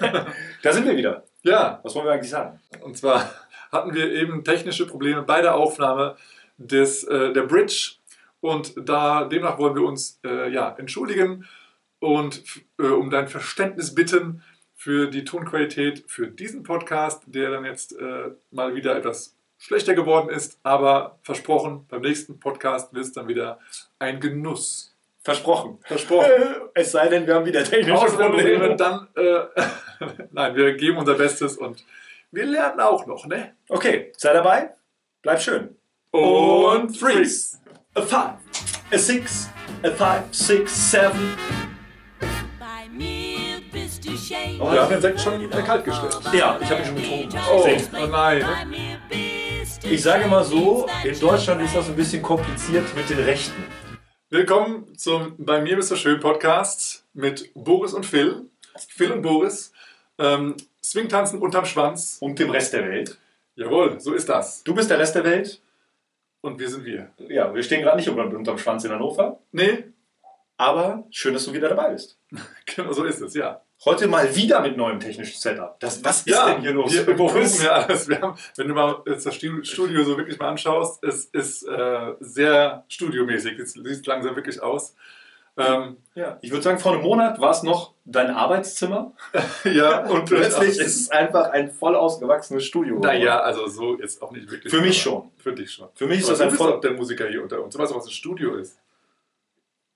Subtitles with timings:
[0.62, 1.24] da sind wir wieder.
[1.42, 2.60] Ja, Was wollen wir eigentlich sagen?
[2.82, 3.30] und zwar
[3.72, 6.16] hatten wir eben technische Probleme bei der Aufnahme
[6.56, 7.94] des, äh, der Bridge
[8.40, 11.46] und da demnach wollen wir uns äh, ja, entschuldigen
[11.98, 12.42] und
[12.78, 14.42] äh, um dein Verständnis bitten
[14.74, 20.28] für die Tonqualität für diesen Podcast, der dann jetzt äh, mal wieder etwas schlechter geworden
[20.28, 23.58] ist, aber versprochen, beim nächsten Podcast wird es dann wieder
[23.98, 24.94] ein Genuss.
[25.22, 25.78] Versprochen.
[25.82, 26.30] Versprochen.
[26.74, 28.76] Es sei denn, wir haben wieder technische Probleme.
[28.76, 29.40] dann, äh,
[30.32, 31.84] nein, wir geben unser Bestes und
[32.32, 33.54] wir lernen auch noch, ne?
[33.68, 34.70] Okay, sei dabei.
[35.22, 35.76] Bleib schön.
[36.10, 37.58] Und freeze!
[37.94, 38.34] A five,
[38.92, 39.48] a six,
[39.82, 41.36] a five, six, seven.
[44.58, 46.18] Oh, wir haben den Sekt schon äh, kalt gestellt.
[46.32, 47.38] Ja, ich habe ihn schon getrunken.
[47.50, 47.66] Oh,
[48.02, 48.44] oh nein.
[49.82, 53.64] Ich sage mal so, in Deutschland ist das ein bisschen kompliziert mit den Rechten.
[54.30, 58.50] Willkommen zum Bei mir bist du schön Podcast mit Boris und Phil.
[58.88, 59.72] Phil und Boris.
[60.18, 62.18] Ähm, Swingtanzen unterm Schwanz.
[62.20, 63.18] Und dem Rest der Welt.
[63.54, 64.62] Jawohl, so ist das.
[64.64, 65.60] Du bist der Rest der Welt.
[66.42, 67.10] Und wir sind wir.
[67.28, 69.40] Ja, wir stehen gerade nicht unter, unterm Schwanz in Hannover.
[69.52, 69.84] Nee,
[70.58, 72.18] Aber schön, dass du wieder dabei bist.
[72.76, 73.62] genau so ist es, ja.
[73.84, 75.78] Heute mal wieder mit neuem technischen Setup.
[75.80, 76.92] Das, was ist ja, denn hier los?
[76.94, 77.60] Wir Boris?
[77.60, 78.08] überprüfen ja alles.
[78.08, 82.14] Wir haben, wenn du mal das Stu- Studio so wirklich mal anschaust, es ist äh,
[82.20, 83.58] sehr studiomäßig.
[83.58, 84.94] Es sieht langsam wirklich aus.
[85.58, 89.12] Ähm, Ja, ich würde sagen, vor einem Monat war es noch dein Arbeitszimmer
[89.64, 92.98] ja, und plötzlich ist es einfach ein voll ausgewachsenes Studio.
[92.98, 94.72] Naja, also so jetzt auch nicht wirklich.
[94.72, 95.30] Für mich schon.
[95.38, 95.88] Für dich schon.
[95.94, 96.74] Für mich ist das ein voll.
[96.74, 97.74] auch der Musiker hier unter uns.
[97.74, 98.78] Du weißt auch, was ein Studio ist.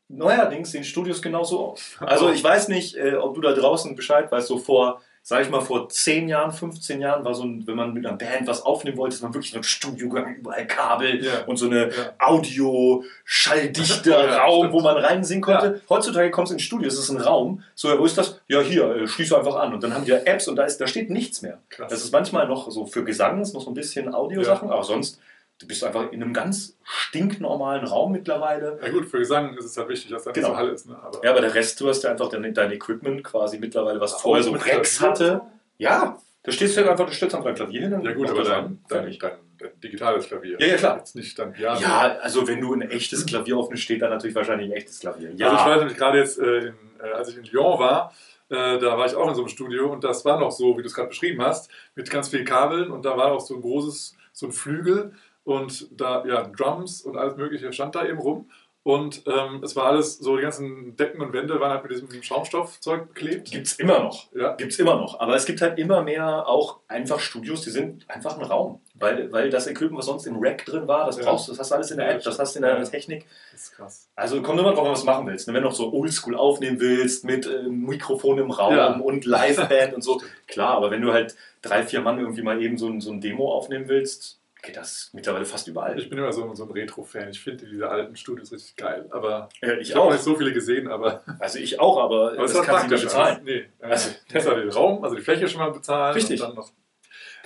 [0.08, 1.96] Neuerdings sehen Studios genauso aus.
[2.00, 5.50] Also ich weiß nicht, äh, ob du da draußen Bescheid weißt, so vor, sag ich
[5.50, 8.62] mal, vor 10 Jahren, 15 Jahren war so ein, wenn man mit einer Band was
[8.62, 11.44] aufnehmen wollte, ist man wirklich so ein Studio gegangen, überall Kabel Ja.
[11.46, 12.12] und so eine Ja.
[12.18, 14.72] Audio, schalldichter Ja, Raum, stimmt.
[14.72, 15.80] wo man reinsingen konnte.
[15.88, 17.62] Heutzutage kommst du ins Studio, es ist ein Raum.
[17.74, 18.40] So, ja, wo ist das?
[18.48, 19.72] Ja, hier, äh, schließ einfach an.
[19.74, 21.58] Und dann haben die ja Apps und da, ist, da steht nichts mehr.
[21.68, 21.90] Krass.
[21.90, 24.74] Das ist manchmal noch so für Gesang, ist noch so ein bisschen Audiosachen, Ja.
[24.74, 25.20] aber sonst,
[25.60, 28.78] du bist einfach in einem ganz stinknormalen Raum mittlerweile.
[28.82, 30.48] Ja gut, für Gesang ist es halt wichtig, dass da nicht Genau.
[30.50, 30.86] so Hall ist.
[30.88, 30.96] Ne?
[31.02, 34.14] Aber Ja, aber der Rest, du hast ja einfach dein, dein Equipment quasi mittlerweile, was
[34.14, 35.42] Auch vorher so Rex hatte.
[35.78, 38.00] Ja, da stehst du ja einfach, du stellst einfach ein Klavier hin.
[38.02, 40.56] Ja gut, aber das dein, dein, dein, dein digitales Klavier.
[40.58, 40.96] Ja, ja, klar.
[40.98, 41.78] Jetzt nicht dein Piano.
[41.80, 45.32] Ja, also wenn du ein echtes Klavier aufnimmst, steht da natürlich wahrscheinlich ein echtes Klavier.
[45.36, 48.14] Ja, Also ich weiß nämlich gerade jetzt, äh, in, äh, als ich in Lyon war,
[48.48, 50.82] äh, da war ich auch in so einem Studio und das war noch so, wie
[50.82, 53.60] du es gerade beschrieben hast, mit ganz vielen Kabeln und da war auch so ein
[53.60, 55.12] großes, so ein Flügel
[55.44, 58.50] und da, ja, Drums und alles mögliche stand da eben rum.
[58.82, 62.22] Und ähm, es war alles so, die ganzen Decken und Wände waren halt mit diesem
[62.22, 63.50] Schaumstoffzeug beklebt.
[63.50, 64.32] gibt's immer noch.
[64.34, 65.20] Ja, Gibt's immer noch.
[65.20, 68.80] Aber es gibt halt immer mehr auch einfach Studios, die sind einfach ein Raum.
[68.94, 71.24] Weil, weil das Equipment, was sonst im Rack drin war, das Ja.
[71.24, 72.82] brauchst du, das hast du alles in der App, das hast du in der.
[72.84, 73.26] Technik.
[73.52, 74.08] das ist krass.
[74.16, 75.46] Also kommt immer drauf an, was du machen willst.
[75.46, 78.94] Wenn du noch so oldschool aufnehmen willst, mit äh, Mikrofon im Raum Ja.
[78.98, 82.78] und Liveband und so, klar, aber wenn du halt drei, vier Mann irgendwie mal eben
[82.78, 85.98] so ein, so ein Demo aufnehmen willst, geht das mittlerweile fast überall.
[85.98, 87.28] Ich bin immer so, so ein Retro-Fan.
[87.30, 89.06] Ich finde diese alten Studios richtig geil.
[89.10, 90.12] Aber Ja, ich ich habe auch.
[90.12, 93.02] nicht so viele gesehen, aber, Also ich auch, aber, aber das ist kannst du nicht
[93.04, 93.40] bezahlen.
[93.44, 96.14] Nee, Also- also, du musst halt den Raum, also die Fläche schon mal bezahlen.
[96.14, 96.40] Richtig.
[96.40, 96.70] Und dann noch.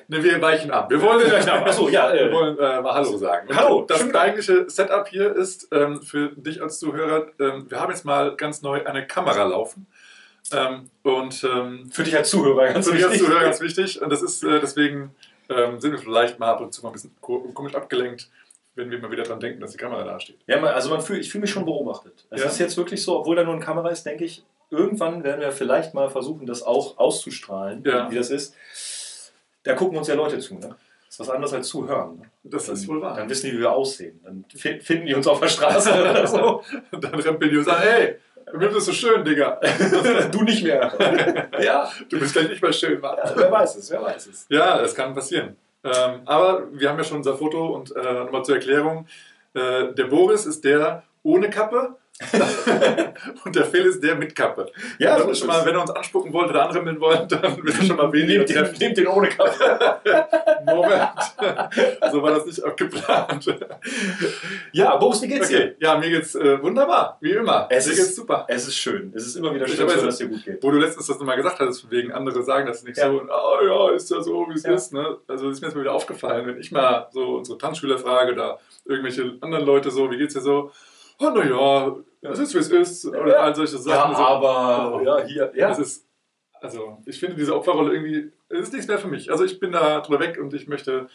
[0.07, 0.91] Ne, wir weichen ab.
[0.91, 3.49] Wir wollen, Achso, ja, wir äh, wollen äh, mal Hallo sagen.
[3.57, 4.15] Hallo, Das stimmt.
[4.17, 8.61] eigentliche Setup hier ist ähm, für dich als Zuhörer, ähm, wir haben jetzt mal ganz
[8.61, 9.87] neu eine Kamera laufen.
[10.53, 13.27] Ähm, und ähm, für dich als Zuhörer ganz für dich als wichtig.
[13.27, 14.03] Zuhörer ganz wichtig.
[14.03, 15.15] Und das ist äh, deswegen
[15.49, 18.29] ähm, sind wir vielleicht mal ab und zu mal ein bisschen ko- komisch abgelenkt,
[18.75, 20.39] wenn wir mal wieder dran denken, dass die Kamera da steht.
[20.47, 22.25] Ja, also man fühl, ich fühle mich schon beobachtet.
[22.31, 22.49] Es Ja.
[22.49, 25.53] ist jetzt wirklich so, obwohl da nur eine Kamera ist, denke ich, irgendwann werden wir
[25.53, 28.11] vielleicht mal versuchen, das auch auszustrahlen, Ja.
[28.11, 28.55] wie das ist.
[29.63, 30.75] Da gucken uns ja Leute zu, ne?
[31.07, 32.17] Das ist was anderes als zuhören.
[32.19, 32.31] Ne?
[32.43, 33.15] Das ist wohl wahr.
[33.17, 34.21] Dann wissen die, wie wir aussehen.
[34.25, 36.63] Dann fi- finden die uns auf der Straße oder so.
[36.91, 38.17] Und dann rempeln die und sagen, hey,
[38.53, 39.61] du bist so schön, Digga.
[40.31, 41.49] du nicht mehr.
[41.63, 43.17] ja, Du bist gleich nicht mehr schön, Mann.
[43.17, 44.47] ja, wer weiß es, wer weiß es.
[44.49, 45.57] Ja, das kann passieren.
[45.85, 49.07] Ähm, aber wir haben ja schon unser Foto und äh, nochmal zur Erklärung.
[49.55, 51.97] Äh, der Boris ist der ohne Kappe
[53.45, 54.71] und der Phil ist der mit Kappe.
[54.99, 55.67] Ja, ist schon mal, es.
[55.67, 58.51] wenn er uns anspucken wollte oder anrimmeln wollen, dann wird er schon mal weniger Nehmt
[58.51, 59.99] den, nehmt den ohne Kappe.
[60.65, 61.11] Moment.
[62.13, 63.53] so war das nicht auch geplant.
[64.73, 65.59] Ja, Boris, wie geht's dir?
[65.59, 67.67] Okay, ja, mir geht's äh, wunderbar, wie immer.
[67.71, 68.45] Es mir ist- geht's super.
[68.49, 69.13] Es ist schön.
[69.15, 70.63] Es ist immer wieder schön, dass dir gut geht.
[70.63, 73.11] Wo du letztens das nochmal gesagt hattest, von wegen andere sagen das nicht Ja.
[73.11, 74.73] so und oh ja, ist ja so, wie es Ja.
[74.75, 74.93] ist.
[74.93, 75.17] Ne?
[75.27, 78.59] Also ist mir jetzt mal wieder aufgefallen, wenn ich mal so unsere Tanzschüler frage oder
[78.85, 80.71] irgendwelche anderen Leute so, wie geht's dir so?
[81.19, 83.07] Oh naja, es ist wie es ist.
[83.07, 83.39] Oder Ja.
[83.41, 84.17] all solche Ja, Sachen.
[84.17, 84.23] so.
[84.23, 85.01] aber, Oh.
[85.05, 85.69] ja, hier, ja.
[85.69, 86.07] Das ist,
[86.61, 89.31] also ich finde diese Opferrolle irgendwie, es ist nichts mehr für mich.
[89.31, 91.09] Also ich bin da drüber weg und ich möchte,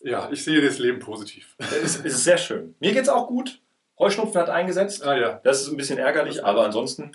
[0.00, 1.54] ja, ich sehe das Leben positiv.
[1.58, 2.74] Es ist, es sehr schön.
[2.80, 3.60] Mir geht's auch gut.
[3.98, 5.04] Heuschnupfen hat eingesetzt.
[5.06, 5.40] Ah ja.
[5.44, 7.12] Das ist ein bisschen ärgerlich, aber ansonsten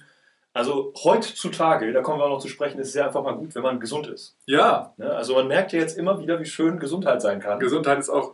[0.53, 3.53] Also heutzutage, da kommen wir auch noch zu sprechen, ist es ja einfach mal gut,
[3.53, 4.35] wenn man gesund ist.
[4.47, 5.07] Ja, Ne?
[5.13, 7.59] Also man merkt ja jetzt immer wieder, wie schön Gesundheit sein kann.
[7.59, 8.33] Gesundheit ist auch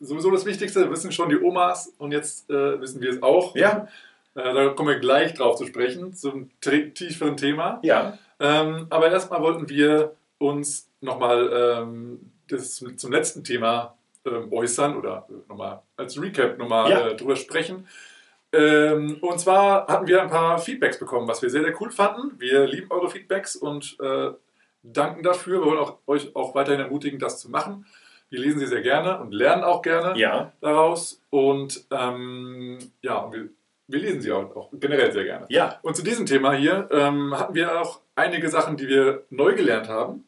[0.00, 0.90] sowieso das Wichtigste.
[0.90, 3.54] Wissen schon die Omas und jetzt äh, wissen wir es auch.
[3.56, 3.88] Ja.
[4.34, 7.80] Äh, da kommen wir gleich drauf zu sprechen, zum tieferen Thema.
[7.82, 11.50] Ja, Ähm, aber erstmal wollten wir uns nochmal
[11.82, 13.96] ähm, das zum, letzten Thema
[14.26, 17.08] ähm, äußern oder nochmal als Recap nochmal Ja.
[17.08, 17.86] äh, drüber sprechen.
[18.52, 22.38] Ähm, und zwar hatten wir ein paar Feedbacks bekommen, was wir sehr, sehr cool fanden.
[22.38, 24.30] Wir lieben eure Feedbacks und äh,
[24.82, 25.60] danken dafür.
[25.60, 27.86] Wir wollen auch, euch auch weiterhin ermutigen, das zu machen.
[28.28, 31.22] Wir lesen sie sehr gerne und lernen auch gerne ja, daraus.
[31.30, 33.48] Und ähm, ja, und wir,
[33.86, 35.46] wir lesen sie auch, auch generell sehr gerne.
[35.48, 35.78] ja.
[35.82, 39.88] Und zu diesem Thema hier ähm, hatten wir auch einige Sachen, die wir neu gelernt
[39.88, 40.24] haben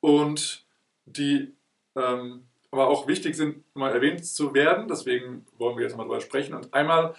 [0.00, 0.64] und
[1.06, 1.52] die
[1.96, 4.88] ähm, aber auch wichtig sind, mal erwähnt zu werden.
[4.88, 6.54] Deswegen wollen wir jetzt mal drüber sprechen.
[6.54, 7.14] Und einmal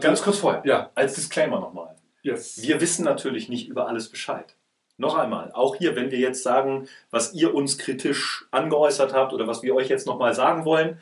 [0.00, 1.96] Ganz kurz vorher, Ja, als Disclaimer nochmal.
[2.22, 2.60] yes.
[2.62, 4.54] Wir wissen natürlich nicht über alles Bescheid.
[5.00, 9.46] Noch einmal, auch hier, wenn wir jetzt sagen, was ihr uns kritisch angeäußert habt oder
[9.46, 11.00] was wir euch jetzt nochmal sagen wollen,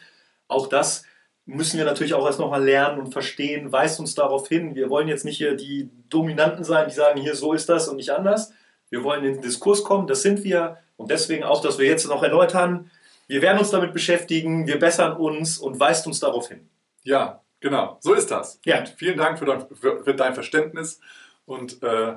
[0.48, 1.04] auch das
[1.46, 4.74] müssen wir natürlich auch erst nochmal lernen und verstehen, weist uns darauf hin.
[4.74, 7.96] Wir wollen jetzt nicht hier die Dominanten sein, die sagen, hier so ist das und
[7.96, 8.52] nicht anders.
[8.90, 10.78] Wir wollen in den Diskurs kommen, das sind wir.
[10.96, 12.90] Und deswegen auch, dass wir jetzt noch erläutern,
[13.28, 16.68] wir werden uns damit beschäftigen, wir bessern uns und weist uns darauf hin.
[17.02, 17.96] Ja, genau.
[18.00, 18.60] So ist das.
[18.64, 18.80] Ja.
[18.80, 21.00] Und vielen Dank für dein, für, für dein Verständnis.
[21.44, 22.16] Und äh,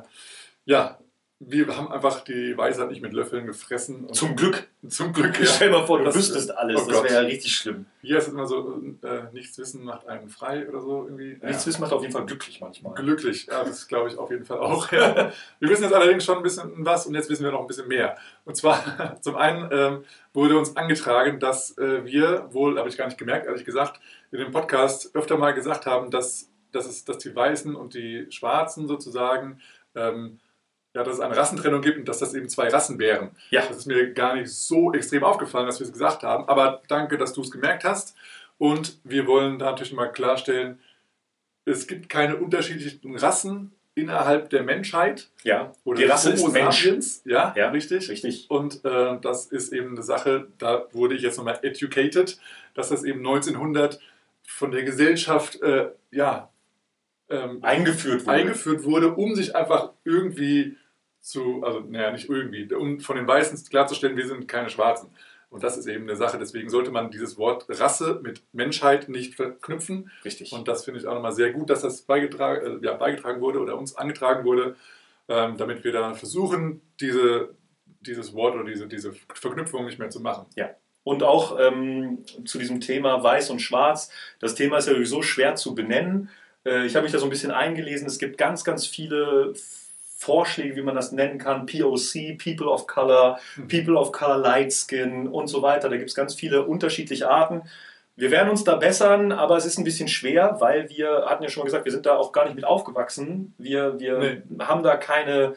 [0.66, 1.00] ja,
[1.42, 4.12] wir haben einfach die Weisheit nicht mit Löffeln gefressen.
[4.14, 4.68] Zum Glück.
[4.90, 5.38] zum Glück.
[5.42, 6.82] Stell dir mal vor, du Das- wüsstest alles.
[6.86, 7.86] Oh das wäre ja richtig schlimm.
[8.02, 11.38] Hier ist es immer so, äh, nichts wissen macht einen frei oder so irgendwie.
[11.42, 12.94] Nichts wissen macht auf jeden Fall glücklich manchmal.
[12.94, 14.92] Glücklich, ja, das glaube ich auf jeden Fall auch.
[14.92, 15.32] Ja.
[15.60, 17.88] Wir wissen jetzt allerdings schon ein bisschen was und jetzt wissen wir noch ein bisschen
[17.88, 18.18] mehr.
[18.44, 20.04] Und zwar, zum einen ähm,
[20.34, 24.02] wurde uns angetragen, dass äh, wir wohl, habe ich gar nicht gemerkt, ehrlich gesagt,
[24.32, 28.28] in dem Podcast öfter mal gesagt haben, dass, dass, es, dass die Weißen und die
[28.30, 29.60] Schwarzen sozusagen,
[29.96, 30.40] ähm,
[30.94, 33.32] ja, dass es eine Rassentrennung gibt und dass das eben zwei Rassen wären.
[33.52, 33.66] Ja.
[33.66, 37.18] Das ist mir gar nicht so extrem aufgefallen, dass wir es gesagt haben, aber danke,
[37.18, 38.16] dass du es gemerkt hast.
[38.58, 40.80] Und wir wollen da natürlich mal klarstellen,
[41.66, 45.30] es gibt keine unterschiedlichen Rassen innerhalb der Menschheit.
[45.44, 46.84] Ja, Oder die Rasse ist Homo Mensch.
[46.84, 47.22] sapiens.
[47.26, 48.10] Ja, Ja, richtig.
[48.10, 48.50] Richtig.
[48.50, 52.40] Und äh, das ist eben eine Sache, da wurde ich jetzt nochmal educated,
[52.74, 54.00] dass das eben 1900
[54.48, 56.50] von der Gesellschaft äh, ja,
[57.30, 58.32] ähm, Eingeführt wurde.
[58.32, 60.78] eingeführt wurde, um sich einfach irgendwie
[61.22, 65.10] zu, also naja, nicht irgendwie, um von den Weißen klarzustellen, wir sind keine Schwarzen.
[65.50, 69.36] Und das ist eben eine Sache, deswegen sollte man dieses Wort Rasse mit Menschheit nicht
[69.36, 70.12] verknüpfen.
[70.24, 70.52] Richtig.
[70.52, 73.60] Und das finde ich auch nochmal sehr gut, dass das beigetragen, äh, ja, beigetragen wurde
[73.60, 74.76] oder uns angetragen wurde,
[75.28, 77.56] ähm, damit wir da versuchen, diese,
[78.02, 80.46] dieses Wort oder diese, diese Verknüpfung nicht mehr zu machen.
[81.04, 84.12] Und auch ähm, zu diesem Thema Weiß und Schwarz.
[84.40, 86.30] Das Thema ist ja sowieso schwer zu benennen.
[86.64, 88.06] Äh, ich habe mich da so ein bisschen eingelesen.
[88.06, 89.54] Es gibt ganz, ganz viele
[90.20, 91.66] Vorschläge, wie man das nennen kann.
[91.66, 93.40] POC, People of Color,
[93.70, 95.88] People of Color Light Skin und so weiter.
[95.88, 97.62] Da gibt es ganz viele unterschiedliche Arten.
[98.18, 101.50] Wir werden uns da bessern, aber es ist ein bisschen schwer, weil wir hatten ja
[101.50, 103.54] schon mal gesagt, wir sind da auch gar nicht mit aufgewachsen.
[103.58, 105.56] Wir, wir haben da keine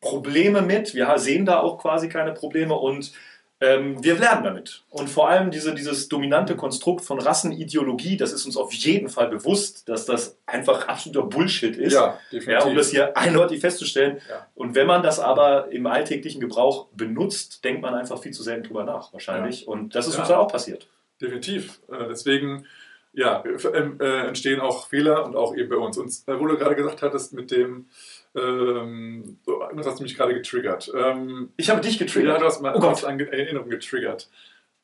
[0.00, 0.94] Probleme mit.
[0.94, 3.12] Wir sehen da auch quasi keine Probleme und
[3.60, 4.82] ähm, wir lernen damit.
[4.90, 9.28] Und vor allem diese, dieses dominante Konstrukt von Rassenideologie, das ist uns auf jeden Fall
[9.28, 11.92] bewusst, dass das einfach absoluter Bullshit ist.
[11.92, 12.18] Ja,
[12.64, 14.20] um das hier eindeutig festzustellen.
[14.28, 14.46] Ja.
[14.54, 18.64] Und wenn man das aber im alltäglichen Gebrauch benutzt, denkt man einfach viel zu selten
[18.64, 19.68] drüber nach, wahrscheinlich.
[19.68, 20.20] Und das ist Ja.
[20.20, 20.88] uns dann auch passiert.
[21.20, 21.80] Definitiv.
[21.90, 22.66] Äh, Deswegen
[23.14, 25.96] ja, äh, äh, entstehen auch Fehler und auch eben bei uns.
[25.96, 27.86] Und wo du gerade gesagt hattest mit dem,
[28.36, 30.92] ähm, so, das hast du mich gerade getriggert.
[30.94, 32.40] Ähm, Ich habe dich ja, getriggert.
[32.40, 34.28] du hast mal Oh Erinnerung getriggert.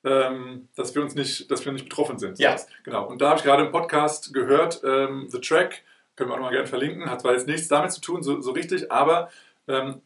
[0.03, 2.39] Ähm, dass wir uns nicht, dass wir nicht betroffen sind.
[2.39, 2.57] Ja.
[2.85, 3.07] Genau.
[3.07, 5.83] Und da habe ich gerade im Podcast gehört, ähm, The Track,
[6.17, 8.41] können wir auch noch mal gerne verlinken, hat zwar jetzt nichts damit zu tun, so,
[8.41, 9.31] so richtig, aber
[9.69, 10.01] ähm,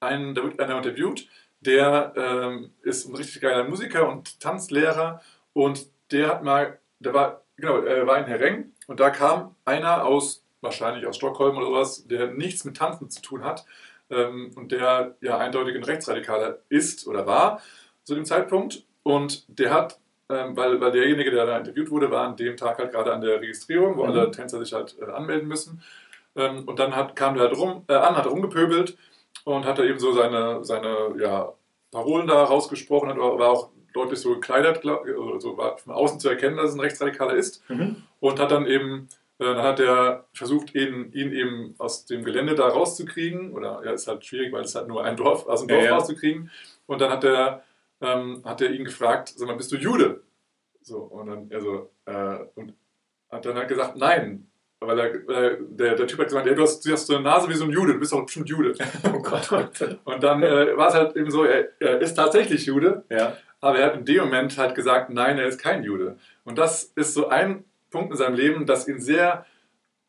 [0.00, 1.26] ein, da wird einer interviewt,
[1.60, 5.20] der ähm, ist ein richtig geiler Musiker und Tanzlehrer
[5.52, 10.04] und der hat mal, der war, genau, er war in Hereng und da kam einer
[10.04, 13.64] aus, wahrscheinlich aus Stockholm oder sowas, der nichts mit Tanzen zu tun hat
[14.10, 17.60] ähm, und der ja eindeutig ein Rechtsradikaler ist oder war
[18.02, 22.26] zu dem Zeitpunkt und der hat, ähm, weil, weil derjenige, der da interviewt wurde, war
[22.26, 24.10] an dem Tag halt gerade an der Registrierung, wo Mhm.
[24.10, 25.82] alle Tänzer sich halt äh, anmelden müssen
[26.36, 28.96] ähm, und dann hat, kam der halt rum, äh, an, hat rumgepöbelt
[29.44, 31.52] und hat da eben so seine, seine ja,
[31.90, 36.18] Parolen da rausgesprochen, hat, war auch deutlich so gekleidet, glaub, oder so war von außen
[36.18, 38.02] zu erkennen, dass es ein Rechtsradikaler ist Mhm.
[38.20, 42.54] und hat dann eben, äh, dann hat er versucht, ihn, ihn eben aus dem Gelände
[42.54, 45.68] da rauszukriegen, oder ja, ist halt schwierig, weil es halt nur ein Dorf, aus dem
[45.68, 45.94] Ja, Dorf ja.
[45.94, 46.50] rauszukriegen
[46.86, 47.62] und dann hat er,
[48.00, 50.22] ähm, hat er ihn gefragt, sag mal, bist du Jude?
[50.82, 52.74] So, und dann, also, äh, und
[53.30, 54.46] hat dann halt gesagt, nein,
[54.80, 57.14] weil er, weil er, der, der Typ hat gesagt, ja, du, hast, du hast so
[57.14, 58.74] eine Nase wie so ein Jude, du bist doch bestimmt Jude.
[59.12, 59.50] Oh Gott.
[60.04, 63.36] Und dann äh, war es halt eben so, er, er ist tatsächlich Jude, ja.
[63.60, 66.18] aber er hat in dem Moment halt gesagt, nein, er ist kein Jude.
[66.44, 69.46] Und das ist so ein Punkt in seinem Leben, das ihn sehr,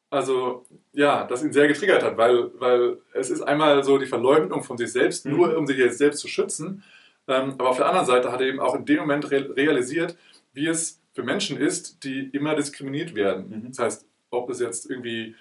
[0.09, 4.63] also ja, das ihn sehr getriggert hat, weil, weil es ist einmal so die Verleumdung
[4.63, 5.31] von sich selbst, Mhm.
[5.35, 6.83] nur um sich jetzt selbst zu schützen.
[7.27, 10.15] Ähm, aber auf der anderen Seite hat er eben auch in dem Moment re realisiert,
[10.53, 13.41] wie es für Menschen ist, die immer diskriminiert werden.
[13.49, 13.67] Mhm.
[13.69, 15.35] Das heißt, ob es jetzt irgendwie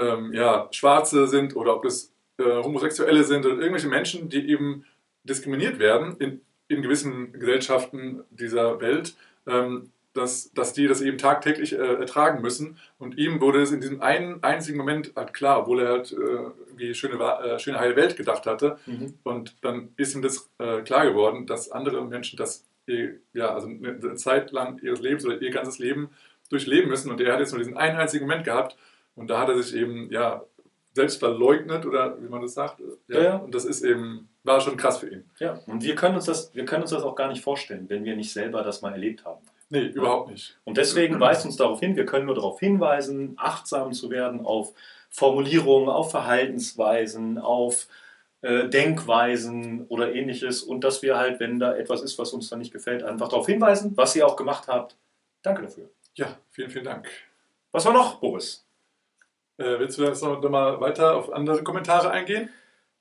[0.00, 4.84] ähm, ja, Schwarze sind oder ob es äh, Homosexuelle sind oder irgendwelche Menschen, die eben
[5.24, 9.14] diskriminiert werden in, in gewissen Gesellschaften dieser Welt,
[9.46, 12.78] ähm, dass, dass die das eben tagtäglich äh, ertragen müssen.
[12.98, 16.16] Und ihm wurde es in diesem einen einzigen Moment halt klar, obwohl er halt äh,
[16.16, 18.78] irgendwie schöne, äh, schöne heile Welt gedacht hatte.
[18.86, 19.14] Mhm.
[19.22, 23.68] Und dann ist ihm das äh, klar geworden, dass andere Menschen das eh, ja, also
[23.68, 26.10] eine eine Zeit lang ihres Lebens oder ihr ganzes Leben
[26.48, 27.10] durchleben müssen.
[27.10, 28.76] Und er hat jetzt nur diesen einen einzigen Moment gehabt.
[29.14, 30.44] Und da hat er sich eben ja,
[30.94, 32.80] selbst verleugnet oder wie man das sagt.
[33.08, 33.36] Ja, ja.
[33.36, 35.30] Und das ist eben, war schon krass für ihn.
[35.38, 35.60] ja.
[35.66, 38.16] Und wir können, uns das, wir können uns das auch gar nicht vorstellen, wenn wir
[38.16, 39.40] nicht selber das mal erlebt haben.
[39.72, 40.58] Nee, überhaupt nicht.
[40.64, 44.74] Und deswegen weist uns darauf hin, wir können nur darauf hinweisen, achtsam zu werden auf
[45.08, 47.86] Formulierungen, auf Verhaltensweisen, auf
[48.42, 50.64] äh, Denkweisen oder ähnliches.
[50.64, 53.46] Und dass wir halt, wenn da etwas ist, was uns dann nicht gefällt, einfach darauf
[53.46, 54.96] hinweisen, was ihr auch gemacht habt.
[55.42, 55.88] Danke dafür.
[56.14, 57.08] Ja, vielen, vielen Dank.
[57.70, 58.66] Was war noch, Boris?
[59.56, 62.50] Äh, willst du jetzt noch mal weiter auf andere Kommentare eingehen?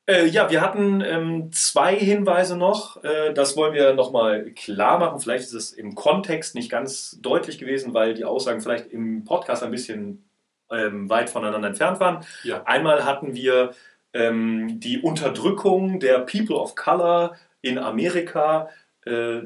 [0.09, 3.03] Äh, ja, wir hatten ähm, zwei Hinweise noch.
[3.03, 5.19] Äh, das wollen wir nochmal klar machen.
[5.19, 9.61] Vielleicht ist es im Kontext nicht ganz deutlich gewesen, weil die Aussagen vielleicht im Podcast
[9.61, 10.27] ein bisschen
[10.71, 12.25] ähm, weit voneinander entfernt waren.
[12.43, 12.63] Ja.
[12.65, 13.75] Einmal hatten wir
[14.13, 18.69] ähm, die Unterdrückung der People of Color in Amerika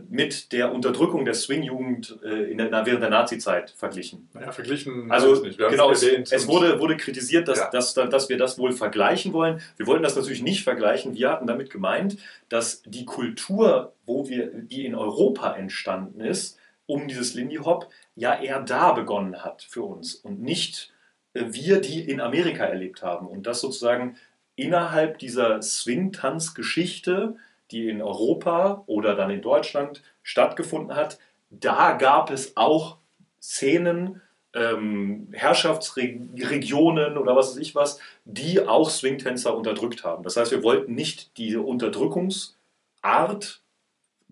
[0.10, 4.28] mit der Unterdrückung der Swing-Jugend äh, während der Nazi-Zeit verglichen.
[4.34, 7.70] Naja, verglichen Also genau, es es, wurde, wurde kritisiert, dass, Ja.
[7.70, 9.62] dass, dass wir das wohl vergleichen wollen.
[9.78, 11.14] Wir wollten das natürlich nicht vergleichen.
[11.14, 12.18] Wir hatten damit gemeint,
[12.50, 18.42] dass die Kultur, wo wir, die in Europa entstanden ist, um dieses Lindy Hop, ja
[18.42, 20.92] eher da begonnen hat für uns und nicht
[21.34, 23.28] äh, wir, die in Amerika erlebt haben.
[23.28, 24.18] Und das sozusagen
[24.56, 27.36] innerhalb dieser Swing-Tanz-Geschichte,
[27.74, 31.18] die in Europa oder dann in Deutschland stattgefunden hat,
[31.50, 32.98] da gab es auch
[33.42, 34.22] Szenen,
[34.54, 40.24] ähm, Herrschaftsregionen oder was weiß ich was, die auch Swingtänzer unterdrückt haben.
[40.24, 43.62] Das heißt, wir wollten nicht diese Unterdrückungsart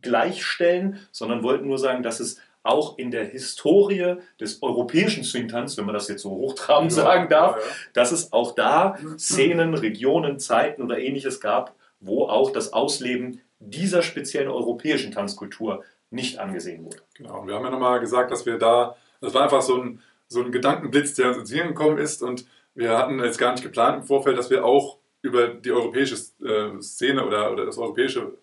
[0.01, 5.85] gleichstellen, sondern wollten nur sagen, dass es auch in der Historie des europäischen Swingtanz, wenn
[5.85, 7.67] man das jetzt so hochtrabend sagen darf, Ja, ja.
[7.93, 14.01] dass es auch da Szenen, Regionen, Zeiten oder ähnliches gab, wo auch das Ausleben dieser
[14.01, 16.97] speziellen europäischen Tanzkultur nicht angesehen wurde.
[17.15, 20.01] Genau, und wir haben ja nochmal gesagt, dass wir da, das war einfach so ein,
[20.27, 23.63] so ein Gedankenblitz, der uns ins Hirn gekommen ist und wir hatten jetzt gar nicht
[23.63, 28.37] geplant im Vorfeld, dass wir auch über die europäische äh, Szene oder, oder das europäische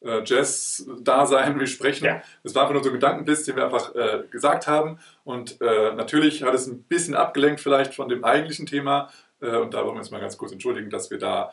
[0.00, 2.04] äh, Jazz-Dasein wir sprechen.
[2.04, 2.22] Ja.
[2.42, 5.94] Es war einfach nur so ein Gedankenblitz, den wir einfach äh, gesagt haben und äh,
[5.94, 9.96] natürlich hat es ein bisschen abgelenkt vielleicht von dem eigentlichen Thema äh, und da wollen
[9.96, 11.52] wir uns mal ganz kurz entschuldigen, dass wir da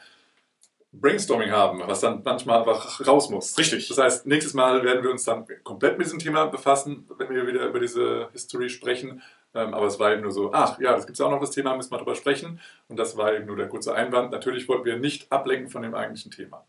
[1.00, 3.58] Brainstorming haben, was dann manchmal einfach raus muss.
[3.58, 3.88] Richtig.
[3.88, 7.48] Das heißt, nächstes Mal werden wir uns dann komplett mit diesem Thema befassen, wenn wir
[7.48, 9.22] wieder über diese History sprechen.
[9.54, 11.52] Ähm, aber es war eben nur so, ach ja, das gibt es auch noch das
[11.52, 12.60] Thema, müssen wir darüber sprechen.
[12.88, 14.32] Und das war eben nur der kurze Einwand.
[14.32, 16.66] Natürlich wollten wir nicht ablenken von dem eigentlichen Thema.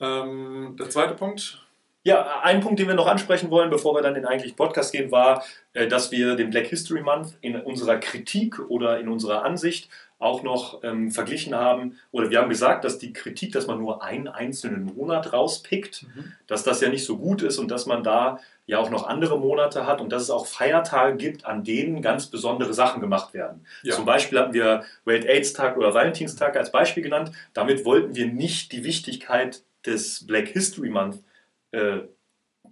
[0.00, 1.64] Ähm, der zweite Punkt.
[2.02, 4.90] Ja, ein Punkt, den wir noch ansprechen wollen, bevor wir dann in den eigentlichen Podcast
[4.90, 9.44] gehen, war, äh, dass wir den Black History Month in unserer Kritik oder in unserer
[9.44, 9.90] Ansicht
[10.20, 14.04] auch noch ähm, verglichen haben, oder wir haben gesagt, dass die Kritik, dass man nur
[14.04, 16.06] einen einzelnen Monat rauspickt,
[16.46, 19.40] dass das ja nicht so gut ist und dass man da ja auch noch andere
[19.40, 23.66] Monate hat und dass es auch Feiertage gibt, an denen ganz besondere Sachen gemacht werden.
[23.82, 23.94] Ja.
[23.94, 27.32] Zum Beispiel hatten wir Welt-AIDS-Tag oder Valentinstag als Beispiel genannt.
[27.52, 31.18] Damit wollten wir nicht die Wichtigkeit des Black History Month
[31.72, 32.00] äh,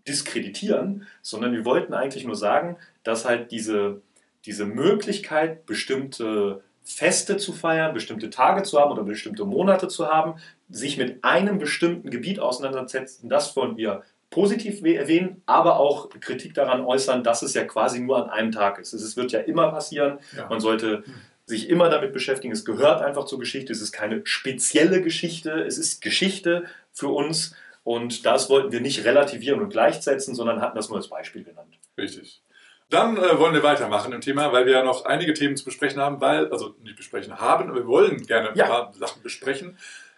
[0.07, 4.03] diskreditieren, sondern wir wollten eigentlich nur sagen, dass halt diese,
[4.45, 10.37] diese Möglichkeit, bestimmte Feste zu feiern, bestimmte Tage zu haben oder bestimmte Monate zu haben,
[10.71, 16.85] sich mit einem bestimmten Gebiet auseinandersetzen, das wollen wir positiv erwähnen, aber auch Kritik daran
[16.85, 18.95] äußern, dass es ja quasi nur an einem Tag ist.
[18.95, 20.49] Es wird ja immer passieren, Ja.
[20.49, 21.05] man sollte
[21.45, 25.77] sich immer damit beschäftigen, es gehört einfach zur Geschichte, es ist keine spezielle Geschichte, es
[25.79, 27.55] ist Geschichte für uns
[27.85, 31.79] und das wollten wir nicht relativieren und gleichsetzen, sondern hatten das nur als Beispiel genannt.
[31.97, 32.43] Richtig.
[32.91, 36.01] Dann äh, wollen wir weitermachen im Thema, weil wir ja noch einige Themen zu besprechen
[36.01, 38.67] haben, weil, also nicht besprechen haben, aber wir wollen gerne ein Ja.
[38.67, 39.77] paar Sachen besprechen.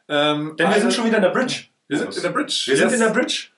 [0.09, 1.65] Ähm, Denn wir eine- sind schon wieder in der Bridge.
[1.89, 2.63] wir sind in der Bridge.
[2.67, 3.01] Wir sind Yes.
[3.01, 3.49] in der Bridge.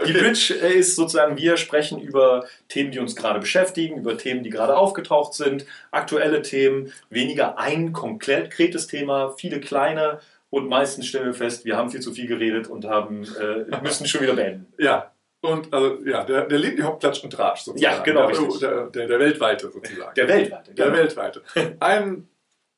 [0.00, 0.20] Die Okay.
[0.20, 4.50] Bridge äh, ist sozusagen, wir sprechen über Themen, die uns gerade beschäftigen, über Themen, die
[4.50, 10.20] gerade aufgetaucht sind, aktuelle Themen, weniger ein konkretes Thema, viele kleine
[10.50, 14.06] und meistens stellen wir fest, wir haben viel zu viel geredet und haben, äh, müssen
[14.06, 14.72] schon wieder beenden.
[14.78, 15.10] Ja,
[15.40, 17.96] und also ja, der, der Lindy Hop Klatsch und Tratsch sozusagen.
[17.96, 18.58] Ja, genau, Der, richtig.
[18.58, 20.14] der, der, der weltweite sozusagen.
[20.14, 20.74] Der weltweite.
[20.74, 20.98] Der genau.
[20.98, 21.42] weltweite.
[21.80, 22.28] Ein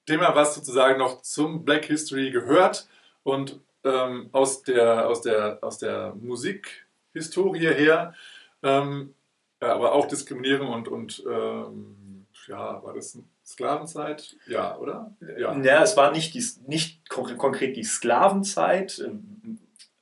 [0.07, 2.87] Thema, was sozusagen noch zum Black History gehört
[3.23, 8.15] und ähm, aus, der, aus, der, aus der Musikhistorie her,
[8.63, 9.15] ähm,
[9.61, 14.37] aber auch Diskriminierung und, und ähm, ja, war das Sklavenzeit?
[14.47, 15.15] Ja, oder?
[15.39, 15.57] Ja.
[15.57, 19.59] Ja, es war nicht, die, nicht kon konkret die Sklavenzeit, ähm,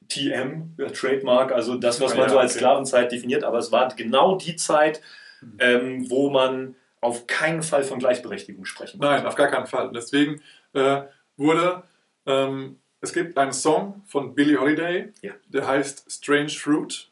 [0.09, 2.61] TM, Trademark, also das, was man ja, so als okay.
[2.61, 5.00] Sklavenzeit definiert, aber es war genau die Zeit,
[5.41, 5.57] Mhm.
[5.61, 9.87] ähm, wo man auf keinen Fall von Gleichberechtigung sprechen Nein, auf gar keinen Fall.
[9.87, 11.03] Und deswegen äh,
[11.37, 11.85] wurde,
[12.27, 15.33] ähm, es gibt einen Song von Billie Holiday, Ja.
[15.47, 17.09] der heißt Strange Fruit.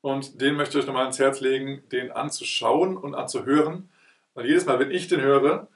[0.00, 3.88] Und den möchte ich euch nochmal ans Herz legen, den anzuschauen und anzuhören.
[4.34, 5.68] Weil jedes Mal, wenn ich den höre,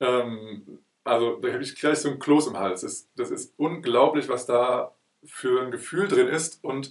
[0.00, 2.80] ähm, also da habe ich gleich so ein Kloß im Hals.
[2.80, 4.92] Das, das ist unglaublich, was da
[5.26, 6.62] für ein Gefühl drin ist.
[6.64, 6.90] Und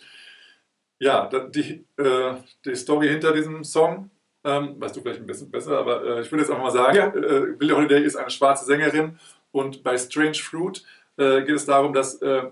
[0.99, 4.09] ja, die, äh, die Story hinter diesem Song,
[4.43, 6.95] ähm, weißt du vielleicht ein bisschen besser, aber äh, ich würde jetzt einfach mal sagen,
[6.95, 7.07] Ja.
[7.07, 9.19] äh, Billie Holiday ist eine schwarze Sängerin
[9.51, 10.85] und bei Strange Fruit
[11.17, 12.43] äh, geht es darum, dass äh,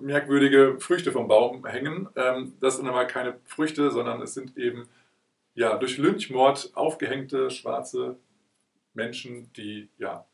[0.00, 2.08] merkwürdige Früchte vom Baum hängen.
[2.16, 4.88] Ähm, das sind aber keine Früchte, sondern es sind eben
[5.54, 8.16] ja, durch Lynchmord aufgehängte schwarze
[8.94, 10.24] Menschen, die ja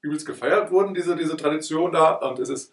[0.00, 2.12] übelst gefeiert wurden, diese, diese Tradition da.
[2.14, 2.72] Und es ist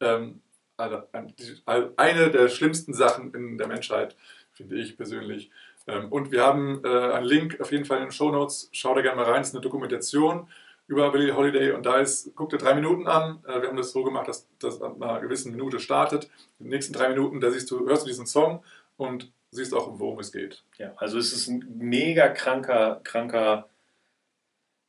[0.00, 0.40] ähm,
[0.78, 1.62] also, die-
[1.96, 4.16] eine der schlimmsten Sachen in der Menschheit,
[4.52, 5.50] finde ich persönlich.
[5.86, 8.68] Ähm, und wir haben äh, einen Link auf jeden Fall in den Show Notes.
[8.72, 9.40] Schau da gerne mal rein.
[9.42, 10.48] Es ist eine Dokumentation
[10.86, 13.42] über Billie Holiday und da ist, guck dir drei Minuten an.
[13.46, 16.24] Äh, wir haben das so gemacht, dass das an einer gewissen Minute startet.
[16.58, 18.62] In den nächsten drei Minuten, da siehst du, hörst du diesen Song
[18.96, 20.62] und siehst auch, worum es geht.
[20.78, 23.68] Ja, also es ist ein mega kranker, kranker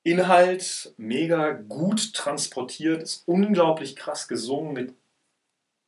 [0.03, 4.93] Inhalt, mega gut transportiert, ist unglaublich krass gesungen mit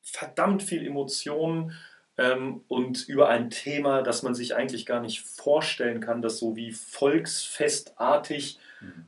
[0.01, 1.74] verdammt viel Emotionen
[2.17, 6.56] ähm, und über ein Thema, das man sich eigentlich gar nicht vorstellen kann, das so
[6.56, 8.60] wie volksfestartig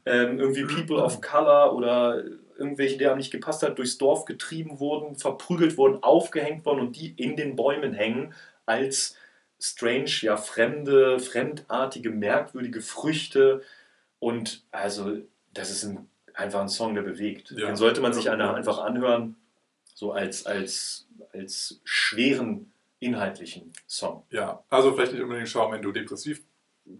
[0.05, 2.23] ähm, irgendwie People of Color oder
[2.57, 7.13] irgendwelche, der nicht gepasst hat, durchs Dorf getrieben wurden, verprügelt wurden, aufgehängt wurden und die
[7.17, 8.33] in den Bäumen hängen
[8.65, 9.15] als
[9.59, 13.61] strange, ja, fremde, fremdartige, merkwürdige Früchte.
[14.19, 15.17] Und also,
[15.53, 17.51] das ist ein, einfach ein Song, der bewegt.
[17.51, 17.67] Ja.
[17.67, 19.35] Den sollte man sich einer einfach anhören,
[19.93, 24.25] so als, als, als schweren inhaltlichen Song.
[24.29, 26.41] Ja, also vielleicht nicht unbedingt schauen, wenn du depressiv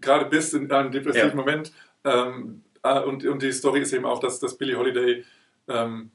[0.00, 1.34] gerade bist in einem depressiven Ja.
[1.34, 1.72] Moment.
[2.04, 5.24] Ähm, äh, und, und die Story ist eben auch, dass, dass Billie Holiday
[5.68, 6.10] ähm,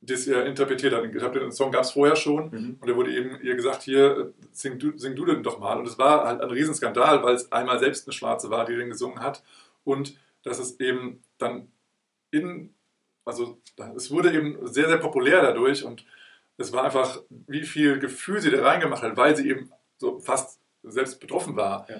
[0.00, 1.34] das ja interpretiert hat.
[1.34, 2.76] Den Song gab es vorher schon Mhm.
[2.80, 5.78] und da wurde eben ihr gesagt, hier, äh, sing du, sing du den doch mal.
[5.78, 8.90] Und es war halt ein Riesenskandal, weil es einmal selbst eine Schwarze war, die den
[8.90, 9.42] gesungen hat
[9.82, 11.68] und dass es eben dann
[12.30, 12.74] in,
[13.24, 13.58] also
[13.96, 16.04] es wurde eben sehr, sehr populär dadurch und
[16.56, 20.60] es war einfach, wie viel Gefühl sie da reingemacht hat, weil sie eben so fast
[20.82, 21.96] selbst betroffen war, Ja.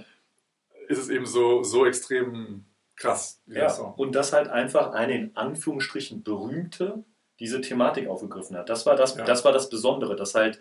[0.89, 2.65] ist es eben so, so extrem
[2.97, 3.95] krass, Ja, Song.
[3.95, 7.03] und dass halt einfach eine in Anführungsstrichen berühmte
[7.41, 8.69] diese Thematik aufgegriffen hat.
[8.69, 9.25] Das war das, Ja.
[9.25, 10.61] das, war das Besondere, dass halt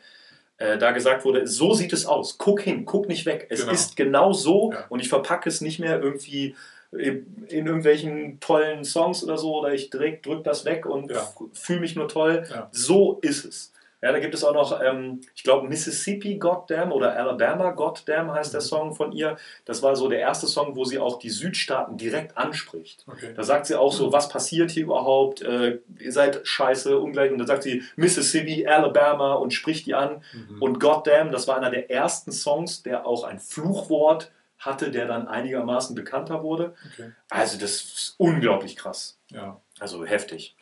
[0.57, 3.71] äh, da gesagt wurde, so sieht es aus, guck hin, guck nicht weg, es Genau.
[3.73, 4.85] ist genau so Ja.
[4.89, 6.55] und ich verpacke es nicht mehr irgendwie
[6.97, 11.27] in irgendwelchen tollen Songs oder so oder ich direkt drück das weg und Ja.
[11.53, 12.43] fühle mich nur toll.
[12.49, 12.69] Ja.
[12.71, 13.69] So ist es.
[14.01, 18.53] Ja, da gibt es auch noch, ähm, ich glaube, Mississippi Goddamn oder Alabama Goddamn heißt
[18.53, 18.65] der Mhm.
[18.65, 19.37] Song von ihr.
[19.63, 23.05] Das war so der erste Song, wo sie auch die Südstaaten direkt anspricht.
[23.07, 23.29] Okay.
[23.33, 25.41] Da sagt sie auch so, was passiert hier überhaupt?
[25.41, 27.31] Äh, ihr seid scheiße, ungleich.
[27.31, 30.21] Und dann sagt sie Mississippi, Alabama und spricht die an.
[30.33, 30.61] Mhm.
[30.61, 34.31] Und Goddamn, das war einer der ersten Songs, der auch ein Fluchwort
[34.65, 36.75] hatte, der dann einigermaßen bekannter wurde.
[36.93, 37.11] okay.
[37.29, 39.17] Also das ist unglaublich krass.
[39.29, 39.59] Ja.
[39.79, 40.55] Also heftig.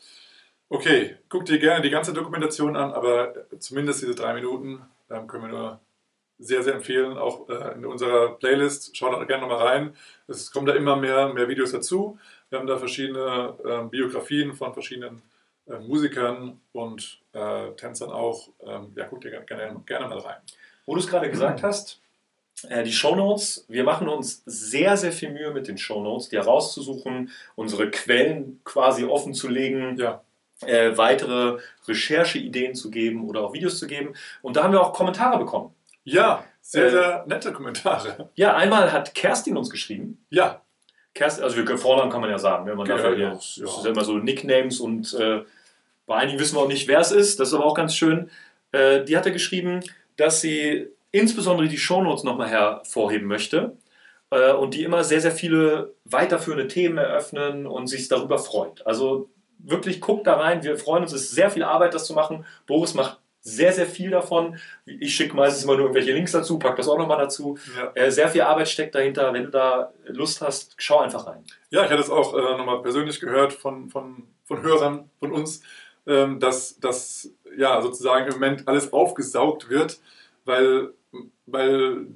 [0.70, 5.44] Okay, guck dir gerne die ganze Dokumentation an, aber zumindest diese drei Minuten ähm, können
[5.44, 5.80] wir nur
[6.40, 7.18] sehr, sehr empfehlen.
[7.18, 9.96] Auch äh, in unserer Playlist, schaut da gerne nochmal rein.
[10.28, 12.18] Es kommen da immer mehr, mehr Videos dazu.
[12.50, 15.22] Wir haben da verschiedene ähm, Biografien von verschiedenen
[15.68, 18.50] äh, Musikern und äh, Tänzern auch.
[18.62, 20.38] Ähm, ja, guck dir gerne, gerne, mal rein.
[20.86, 22.11] Wo du es gerade gesagt hast, äh,
[22.70, 27.90] die Shownotes, wir machen uns sehr, sehr viel Mühe mit den Shownotes, die herauszusuchen, unsere
[27.92, 29.98] Quellen quasi offen zu legen.
[29.98, 30.22] Ja,
[30.66, 34.14] äh, weitere Rechercheideen zu geben oder auch Videos zu geben.
[34.42, 35.74] Und da haben wir auch Kommentare bekommen.
[36.04, 38.30] ja sehr, Äh, sehr nette Kommentare.
[38.36, 40.24] Ja, einmal hat Kerstin uns geschrieben.
[40.30, 40.62] Ja,
[41.14, 43.56] Kerstin, also wir Vornamen kann man ja sagen, wenn man Ja, dafür ja, hier, das
[43.58, 43.66] ja.
[43.66, 45.42] ist ja immer so Nicknames und äh,
[46.06, 47.40] bei einigen wissen wir auch nicht, wer es ist.
[47.40, 48.30] Das ist aber auch ganz schön.
[48.72, 49.82] Äh, die hatte geschrieben,
[50.18, 53.78] dass sie insbesondere die Shownotes nochmal hervorheben möchte
[54.30, 58.86] äh, und die immer sehr, sehr viele weiterführende Themen eröffnen und sich darüber freut.
[58.86, 62.14] Also wirklich guckt da rein, wir freuen uns, es ist sehr viel Arbeit, das zu
[62.14, 62.46] machen.
[62.66, 64.58] Boris macht sehr, sehr viel davon.
[64.86, 67.58] Ich schicke meistens immer nur irgendwelche Links dazu, pack das auch nochmal dazu.
[67.76, 67.92] Ja.
[67.96, 69.34] Äh, sehr viel Arbeit steckt dahinter.
[69.34, 71.44] Wenn du da Lust hast, schau einfach rein.
[71.72, 75.64] Ja, ich hatte es auch äh, nochmal persönlich gehört von, von, von Hörern von uns,
[76.06, 80.00] ähm, dass, dass ja sozusagen im Moment alles aufgesaugt wird,
[80.46, 80.94] weil,
[81.46, 82.08] weil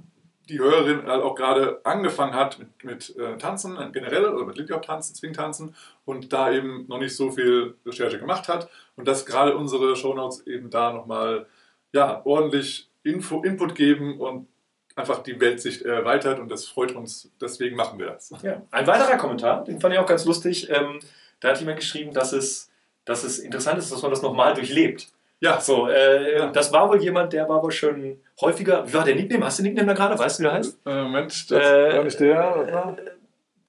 [0.49, 4.57] die Hörerin halt auch gerade angefangen hat mit, mit äh, Tanzen äh, generell oder mit
[4.57, 9.07] Lindy Hop Tanzen, Swing-Tanzen und da eben noch nicht so viel Recherche gemacht hat und
[9.07, 11.47] dass gerade unsere Shownotes eben da nochmal
[11.93, 14.47] ja, ordentlich Info, Input geben und
[14.95, 18.31] einfach die Weltsicht erweitert und das freut uns, deswegen machen wir das.
[18.41, 18.61] Ja.
[18.71, 20.69] Ein weiterer Kommentar, den fand ich auch ganz lustig.
[20.69, 20.99] Ähm,
[21.39, 22.71] da hat jemand geschrieben, dass es,
[23.03, 25.09] dass es interessant ist, dass man das nochmal durchlebt.
[25.41, 26.47] Ja, So, äh, Ja.
[26.47, 28.87] das war wohl jemand, der war wohl schon häufiger.
[28.87, 29.45] Wie war der Nickname?
[29.45, 30.17] Hast du den Nickname da gerade?
[30.19, 30.79] Weißt du, wie der heißt?
[30.85, 32.95] äh, Moment, das Äh, war nicht der, das war...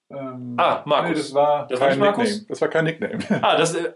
[0.09, 1.09] Ähm, Ah, Markus.
[1.11, 2.25] Nee, das war Das war kein nicht Markus?
[2.25, 2.47] Nickname.
[2.49, 3.19] Das war kein Nickname.
[3.43, 3.91] Ah, das äh,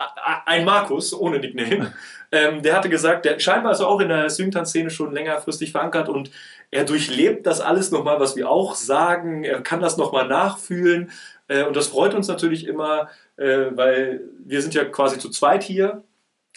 [0.46, 1.92] ein Markus ohne Nickname.
[2.32, 6.08] Ähm, der hatte gesagt, der scheinbar ist er auch in der Swingtanz-Szene schon längerfristig verankert
[6.08, 6.30] und
[6.70, 9.42] er durchlebt das alles nochmal, was wir auch sagen.
[9.42, 11.10] Er kann das nochmal nachfühlen.
[11.48, 15.64] Äh, und das freut uns natürlich immer, äh, weil wir sind ja quasi zu zweit
[15.64, 16.04] hier.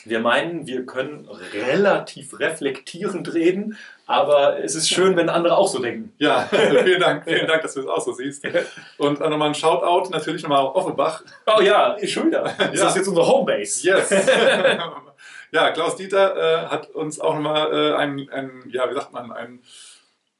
[0.05, 5.79] Wir meinen, wir können relativ reflektierend reden, aber es ist schön, wenn andere auch so
[5.79, 6.13] denken.
[6.17, 6.41] Ja,
[6.83, 8.45] vielen Dank, vielen Dank, dass du es auch so siehst.
[8.97, 11.23] Und nochmal ein Shoutout natürlich nochmal auf Offenbach.
[11.45, 12.45] Oh ja, schon wieder.
[12.45, 12.85] Ist Ja.
[12.85, 13.87] das jetzt unsere Homebase?
[13.87, 14.09] Yes!
[15.51, 19.31] ja, Klaus Dieter äh, hat uns auch nochmal äh, ein, ein, ja, wie sagt man,
[19.31, 19.59] ein,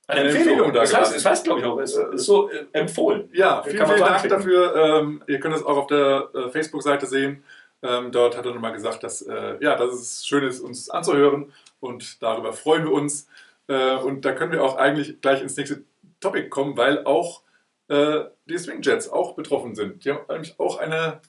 [0.08, 0.50] Eine Eine Empfehlung.
[0.50, 3.30] Empfehlung da das, heißt, das heißt, glaube ich, auch, es ist so äh, empfohlen.
[3.34, 4.76] ja, vielen, vielen Dank dafür.
[4.76, 7.44] Ähm, ihr könnt es auch auf der äh, Facebook-Seite sehen.
[7.84, 11.52] Ähm, dort hat er nochmal gesagt, dass, äh, ja, dass es schön ist, uns anzuhören
[11.82, 13.28] und darüber freuen wir uns.
[13.68, 15.84] Äh, und da können wir auch eigentlich gleich ins nächste
[16.22, 17.42] Topic kommen, weil auch
[17.90, 20.06] äh, die Swing Jets auch betroffen sind.
[20.06, 21.20] Die haben nämlich auch eine,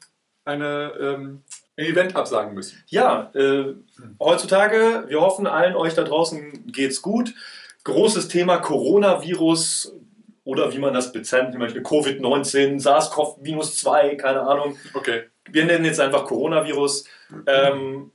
[0.45, 1.43] eine, ähm,
[1.77, 2.83] ein Event absagen müssen.
[2.87, 3.75] Ja, äh,
[4.21, 7.35] heutzutage, wir hoffen allen euch da draußen geht's gut.
[7.83, 9.93] Großes Thema Coronavirus
[10.45, 14.77] oder wie man das bezeichnen möchte, Covid-19, SARS-CoV-2, keine Ahnung.
[14.93, 15.25] Okay.
[15.51, 17.07] Wir nennen jetzt einfach Coronavirus.
[17.47, 18.11] Ähm,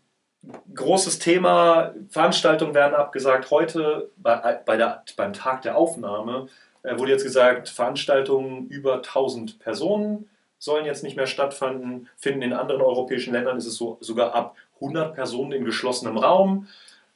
[0.74, 3.52] großes Thema, Veranstaltungen werden abgesagt.
[3.52, 6.48] Heute bei, bei der, beim Tag der Aufnahme
[6.84, 12.10] äh, wurde jetzt gesagt, Veranstaltungen über 1000 Personen sollen jetzt nicht mehr stattfinden.
[12.18, 16.68] Finden in anderen europäischen Ländern ist es so, sogar ab 100 Personen in geschlossenem Raum.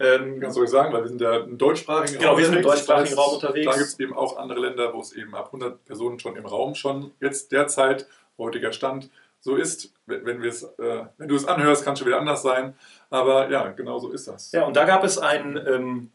[0.03, 2.63] Ähm, Ganz soll ich sagen, weil wir sind ja im deutschsprachigen Genau, wir sind im
[2.63, 3.65] deutschsprachigen Das heißt, Raum unterwegs.
[3.65, 6.45] Da gibt es eben auch andere Länder, wo es eben ab 100 Personen schon im
[6.45, 9.93] Raum schon jetzt derzeit, heutiger Stand, so ist.
[10.05, 12.75] Wenn, wenn, wir es, äh, wenn du es anhörst, kann es schon wieder anders sein.
[13.09, 14.51] Aber ja, genau so ist das.
[14.51, 16.11] Ja, und da gab es einen ähm,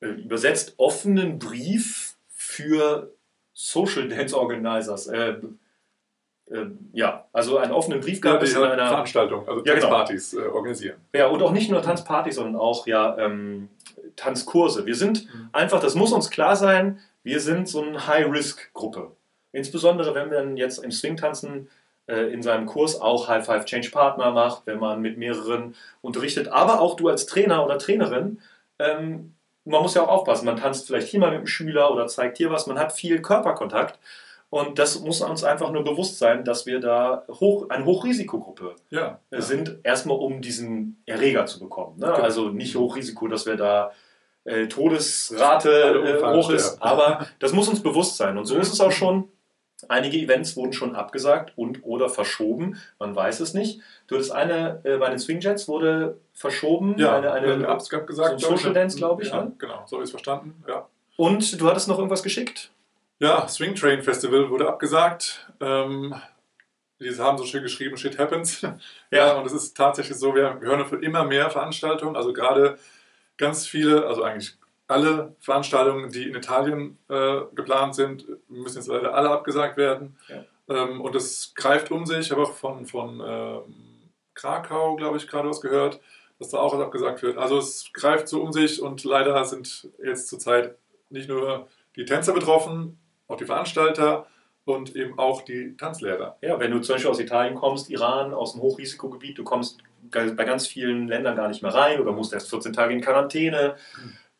[0.00, 3.12] äh, übersetzt offenen Brief für
[3.52, 5.06] Social Dance Organizers.
[5.06, 5.36] Äh,
[6.92, 8.88] ja, also einen offenen Brief Ja, gab die es in einer.
[8.88, 9.88] Veranstaltung, also Ja, genau.
[9.88, 10.96] Tanzpartys äh, organisieren.
[11.14, 13.68] Ja, und auch nicht nur Tanzpartys, sondern auch ja ähm,
[14.16, 14.86] Tanzkurse.
[14.86, 15.48] Wir sind Mhm.
[15.52, 19.10] einfach, das muss uns klar sein, wir sind so eine High-Risk-Gruppe.
[19.52, 21.68] Insbesondere, wenn man jetzt im Swing-Tanzen
[22.06, 27.08] äh, in seinem Kurs auch High-Five-Change-Partner macht, wenn man mit mehreren unterrichtet, aber auch du
[27.08, 28.40] als Trainer oder Trainerin,
[28.78, 32.06] ähm, man muss ja auch aufpassen, man tanzt vielleicht hier mal mit dem Schüler oder
[32.06, 33.98] zeigt hier was, man hat viel Körperkontakt
[34.54, 39.18] und das muss uns einfach nur bewusst sein, dass wir da hoch, eine Hochrisikogruppe Ja,
[39.30, 41.98] äh, sind, erstmal um diesen Erreger zu bekommen.
[41.98, 42.06] Ne?
[42.06, 42.18] Genau.
[42.18, 43.90] Also nicht Hochrisiko, dass wir da
[44.44, 48.38] äh, Todesrate äh, hoch ist, aber das muss uns bewusst sein.
[48.38, 49.28] Und so ist es auch schon.
[49.88, 52.80] Einige Events wurden schon abgesagt und oder verschoben.
[53.00, 53.80] Man weiß es nicht.
[54.06, 56.94] Du hattest eine äh, bei den Swingjets wurde verschoben.
[56.96, 59.52] ja eine, eine, eine so ein Social Dance, glaub ich, Ja, ne?
[59.58, 60.62] genau, so habe ich es verstanden.
[60.68, 60.86] Ja.
[61.16, 62.70] und du hattest noch irgendwas geschickt?
[63.24, 65.50] Ja, Swing Train Festival wurde abgesagt.
[65.58, 66.14] Ähm,
[67.00, 68.60] die haben so schön geschrieben, shit happens.
[69.10, 72.78] Ja, und es ist tatsächlich so, wir, hören von immer mehr Veranstaltungen, also gerade
[73.38, 74.58] ganz viele, also eigentlich
[74.88, 80.18] alle Veranstaltungen, die in Italien äh, geplant sind, müssen jetzt leider alle abgesagt werden.
[80.28, 80.44] Ja.
[80.68, 82.26] Ähm, und es greift um sich.
[82.26, 85.98] Ich habe auch von, von ähm, Krakau, glaube ich, gerade was gehört,
[86.38, 87.38] dass da auch was abgesagt wird.
[87.38, 90.76] Also es greift so um sich und leider sind jetzt zurzeit
[91.08, 94.26] nicht nur die Tänzer betroffen, auch die Veranstalter
[94.64, 96.36] und eben auch die Tanzlehrer.
[96.40, 99.78] Ja, wenn du zum Beispiel aus Italien kommst, Iran, aus einem Hochrisikogebiet, du kommst
[100.10, 103.76] bei ganz vielen Ländern gar nicht mehr rein oder musst erst 14 Tage in Quarantäne.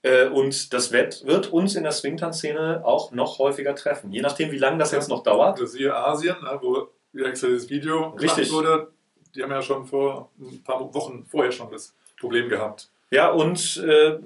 [0.02, 4.12] Äh, Und das wird, uns in der Swingtanz-Szene auch noch häufiger treffen.
[4.12, 5.58] Je nachdem, wie lange das jetzt noch dauert.
[5.58, 8.52] Also siehe Asien, ne, wo extra dieses Video gemacht Richtig.
[8.52, 8.92] wurde.
[9.34, 12.90] Die haben ja schon vor ein paar Wochen vorher schon das Problem gehabt.
[13.14, 14.18] Ja, und äh,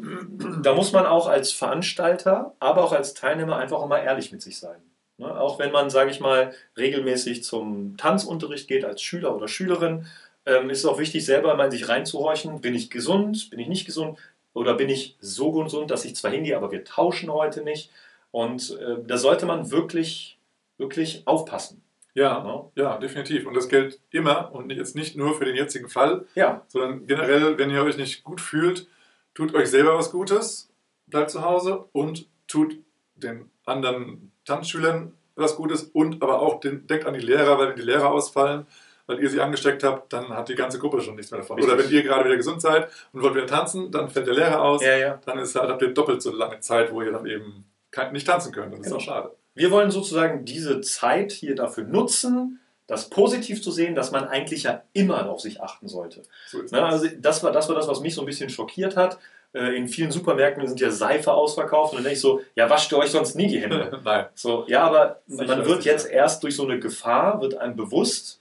[0.62, 4.58] da muss man auch als Veranstalter, aber auch als Teilnehmer einfach immer ehrlich mit sich
[4.58, 4.80] sein.
[5.18, 5.38] Ne?
[5.38, 10.06] Auch wenn man, sage ich mal, regelmäßig zum Tanzunterricht geht als Schüler oder Schülerin,
[10.46, 12.62] ähm, ist es auch wichtig, selber mal in sich reinzuhorchen.
[12.62, 13.50] Bin ich gesund?
[13.50, 14.18] Bin ich nicht gesund?
[14.54, 17.90] Oder bin ich so gesund, dass ich zwar hingehe, aber wir tauschen heute nicht?
[18.30, 20.38] Und äh, da sollte man wirklich,
[20.78, 21.82] wirklich aufpassen.
[22.18, 22.64] Ja, Ne?
[22.82, 23.46] ja, definitiv.
[23.46, 27.56] Und das gilt immer und jetzt nicht nur für den jetzigen Fall, Ja, sondern generell,
[27.58, 28.86] wenn ihr euch nicht gut fühlt,
[29.34, 30.70] tut euch selber was Gutes,
[31.06, 32.76] bleibt zu Hause und tut
[33.14, 37.76] den anderen Tanzschülern was Gutes und aber auch den, denkt an die Lehrer, weil wenn
[37.76, 38.66] die Lehrer ausfallen,
[39.06, 41.56] weil ihr sie angesteckt habt, dann hat die ganze Gruppe schon nichts mehr davon.
[41.56, 41.72] Richtig.
[41.74, 44.60] Oder wenn ihr gerade wieder gesund seid und wollt wieder tanzen, dann fällt der Lehrer
[44.60, 45.20] aus, ja, ja.
[45.24, 48.52] dann ist, habt ihr doppelt so lange Zeit, wo ihr dann eben kein, nicht tanzen
[48.52, 48.72] könnt.
[48.72, 48.96] Das ist Genau.
[48.96, 49.30] auch schade.
[49.58, 54.62] Wir wollen sozusagen diese Zeit hier dafür nutzen, das positiv zu sehen, dass man eigentlich
[54.62, 56.22] ja immer auf sich achten sollte.
[56.46, 56.80] So Ne, das.
[56.92, 59.18] also das war, das war das, was mich so ein bisschen schockiert hat.
[59.52, 62.90] Äh, In vielen Supermärkten sind ja Seife ausverkauft und dann denke ich so, ja, wascht
[62.92, 64.00] ihr euch sonst nie die Hände.
[64.04, 64.26] Nein.
[64.34, 65.92] So, ja, aber Sicher, man wird sicher.
[65.94, 68.40] jetzt erst durch so eine Gefahr, wird einem bewusst,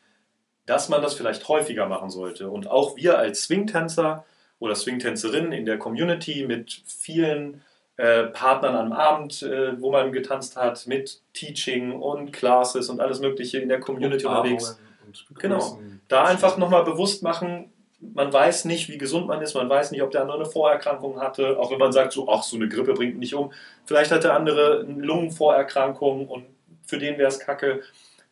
[0.65, 2.49] dass man das vielleicht häufiger machen sollte.
[2.49, 4.23] Und auch wir als Swingtänzer
[4.59, 7.61] oder Swingtänzerinnen in der Community mit vielen
[7.97, 13.19] äh, Partnern am Abend, äh, wo man getanzt hat, mit Teaching und Classes und alles
[13.19, 14.79] Mögliche in der Community unterwegs.
[15.05, 15.79] Und Genau.
[16.07, 20.03] Da einfach nochmal bewusst machen, man weiß nicht, wie gesund man ist, man weiß nicht,
[20.03, 22.93] ob der andere eine Vorerkrankung hatte, auch wenn man sagt, so, ach, so eine Grippe
[22.93, 23.51] bringt mich um.
[23.85, 26.45] Vielleicht hat der andere eine Lungenvorerkrankung und
[26.85, 27.81] für den wäre es kacke.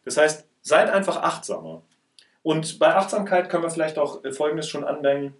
[0.03, 1.81] Das heißt, seid einfach achtsamer.
[2.43, 5.33] Und bei Achtsamkeit können wir vielleicht auch äh, Folgendes schon andenken.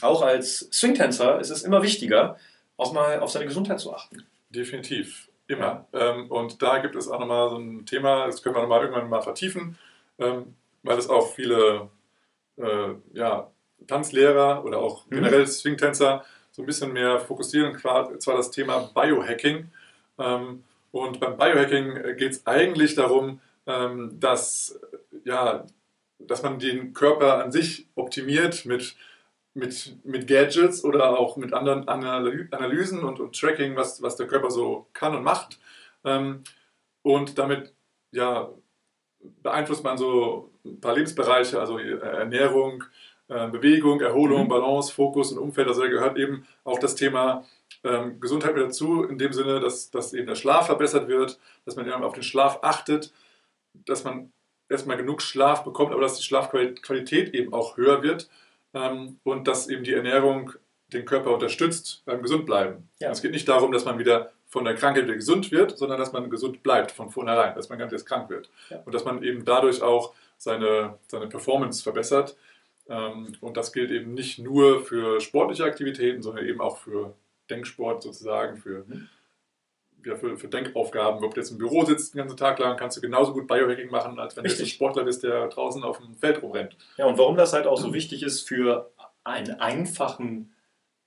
[0.00, 2.36] Auch als Swingtänzer ist es immer wichtiger,
[2.76, 4.24] auch mal auf seine Gesundheit zu achten.
[4.50, 5.86] Definitiv, immer.
[5.92, 9.08] Ähm, und da gibt es auch nochmal so ein Thema, das können wir nochmal irgendwann
[9.08, 9.78] mal vertiefen,
[10.18, 11.88] ähm, weil es auch viele
[12.56, 13.50] äh, ja,
[13.86, 15.16] Tanzlehrer oder auch Mhm.
[15.16, 19.70] generell Swingtänzer so ein bisschen mehr fokussieren, qua- zwar das Thema Biohacking.
[20.18, 24.78] Ähm, und beim Biohacking geht es eigentlich darum, ähm, dass,
[25.24, 25.64] ja,
[26.20, 28.94] dass man den Körper an sich optimiert mit
[29.54, 34.26] mit, mit Gadgets oder auch mit anderen Analy Analysen und, und Tracking, was, was der
[34.26, 35.58] Körper so kann und macht.
[36.04, 36.42] Ähm,
[37.02, 37.72] und damit
[38.10, 38.50] ja,
[39.42, 42.84] beeinflusst man so ein paar Lebensbereiche, also äh, Ernährung,
[43.28, 44.48] äh, Bewegung, Erholung, Mhm.
[44.48, 45.68] Balance, Fokus und Umfeld.
[45.68, 47.44] Also da gehört eben auch das Thema
[47.84, 51.76] ähm, Gesundheit mit dazu, in dem Sinne, dass, dass eben der Schlaf verbessert wird, dass
[51.76, 53.12] man eben auf den Schlaf achtet,
[53.86, 54.32] dass man
[54.68, 58.28] erstmal genug Schlaf bekommt, aber dass die Schlafqualität eben auch höher wird
[58.74, 60.52] und dass eben die Ernährung
[60.92, 62.88] den Körper unterstützt beim Gesundbleiben.
[62.98, 63.10] Ja.
[63.10, 66.12] Es geht nicht darum, dass man wieder von der Krankheit wieder gesund wird, sondern dass
[66.12, 68.50] man gesund bleibt von vornherein, dass man gar nicht erst krank wird.
[68.70, 68.80] Ja.
[68.84, 72.36] Und dass man eben dadurch auch seine, seine Performance verbessert.
[72.88, 77.14] Ähm, und das gilt eben nicht nur für sportliche Aktivitäten, sondern eben auch für
[77.50, 79.08] Denksport sozusagen, für, Mhm.
[80.04, 81.24] Ja, für, für Denkaufgaben.
[81.24, 83.90] Ob du jetzt im Büro sitzt den ganzen Tag lang, kannst du genauso gut Biohacking
[83.90, 84.74] machen, als wenn du jetzt ein Richtig.
[84.74, 86.76] Sportler bist, der draußen auf dem Feld rumrennt.
[86.96, 88.90] Ja, und warum das halt auch so wichtig ist für
[89.24, 90.54] einen einfachen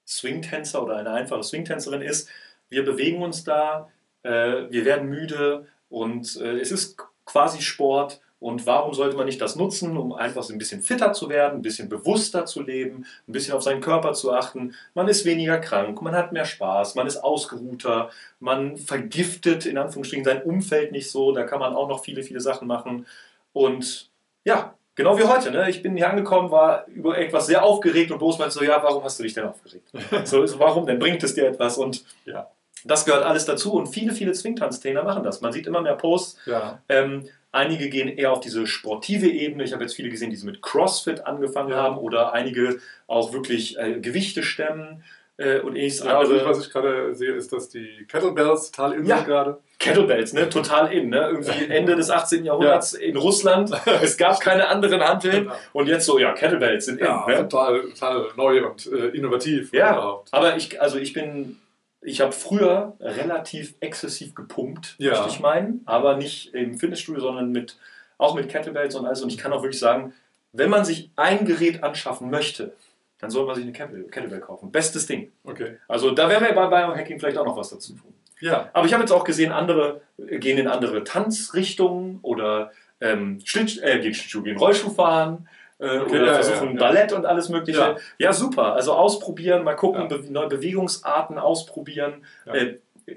[0.06, 2.30] Swingtänzer oder eine einfache Swingtänzerin ist,
[2.70, 3.90] wir bewegen uns da,
[4.24, 8.22] äh, wir werden müde und äh, es ist quasi Sport.
[8.40, 11.60] Und warum sollte man nicht das nutzen, um einfach so ein bisschen fitter zu werden,
[11.60, 14.76] ein bisschen bewusster zu leben, ein bisschen auf seinen Körper zu achten?
[14.94, 20.24] Man ist weniger krank, man hat mehr Spaß, man ist ausgeruhter, man vergiftet in Anführungsstrichen
[20.26, 21.32] sein Umfeld nicht so.
[21.32, 23.08] Da kann man auch noch viele, viele Sachen machen.
[23.54, 24.12] Und
[24.44, 25.50] ja, genau wie heute.
[25.50, 25.68] Ne?
[25.70, 29.04] Ich bin hier angekommen, war über etwas sehr aufgeregt und Boos meinte so, ja, warum
[29.04, 29.90] hast du dich denn aufgeregt?
[30.26, 31.00] so, warum denn?
[31.00, 31.78] Bringt es dir etwas?
[31.80, 32.52] Und Ja.
[32.86, 33.74] das gehört alles dazu.
[33.74, 35.42] Und viele, viele Swingtanztrainer machen das.
[35.42, 36.38] Man sieht immer mehr Posts.
[36.46, 39.64] Ja, Ähm, einige gehen eher auf diese sportive Ebene.
[39.64, 41.78] Ich habe jetzt viele gesehen, die mit CrossFit angefangen Ja.
[41.78, 45.04] haben oder einige auch wirklich äh, Gewichte stemmen
[45.38, 49.06] äh, und ähnliches ja also was ich gerade sehe, ist, dass die Kettlebells total in
[49.06, 49.18] Ja.
[49.18, 49.58] sind gerade.
[49.80, 50.50] Kettlebells, ne?
[50.50, 51.10] total in.
[51.10, 51.20] Ne?
[51.30, 52.44] Irgendwie Ende des 18.
[52.44, 53.70] Jahrhunderts in Russland.
[54.02, 55.44] Es gab keine anderen Hanteln.
[55.44, 55.56] Genau.
[55.74, 57.06] Und jetzt so, ja, Kettlebells sind in.
[57.06, 57.36] Ja, Ne?
[57.48, 59.72] total, total neu und äh, innovativ.
[59.74, 59.92] Ja.
[59.94, 60.30] überhaupt.
[60.34, 61.60] Aber ich, also ich bin,
[62.02, 65.12] ich habe früher relativ exzessiv gepumpt, Ja.
[65.12, 67.78] möchte ich meinen, aber nicht im Fitnessstudio, sondern mit,
[68.18, 69.22] auch mit Kettlebells und alles.
[69.22, 70.14] Und ich kann auch wirklich sagen,
[70.54, 72.74] wenn man sich ein Gerät anschaffen möchte,
[73.20, 74.72] dann soll man sich eine Kettlebell, Kettlebell kaufen.
[74.72, 75.32] Bestes Ding.
[75.44, 75.78] Okay.
[75.88, 78.14] Also da werden wir bei Biohacking vielleicht auch noch was dazu tun.
[78.40, 83.40] Ja, Aber ich habe jetzt auch gesehen, andere äh, gehen in andere Tanzrichtungen oder ähm,
[83.44, 85.48] Schlitt, äh, gehen Schlittschuh, gehen Rollschuh fahren
[85.80, 86.80] äh, Okay, oder ja, versuchen ja.
[86.80, 87.80] Ballett und alles Mögliche.
[87.80, 87.96] Ja.
[88.18, 88.74] Ja, super.
[88.74, 92.26] Also ausprobieren, mal gucken, be neue Bewegungsarten ausprobieren.
[92.46, 92.76] Äh,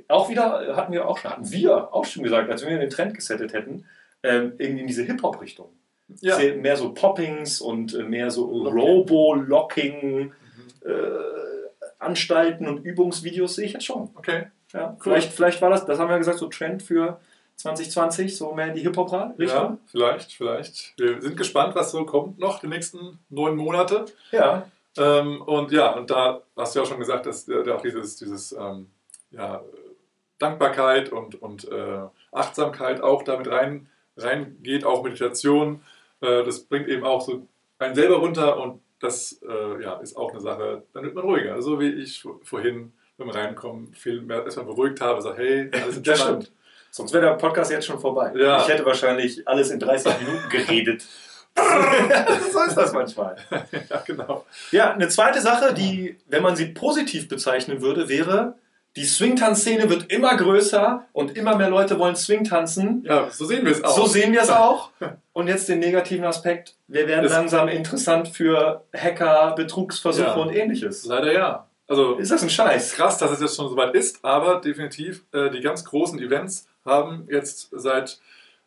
[0.09, 2.91] auch wieder äh, hatten wir auch schon, hatten wir auch schon gesagt, als wir den
[2.91, 3.87] Trend gesettet hätten,
[4.23, 5.69] ähm, irgendwie in diese Hip-Hop-Richtung.
[6.21, 6.39] ja.
[6.55, 8.79] Mehr so Poppings und äh, mehr so Locking.
[8.81, 10.21] Robo-Locking.
[10.25, 10.91] Mhm.
[10.91, 11.41] Äh,
[12.01, 14.09] Veranstalten und Übungsvideos sehe ich jetzt schon.
[14.15, 14.47] Okay.
[14.73, 17.21] Ja, vielleicht, vielleicht war das, das haben wir gesagt, so Trend für
[17.61, 19.39] 2020, so mehr in die Hip-Hop-Richtung.
[19.49, 20.95] Ja, vielleicht, vielleicht.
[20.99, 24.07] Wir sind gespannt, was so kommt noch die nächsten neun Monate.
[24.33, 24.67] Ja.
[24.97, 27.83] Ähm, und ja, und da hast du ja auch schon gesagt, dass äh, da auch
[27.83, 28.89] dieses, dieses ähm,
[29.31, 29.63] ja,
[30.39, 35.83] Dankbarkeit und, und äh, Achtsamkeit auch damit rein, reingeht, auch Meditation.
[36.21, 37.47] Äh, das bringt eben auch so
[37.79, 41.61] einen selber runter und das äh, ja, ist auch eine Sache, dann wird man ruhiger.
[41.63, 46.53] So wie ich vorhin beim Reinkommen viel mehr erstmal beruhigt habe, so hey, alles entspannt.
[46.91, 48.33] Sonst wäre der Podcast jetzt schon vorbei.
[48.37, 48.61] Ja.
[48.63, 51.03] Ich hätte wahrscheinlich alles in 30 Minuten geredet.
[52.53, 53.37] so ist das manchmal.
[53.91, 54.45] ja, genau.
[54.71, 58.55] Ja, eine zweite Sache, die, wenn man sie positiv bezeichnen würde, wäre,
[58.97, 63.05] die Swingtanzszene wird immer größer und immer mehr Leute wollen Swing tanzen.
[63.07, 63.97] Ja, so sehen wir es auch.
[63.97, 64.91] So sehen wir es auch.
[65.33, 70.35] Und jetzt den negativen Aspekt, wir werden Es- langsam interessant für Hacker, Betrugsversuche Ja.
[70.35, 71.05] und ähnliches.
[71.05, 71.67] Leider ja.
[71.87, 72.93] Also Ist das ein Scheiß?
[72.95, 77.27] krass, dass es jetzt schon soweit ist, aber definitiv äh, die ganz großen Events haben
[77.31, 78.21] jetzt seit,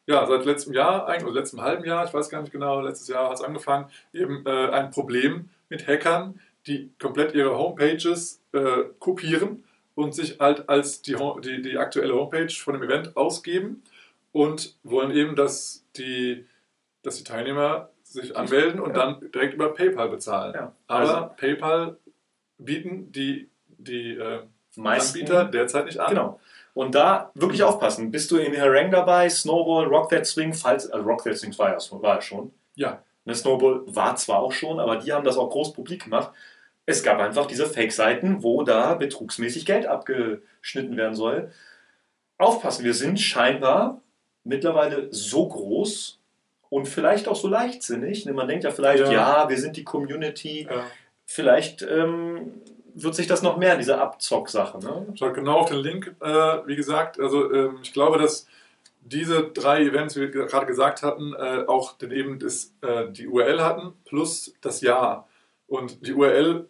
[0.06, 3.08] ja, seit letztem Jahr, eigentlich, oder letztem halben Jahr, ich weiß gar nicht genau, letztes
[3.08, 8.84] Jahr hat es angefangen, eben äh, ein Problem mit Hackern, die komplett ihre Homepages äh,
[9.00, 9.64] kopieren
[9.96, 13.84] und sich halt als die, die, die aktuelle Homepage von dem Event ausgeben
[14.32, 16.46] und wollen eben, dass die,
[17.04, 19.06] dass die Teilnehmer sich anmelden und Ja.
[19.12, 20.54] dann direkt über PayPal bezahlen.
[20.56, 20.76] Ja.
[20.88, 21.98] Aber Also- PayPal
[22.58, 24.42] bieten die, die äh,
[24.78, 26.10] Anbieter derzeit nicht an.
[26.10, 26.40] Genau.
[26.74, 28.10] Und da wirklich aufpassen.
[28.10, 31.72] Bist du in Harang dabei, Snowball, Rock That Swing, falls, also Rock That Swing war
[31.72, 32.02] ja schon.
[32.02, 32.52] War ja schon.
[32.76, 36.32] Ja, Ne, Snowball war zwar auch schon, aber die haben das auch groß publik gemacht.
[36.86, 41.50] Es gab einfach diese Fake-Seiten, wo da betrugsmäßig Geld abgeschnitten werden soll.
[42.38, 44.02] Aufpassen, wir sind scheinbar
[44.44, 46.20] mittlerweile so groß
[46.70, 48.26] und vielleicht auch so leichtsinnig.
[48.26, 49.12] Ne, Man denkt ja vielleicht, Ja.
[49.12, 50.68] ja, wir sind die Community.
[50.70, 50.84] ja.
[51.26, 52.62] Vielleicht ähm,
[52.96, 54.80] wird sich das noch mehr, diese Abzock-Sache.
[54.80, 55.08] Ne?
[55.16, 56.28] Schaut genau auf den Link, äh,
[56.66, 57.20] wie gesagt.
[57.20, 58.48] Also ähm, ich glaube, dass
[59.02, 63.28] diese drei Events, wie wir gerade gesagt hatten, äh, auch dann eben das, äh, die
[63.28, 65.28] URL hatten plus das Jahr.
[65.68, 66.68] Und die URL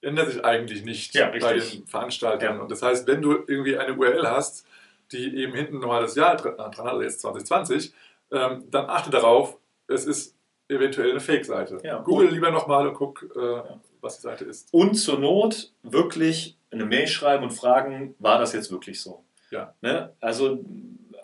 [0.00, 2.56] ändert sich eigentlich nicht Ja, bei den Veranstaltern.
[2.56, 2.62] Ja.
[2.62, 4.66] Und das heißt, wenn du irgendwie eine URL hast,
[5.12, 7.92] die eben hinten nochmal das Jahr dran dran hat, also jetzt 2020,
[8.32, 9.56] ähm, dann achte darauf,
[9.88, 10.36] es ist
[10.68, 11.80] eventuell eine Fake-Seite.
[11.84, 11.98] Ja.
[11.98, 13.62] Google lieber nochmal und guck, äh,
[14.06, 14.72] was die Seite ist.
[14.72, 19.24] Und zur Not wirklich eine Mail schreiben und fragen, war das jetzt wirklich so?
[19.50, 19.74] Ja.
[19.80, 20.14] Ne?
[20.20, 20.64] Also,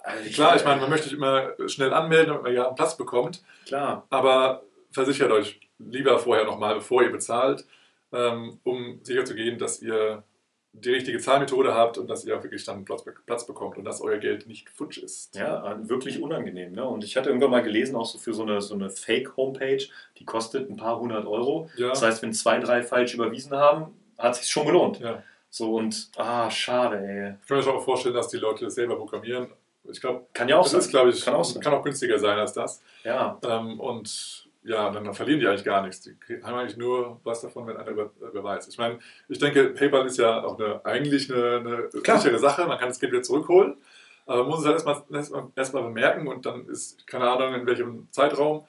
[0.05, 2.97] also Klar, ich meine, man möchte sich immer schnell anmelden, damit man ja einen Platz
[2.97, 3.43] bekommt.
[3.67, 4.07] Klar.
[4.11, 7.67] Aber versichert euch lieber vorher nochmal, bevor ihr bezahlt,
[8.13, 10.23] ähm, um sicher zu gehen, dass ihr
[10.75, 14.01] die richtige Zahlmethode habt und dass ihr auch wirklich dann Platz, Platz bekommt und dass
[14.01, 15.35] euer Geld nicht futsch ist.
[15.37, 16.73] Ja, wirklich unangenehm.
[16.73, 16.85] Ne?
[16.85, 19.85] Und ich hatte irgendwann mal gelesen, auch so für so eine, so eine Fake-Homepage,
[20.19, 21.69] die kostet ein paar hundert Euro.
[21.77, 21.91] Ja.
[21.91, 25.01] Das heißt, wenn zwei, drei falsch überwiesen haben, hat sich schon gelohnt.
[25.01, 25.23] Ja.
[25.51, 27.35] So und, ah, schade, ey.
[27.43, 29.49] Ich kann mir schon auch vorstellen, dass die Leute das selber programmieren.
[29.85, 30.81] Ich glaube, Kann ja auch das sein.
[30.81, 31.61] ist, glaube ich, Kann auch sein.
[31.63, 32.81] kann auch günstiger sein als das.
[33.05, 36.03] Ja, Ähm, und ja, dann, dann verlieren die eigentlich gar nichts.
[36.03, 38.69] Die haben eigentlich nur was davon, wenn einer über, überweist.
[38.71, 38.99] Ich meine,
[39.29, 42.19] ich denke, PayPal ist ja auch eine, eigentlich eine, eine Klar.
[42.19, 42.65] sichere Sache.
[42.67, 43.77] Man kann das Geld wieder zurückholen.
[44.25, 47.67] Aber man muss es halt erstmal erstmal erstmal bemerken und dann ist keine Ahnung, in
[47.67, 48.65] welchem Zeitraum,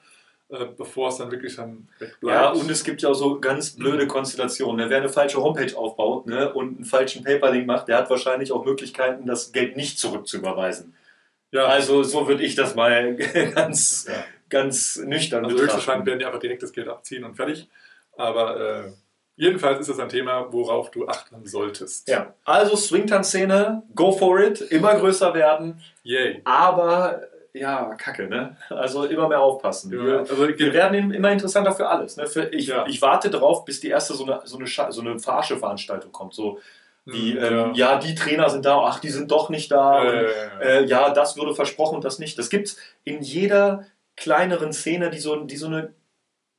[0.48, 2.22] äh, bevor es dann wirklich dann wegbleibt.
[2.42, 4.84] Ja, und es gibt ja auch so ganz blöde Konstellationen.
[4.84, 4.90] Ne?
[4.90, 6.52] Wer eine falsche Homepage aufbaut ne?
[6.52, 10.94] und einen falschen PayPal-Link macht, der hat wahrscheinlich auch Möglichkeiten, das Geld nicht zurückzuüberweisen.
[11.52, 13.14] ja, Also so würde ich das mal
[13.54, 14.24] ganz, Ja.
[14.54, 15.76] Ganz nüchtern also betrachten.
[15.76, 17.68] höchstwahrscheinlich werden die einfach direkt das Geld abziehen und fertig.
[18.16, 18.92] Aber äh,
[19.36, 22.08] jedenfalls ist das ein Thema, worauf du achten solltest.
[22.08, 26.40] Ja, also Swingtanz-Szene, go for it, immer größer werden, Yay.
[26.44, 28.56] aber ja, kacke, ne?
[28.68, 29.92] Also immer mehr aufpassen.
[29.92, 32.16] Ja, Wir, also wir werden immer interessanter für alles.
[32.16, 32.26] Ne?
[32.26, 32.84] Für, ich, Ja.
[32.88, 36.10] ich warte drauf, bis die erste so eine, so eine, Scha- so eine verarsche Veranstaltung
[36.10, 36.34] kommt.
[36.34, 36.58] So,
[37.06, 37.98] die, Mhm, ähm, ja.
[37.98, 40.00] die Trainer sind da, ach, die sind doch nicht da.
[40.00, 40.30] und, Äh,
[40.80, 42.36] äh, ja, das wurde versprochen und das nicht.
[42.38, 43.84] Das gibt es in jeder
[44.16, 45.92] kleineren Szene, die so, die so eine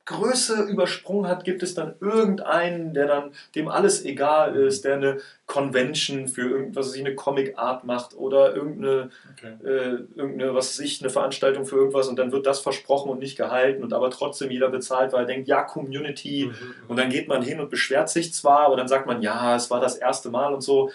[0.08, 5.18] Größe übersprungen hat, gibt es dann irgendeinen, der dann dem alles egal ist, der eine
[5.46, 9.54] Convention für irgendwas, sich eine Comic Art macht oder irgendeine, okay.
[9.64, 13.18] äh, irgendeine, was weiß ich, eine Veranstaltung für irgendwas und dann wird das versprochen und
[13.18, 16.74] nicht gehalten und aber trotzdem jeder bezahlt, weil er denkt, ja, Community, Mhm.
[16.86, 19.70] und dann geht man hin und beschwert sich zwar, aber dann sagt man, ja, es
[19.72, 20.92] war das erste Mal und so.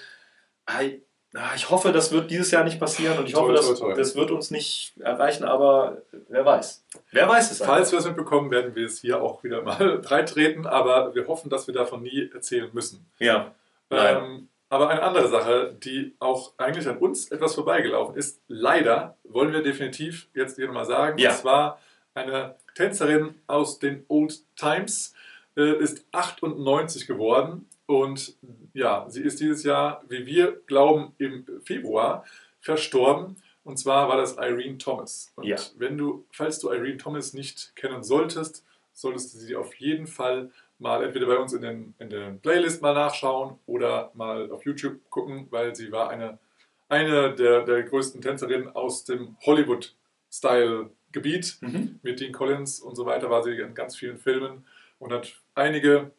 [1.56, 3.94] Ich hoffe, das wird dieses Jahr nicht passieren und ich Toi, hoffe, das, toi, toi.
[3.96, 6.84] das wird uns nicht erreichen, aber wer weiß.
[7.12, 10.66] Wer weiß es Falls wir es mitbekommen, werden wir es hier auch wieder mal breitreten,
[10.68, 13.06] aber wir hoffen, dass wir davon nie erzählen müssen.
[13.20, 13.54] Ja.
[13.90, 19.54] Ähm, aber eine andere Sache, die auch eigentlich an uns etwas vorbeigelaufen ist, leider wollen
[19.54, 21.32] wir definitiv jetzt hier nochmal sagen, Ja.
[21.32, 21.80] und zwar
[22.14, 25.14] eine Tänzerin aus den Old Times
[25.58, 28.36] äh, ist 98 geworden und
[28.74, 32.26] ja, sie ist dieses Jahr, wie wir glauben, im Februar
[32.62, 33.36] verstorben.
[33.64, 35.32] Und zwar war das Irene Thomas.
[35.36, 35.58] Und Ja.
[35.78, 40.52] wenn du, falls du Irene Thomas nicht kennen solltest, solltest du sie auf jeden Fall
[40.80, 44.98] mal entweder bei uns in den, in den Playlist mal nachschauen oder mal auf YouTube
[45.12, 46.40] gucken, weil sie war eine,
[46.90, 51.58] eine der, der größten Tänzerinnen aus dem Hollywood-Style-Gebiet.
[51.62, 52.00] Mhm.
[52.02, 54.66] Mit Dean Collins und so weiter war sie in ganz vielen Filmen
[55.00, 56.12] und hat einige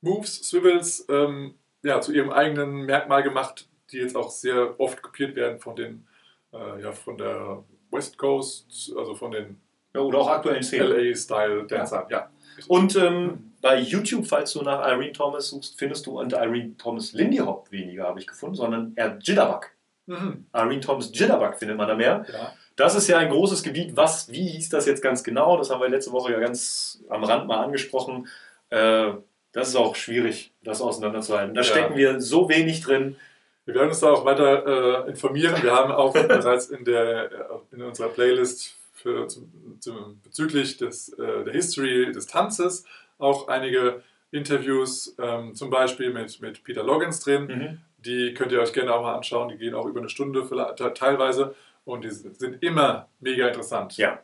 [0.00, 5.36] Moves, Swivels ähm, ja, zu ihrem eigenen Merkmal gemacht, die jetzt auch sehr oft kopiert
[5.36, 6.06] werden von den
[6.52, 9.60] äh, ja, von der West Coast, also von den
[9.94, 10.88] Ja, oder auch aktuellen Szenen.
[10.88, 12.06] LA-Style-Dancern.
[12.10, 12.30] Ja.
[12.68, 17.12] Und ähm, bei YouTube, falls du nach Irene Thomas suchst, findest du unter Irene Thomas
[17.12, 19.70] Lindy Hop weniger, habe ich gefunden, sondern eher Jitterbug.
[20.06, 20.46] Mhm.
[20.52, 22.24] Irene Thomas Jitterbug findet man da mehr.
[22.32, 22.52] ja.
[22.76, 23.96] Das ist ja ein großes Gebiet.
[23.96, 25.56] Was, wie hieß das jetzt ganz genau?
[25.56, 28.28] Das haben wir letzte Woche ja ganz am Rand mal angesprochen.
[28.68, 29.12] Äh,
[29.56, 31.54] das ist auch schwierig, das auseinanderzuhalten.
[31.54, 31.66] Da Ja.
[31.66, 33.16] stecken wir so wenig drin.
[33.64, 35.60] Wir werden uns da auch weiter äh, informieren.
[35.62, 39.50] Wir haben auch bereits in, der, äh, in unserer Playlist für, zum,
[39.80, 42.84] zum, bezüglich des, äh, der History des Tanzes
[43.18, 47.80] auch einige Interviews, ähm, zum Beispiel mit, mit Peter Loggins drin.
[47.98, 49.48] Die könnt ihr euch gerne auch mal anschauen.
[49.48, 50.46] Die gehen auch über eine Stunde
[50.94, 51.54] teilweise
[51.86, 53.96] und die sind immer mega interessant.
[53.96, 54.22] Ja.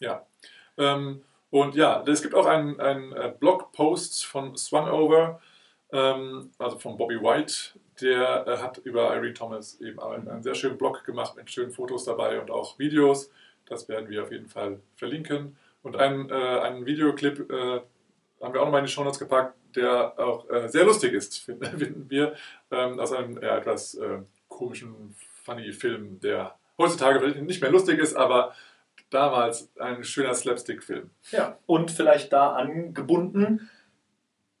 [0.00, 0.26] Ja.
[0.76, 5.40] Ähm, und ja, es gibt auch einen, einen äh, Blogpost von Swanover,
[5.92, 10.54] ähm, also von Bobby White, der äh, hat über Irene Thomas eben einen, einen sehr
[10.54, 13.30] schönen Blog gemacht mit schönen Fotos dabei und auch Videos.
[13.66, 15.56] Das werden wir auf jeden Fall verlinken.
[15.82, 17.80] Und einen, äh, einen Videoclip äh,
[18.40, 22.06] haben wir auch nochmal in die Shownotes gepackt, der auch äh, sehr lustig ist, finden
[22.08, 22.34] wir,
[22.70, 24.18] ähm, aus einem etwas äh,
[24.48, 28.52] komischen, funny Film, der heutzutage vielleicht nicht mehr lustig ist, aber
[29.16, 31.10] damals ein schöner Slapstick-Film.
[31.32, 31.56] Ja.
[31.66, 33.70] Und vielleicht da angebunden.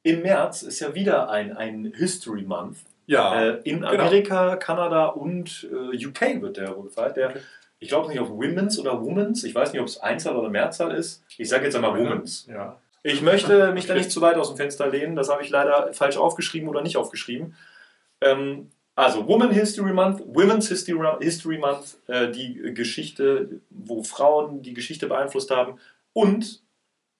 [0.02, 2.78] Im März ist ja wieder ein, ein History Month.
[3.06, 3.88] Ja, Äh, in genau.
[3.88, 7.16] Amerika, Kanada und äh, UK wird der wohl gefeiert.
[7.16, 7.34] Der,
[7.78, 9.44] Ich glaube nicht auf Women's oder Women's.
[9.44, 11.22] Ich weiß nicht, ob es Einzahl oder Mehrzahl ist.
[11.36, 12.46] Ich sage jetzt einmal Women's.
[12.48, 12.78] Ja.
[13.02, 15.14] Ich möchte mich da nicht zu weit aus dem Fenster lehnen.
[15.14, 17.54] Das habe ich leider falsch aufgeschrieben oder nicht aufgeschrieben.
[18.20, 24.74] Ähm, also Women History Month, Women's History, History Month, äh, die Geschichte, wo Frauen die
[24.74, 25.78] Geschichte beeinflusst haben.
[26.12, 26.62] Und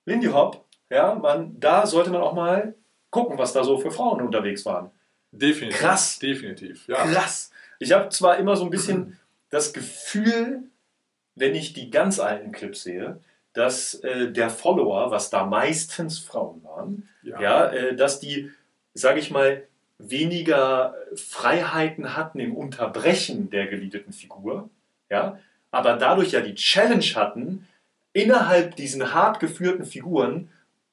[0.07, 2.75] Lindy Hop, ja, man, da sollte man auch mal
[3.11, 4.91] gucken, was da so für Frauen unterwegs waren.
[5.33, 5.79] Definitiv.
[5.79, 6.19] Krass.
[6.19, 6.89] Definitiv.
[6.89, 6.97] Ja.
[7.05, 7.51] Krass.
[7.79, 9.19] Ich habe zwar immer so ein bisschen
[9.51, 10.63] das Gefühl,
[11.35, 13.21] wenn ich die ganz alten Clips sehe,
[13.53, 17.41] dass äh, der Follower, was da meistens Frauen waren, Ja.
[17.41, 18.51] ja, äh, dass die,
[18.95, 19.63] sage ich mal,
[19.99, 24.69] weniger Freiheiten hatten im Unterbrechen der geliebten Figur,
[25.09, 25.39] ja,
[25.71, 27.67] aber dadurch ja die Challenge hatten,
[28.13, 30.51] innerhalb diesen hart geführten Figuren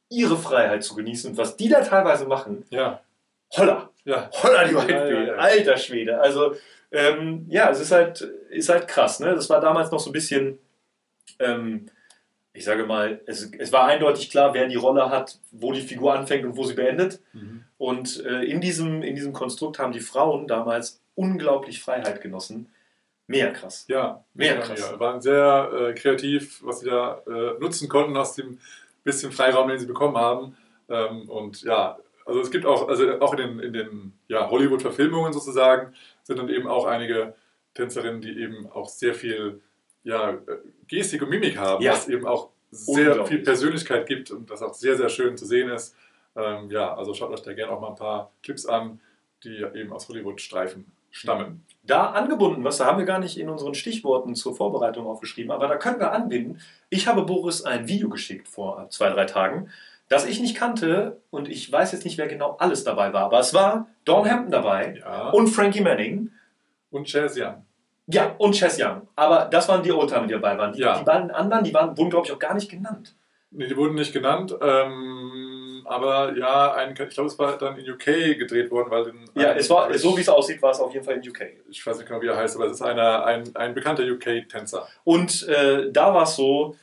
[0.10, 3.02] ihre Freiheit zu genießen und was die da teilweise machen, Ja.
[3.56, 4.30] holla, Ja.
[4.42, 5.34] holla die Waldfee, ja.
[5.36, 6.56] alter Schwede, also
[6.92, 9.34] ähm, ja, es ist halt, ist halt krass, ne?
[9.36, 10.60] das war damals noch so ein bisschen,
[11.40, 11.88] ähm,
[12.54, 16.14] ich sage mal, es, es war eindeutig klar, wer die Rolle hat, wo die Figur
[16.14, 17.20] anfängt und wo sie beendet.
[17.34, 17.64] Mhm.
[17.78, 22.70] Und äh, in, diesem, in diesem Konstrukt haben die Frauen damals unglaublich Freiheit genossen.
[23.26, 23.86] Mehr krass.
[23.88, 24.80] Ja, Mega ja, krass.
[24.80, 28.60] Ja, waren sehr äh, kreativ, was sie da äh, nutzen konnten aus dem
[29.04, 30.56] bisschen Freiraum, den sie bekommen haben.
[30.90, 35.34] Ähm, und ja, also es gibt auch, also auch in den, in den ja, Hollywood-Verfilmungen
[35.34, 35.94] sozusagen,
[36.24, 37.36] sind dann eben auch einige
[37.74, 39.62] Tänzerinnen, die eben auch sehr viel
[40.04, 40.38] ja, äh,
[40.88, 41.94] Gestik und Mimik haben, Ja.
[41.94, 45.70] was eben auch sehr viel Persönlichkeit gibt und das auch sehr, sehr schön zu sehen
[45.70, 45.96] ist.
[46.36, 49.00] Ähm, ja, also schaut euch da gerne auch mal ein paar Clips an,
[49.44, 51.64] die eben aus Hollywood-Streifen stammen.
[51.84, 55.68] Da angebunden, was da haben wir gar nicht in unseren Stichworten zur Vorbereitung aufgeschrieben, aber
[55.68, 56.60] da können wir anbinden.
[56.90, 59.70] Ich habe Boris ein Video geschickt vor zwei, drei Tagen,
[60.10, 63.40] das ich nicht kannte und ich weiß jetzt nicht, wer genau alles dabei war, aber
[63.40, 65.30] es war Dawn Hampton dabei Ja.
[65.30, 66.32] und Frankie Manning.
[66.90, 67.64] Und Chaz Young.
[68.08, 69.08] Ja, und Chess Young.
[69.16, 70.74] Aber das waren die Oldtimer, die dabei waren.
[70.74, 70.98] Die, Ja.
[71.00, 73.16] die beiden anderen, die waren, wurden, glaube ich, auch gar nicht genannt.
[73.52, 77.90] Nee, die wurden nicht genannt, ähm, aber ja, ein, ich glaube, es war dann in
[77.92, 80.80] UK gedreht worden, weil den, Ja, ein- es war, so wie es aussieht, war es
[80.80, 81.42] auf jeden Fall in UK.
[81.70, 84.88] ich weiß nicht genau, wie er heißt, aber es ist einer, ein, ein bekannter UK-Tänzer.
[85.04, 86.76] Und äh, da war es so,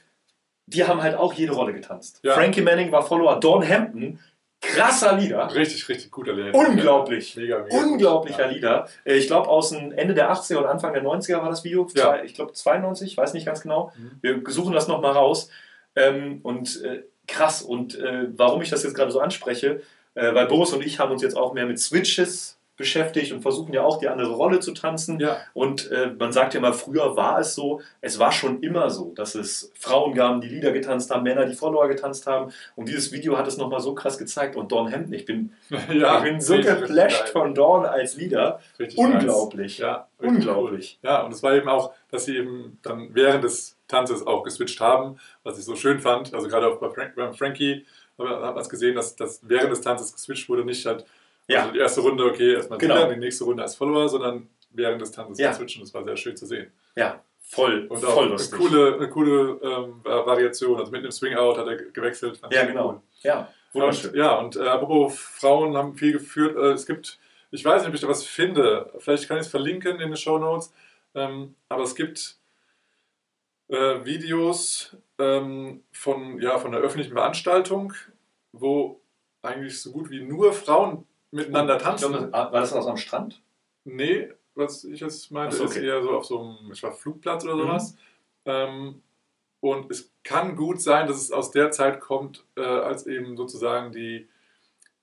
[0.66, 2.20] die haben halt auch jede Rolle getanzt.
[2.22, 2.34] Ja.
[2.34, 4.20] Frankie Manning war Follower, Dawn Hampton,
[4.60, 5.54] krasser Lieder.
[5.54, 6.54] Richtig, richtig guter Lehrer.
[6.54, 7.36] Unglaublich.
[7.36, 7.76] Mega, mega.
[7.76, 8.54] Unglaublicher gut.
[8.54, 8.88] Lieder.
[9.04, 11.88] Ich glaube, aus dem Ende der 80er und Anfang der 90er war das Video.
[11.94, 12.22] Ja.
[12.22, 13.92] Ich glaube, 92, weiß nicht ganz genau.
[13.96, 14.18] Mhm.
[14.20, 15.50] Wir suchen das nochmal raus.
[15.96, 17.62] Ähm, und äh, krass.
[17.62, 19.80] Und äh, warum ich das jetzt gerade so anspreche,
[20.14, 23.72] äh, weil Boris und ich haben uns jetzt auch mehr mit Switches beschäftigt und versuchen
[23.72, 25.20] ja auch die andere Rolle zu tanzen.
[25.20, 25.36] Ja.
[25.54, 29.12] Und äh, man sagt ja mal, früher war es so, es war schon immer so,
[29.14, 32.52] dass es Frauen gaben, die Lieder getanzt haben, Männer, die Follower getanzt haben.
[32.74, 34.56] Und dieses Video hat es nochmal so krass gezeigt.
[34.56, 35.52] Und Dawn Hampton, ich bin,
[35.92, 38.60] ja, ich bin so geflasht von Dawn als Leader.
[38.78, 39.78] Richtig Unglaublich.
[39.78, 39.86] nice.
[39.86, 40.98] Ja, Unglaublich.
[41.02, 41.10] Cool.
[41.10, 44.80] Ja, und es war eben auch, dass sie eben dann während des Tanzes auch geswitcht
[44.80, 46.34] haben, was ich so schön fand.
[46.34, 47.84] Also gerade auch bei, Frank, bei Frankie
[48.18, 51.04] hat man es gesehen, dass, dass während des Tanzes geswitcht wurde, nicht halt
[51.52, 51.60] Ja.
[51.62, 52.94] also die erste Runde, okay, erstmal Genau.
[52.94, 55.52] Leader, die nächste Runde als Follower, sondern während des Tanzes Ja.
[55.52, 55.82] switchen.
[55.82, 56.70] Das war sehr schön zu sehen.
[56.96, 58.58] Ja, voll, Und auch voll eine lustig.
[58.58, 60.78] coole, eine coole ähm, Variation.
[60.78, 62.40] Also mit dem Swing-Out hat er ge- gewechselt.
[62.50, 62.88] Ja, genau.
[62.90, 63.00] cool.
[63.22, 64.10] Ja, wunderschön.
[64.10, 66.56] Und, ja, und äh, apropos Frauen haben viel geführt.
[66.56, 67.18] Äh, es gibt,
[67.50, 68.90] ich weiß nicht, ob ich da was finde.
[68.98, 70.72] Vielleicht kann ich es verlinken in den Show Notes.
[71.14, 72.36] Ähm, aber es gibt
[73.68, 77.92] äh, Videos ähm, von, ja, von einer öffentlichen Veranstaltung,
[78.52, 79.00] wo
[79.42, 82.10] eigentlich so gut wie nur Frauen miteinander tanzen.
[82.12, 83.40] glaube, war das aus am Strand?
[83.84, 85.86] Nee, was ich jetzt meinte, so, ist okay.
[85.86, 87.60] eher so auf so einem ich war Flugplatz oder Mhm.
[87.60, 87.96] sowas.
[88.44, 89.02] Ähm,
[89.60, 93.92] und es kann gut sein, dass es aus der Zeit kommt, äh, als eben sozusagen
[93.92, 94.28] die,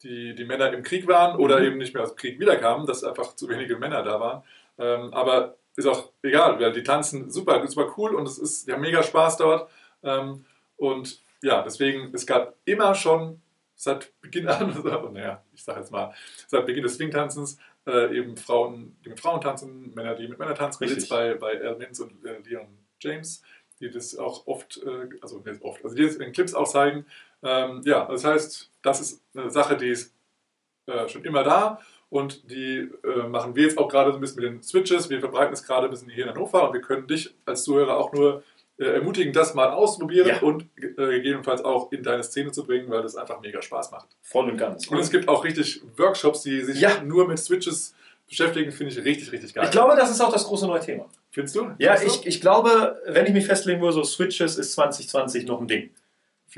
[0.04, 1.66] die, die Männer im Krieg waren oder Mhm.
[1.66, 4.44] eben nicht mehr aus dem Krieg wiederkamen, dass einfach zu wenige Männer da waren.
[4.80, 8.78] Ähm, aber ist auch egal, weil die tanzen super, super cool und es ist ja
[8.78, 9.70] mega Spaß dort.
[10.04, 10.46] Ähm,
[10.78, 13.42] und ja, deswegen, es gab immer schon
[13.78, 16.14] seit Beginn an, also, naja, ich sage jetzt mal,
[16.48, 20.56] seit Beginn des Swing-Tanzens äh, eben Frauen, die mit Frauen tanzen, Männer, die mit Männern
[20.56, 21.08] tanzen, Richtig.
[21.08, 22.68] bei, bei Al Mintz und äh, Leon
[23.00, 23.42] James,
[23.80, 26.68] die das auch oft, äh, also nicht oft, also die das in den Clips auch
[26.68, 27.06] zeigen.
[27.44, 30.14] Ähm, ja, das heißt, das ist eine Sache, die ist
[30.88, 34.42] äh, schon immer da und die äh, machen wir jetzt auch gerade so ein bisschen
[34.42, 35.10] mit den Switches.
[35.10, 37.98] Wir verbreiten es gerade ein bisschen hier in Hannover und wir können dich als Zuhörer
[37.98, 38.44] auch nur
[38.86, 40.40] ermutigen, das mal auszuprobieren Ja.
[40.42, 44.08] und äh, gegebenenfalls auch in deine Szene zu bringen, weil das einfach mega Spaß macht.
[44.22, 44.88] Voll und ganz.
[44.88, 47.02] Und es gibt auch richtig Workshops, die sich Ja.
[47.04, 47.96] nur mit Switches
[48.30, 49.66] beschäftigen, finde ich richtig, richtig geil.
[49.66, 51.06] Ich glaube, das ist auch das große neue Thema.
[51.32, 51.72] Findest du?
[51.80, 55.62] Ja, Findest ich, ich glaube, wenn ich mich festlegen würde, so Switches ist 2020 noch
[55.62, 55.90] ein Ding.
[55.90, 55.92] du?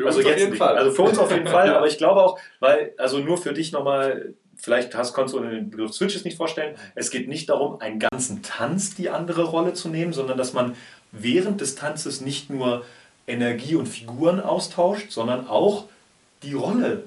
[0.03, 0.59] Für also uns auf jetzt jeden nicht.
[0.59, 0.77] Fall.
[0.77, 1.75] Also für uns auf jeden Fall, Ja.
[1.77, 5.69] aber ich glaube auch, weil, also nur für dich nochmal, vielleicht hast, konntest du den
[5.69, 6.75] Begriff Switches nicht vorstellen.
[6.95, 10.75] Es geht nicht darum, einen ganzen Tanz die andere Rolle zu nehmen, sondern dass man
[11.11, 12.85] während des Tanzes nicht nur
[13.27, 15.85] Energie und Figuren austauscht, sondern auch
[16.43, 17.03] die Rolle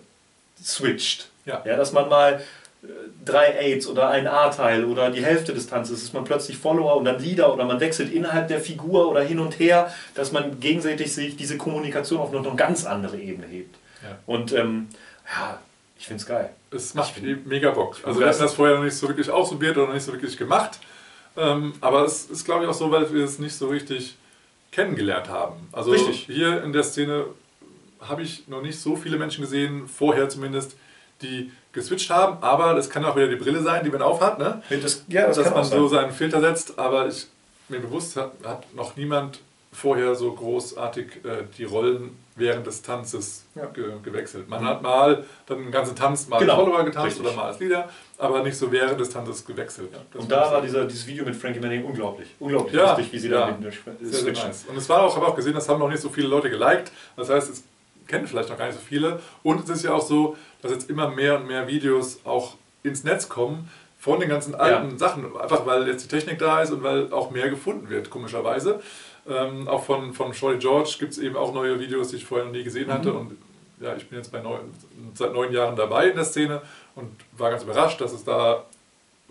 [0.63, 1.29] switcht.
[1.45, 1.63] Ja.
[1.65, 2.43] Ja, dass man mal
[2.83, 2.87] äh,
[3.25, 7.05] drei Aids oder ein A-Teil oder die Hälfte des Tanzes ist man plötzlich Follower und
[7.05, 11.13] dann Leader oder man wechselt innerhalb der Figur oder hin und her, dass man gegenseitig
[11.13, 13.77] sich diese Kommunikation auf noch eine ganz andere Ebene hebt.
[14.03, 14.19] Ja.
[14.27, 14.89] Und ähm,
[15.27, 15.59] ja,
[15.99, 16.51] ich finde es geil.
[16.71, 17.97] Es macht mega Bock.
[17.97, 20.13] bin Also wir hatten das vorher noch nicht so wirklich ausprobiert oder noch nicht so
[20.13, 20.79] wirklich gemacht.
[21.37, 24.17] Ähm, aber es ist, glaube ich, auch so, weil wir es nicht so richtig
[24.71, 25.69] kennengelernt haben.
[25.73, 26.27] Also Richtig.
[26.27, 27.27] hier in der Szene
[28.01, 30.77] habe ich noch nicht so viele Menschen gesehen, vorher zumindest,
[31.21, 32.43] die geswitcht haben.
[32.43, 34.39] Aber das kann auch wieder die Brille sein, die man aufhat.
[34.39, 34.63] Ne?
[34.69, 36.79] Das, ja, dass man so seinen Filter setzt.
[36.79, 37.27] Aber ich,
[37.69, 39.41] mir bewusst hat, hat noch niemand
[39.73, 43.67] vorher so großartig äh, die Rollen während des Tanzes Ja.
[43.67, 44.49] ge gewechselt.
[44.49, 47.27] Man hat mal dann den ganzen Tanz mal Genau, als Follower getanzt richtig.
[47.27, 49.91] oder mal als Leader, aber nicht so während des Tanzes gewechselt.
[50.13, 52.29] Das Und da war dieser, dieses Video mit Frankie Manning unglaublich.
[52.39, 53.41] Unglaublich Ja, lustig, wie sie ja.
[53.41, 53.71] da hinten
[54.01, 54.65] sehr, sehr nice.
[54.69, 56.91] Und es war auch, habe auch gesehen, das haben noch nicht so viele Leute geliked.
[57.17, 57.65] Das heißt, es
[58.07, 59.21] kennen vielleicht noch gar nicht so viele.
[59.43, 63.05] Und es ist ja auch so, dass jetzt immer mehr und mehr Videos auch ins
[63.05, 65.25] Netz kommen von den ganzen alten Sachen.
[65.37, 68.81] Einfach weil jetzt die Technik da ist und weil auch mehr gefunden wird, komischerweise.
[69.29, 72.47] Ähm, auch von, von Shorty George gibt es eben auch neue Videos, die ich vorher
[72.47, 72.93] noch nie gesehen Mhm.
[72.93, 73.13] hatte.
[73.13, 73.39] Und
[73.81, 74.61] ja, ich bin jetzt neun,
[75.15, 76.63] seit neun Jahren dabei in der Szene
[76.95, 78.65] und war ganz überrascht, dass es da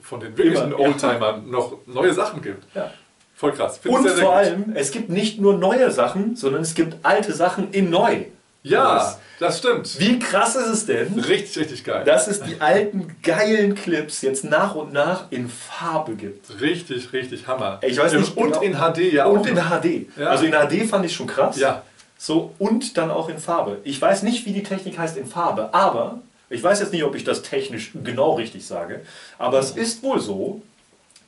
[0.02, 0.86] von den wirklichen Immer, ja.
[0.88, 2.64] Oldtimern noch neue Sachen gibt.
[2.76, 2.92] Ja.
[3.36, 3.78] Voll krass.
[3.80, 7.34] Find ich Und vor allem, es gibt nicht nur neue Sachen, sondern es gibt alte
[7.34, 8.26] Sachen in neu.
[8.64, 10.00] Ja, das stimmt.
[10.00, 12.04] Wie krass ist es denn, Richtig, richtig geil.
[12.06, 16.62] dass es die alten geilen Clips jetzt nach und nach in Farbe gibt?
[16.62, 17.80] richtig, richtig Hammer.
[17.82, 19.56] Ich weiß nicht Und genau- in HD ja Und in.
[19.58, 20.06] HD.
[20.18, 20.28] Ja.
[20.28, 21.58] Also in HD fand ich schon krass.
[21.58, 21.82] Ja.
[22.20, 23.80] So, und dann auch in Farbe.
[23.84, 26.20] Ich weiß nicht, wie die Technik heißt in Farbe, aber
[26.52, 29.02] ich weiß jetzt nicht, ob ich das technisch genau richtig sage,
[29.40, 30.62] aber es ist wohl so,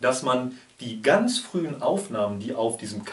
[0.02, 3.06] dass man die ganz frühen Aufnahmen, die auf diesem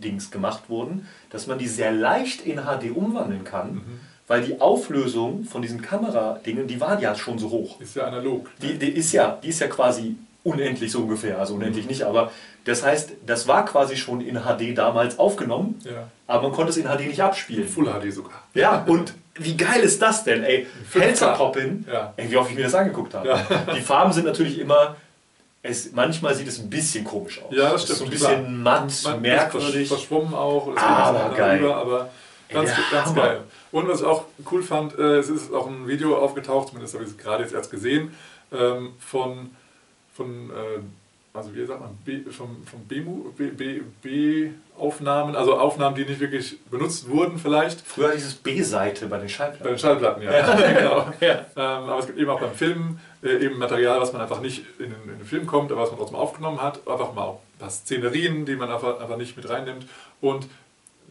[0.00, 3.82] Kameradings gemacht wurden, dass man die sehr leicht in HD umwandeln kann,
[4.26, 7.80] weil die Auflösung von diesen Kameradingen, die war ja schon so hoch.
[7.80, 8.50] Ist ja analog.
[8.62, 12.30] Die, die, ist ja, die ist ja quasi unendlich so ungefähr, also unendlich nicht, aber
[12.64, 16.08] das heißt, das war quasi schon in HD damals aufgenommen, Ja.
[16.26, 17.66] aber man konnte es in HD nicht abspielen.
[17.68, 18.42] Full HD sogar.
[18.54, 20.66] Ja, und wie geil ist das denn, ey?
[20.92, 21.00] 5K.
[21.00, 22.12] Helzer Poppin, Ja.
[22.16, 23.38] ey, wie oft ich mir das angeguckt habe.
[23.76, 24.96] Die Farben sind natürlich immer,
[25.64, 27.52] es, manchmal sieht es ein bisschen komisch aus.
[27.52, 28.18] Ja, das Es ist stimmt.
[28.18, 29.88] so ein bisschen matt, Man- merkwürdig.
[29.88, 30.68] Versch verschwommen auch.
[30.68, 31.58] Es geht Aber geil.
[31.58, 32.10] Rüber, aber
[32.50, 33.22] ganz, Ja, ganz Hammer.
[33.22, 33.40] geil.
[33.72, 37.02] Und was ich auch cool fand, äh, es ist auch ein Video aufgetaucht, zumindest habe
[37.04, 38.14] ich es gerade jetzt erst gesehen,
[38.52, 39.50] ähm, von,
[40.14, 40.80] von äh,
[41.36, 46.20] also wie sagt man, B, vom, vom B-Mu- B- B- B-Aufnahmen, also Aufnahmen, die nicht
[46.20, 47.80] wirklich benutzt wurden vielleicht.
[47.80, 49.66] Früher hieß es B-Seite bei den Bei Schallplatten.
[49.68, 50.54] den Schallplatten, ja.
[50.78, 51.06] genau.
[51.20, 51.32] Ja.
[51.56, 54.64] Ähm, aber es gibt eben auch beim Film äh, eben Material, was man einfach nicht
[54.78, 56.86] in den, in den Film kommt, aber was man trotzdem aufgenommen hat.
[56.86, 59.86] Einfach mal auch ein paar Szenerien, die man einfach, einfach nicht mit reinnimmt.
[60.20, 60.46] Und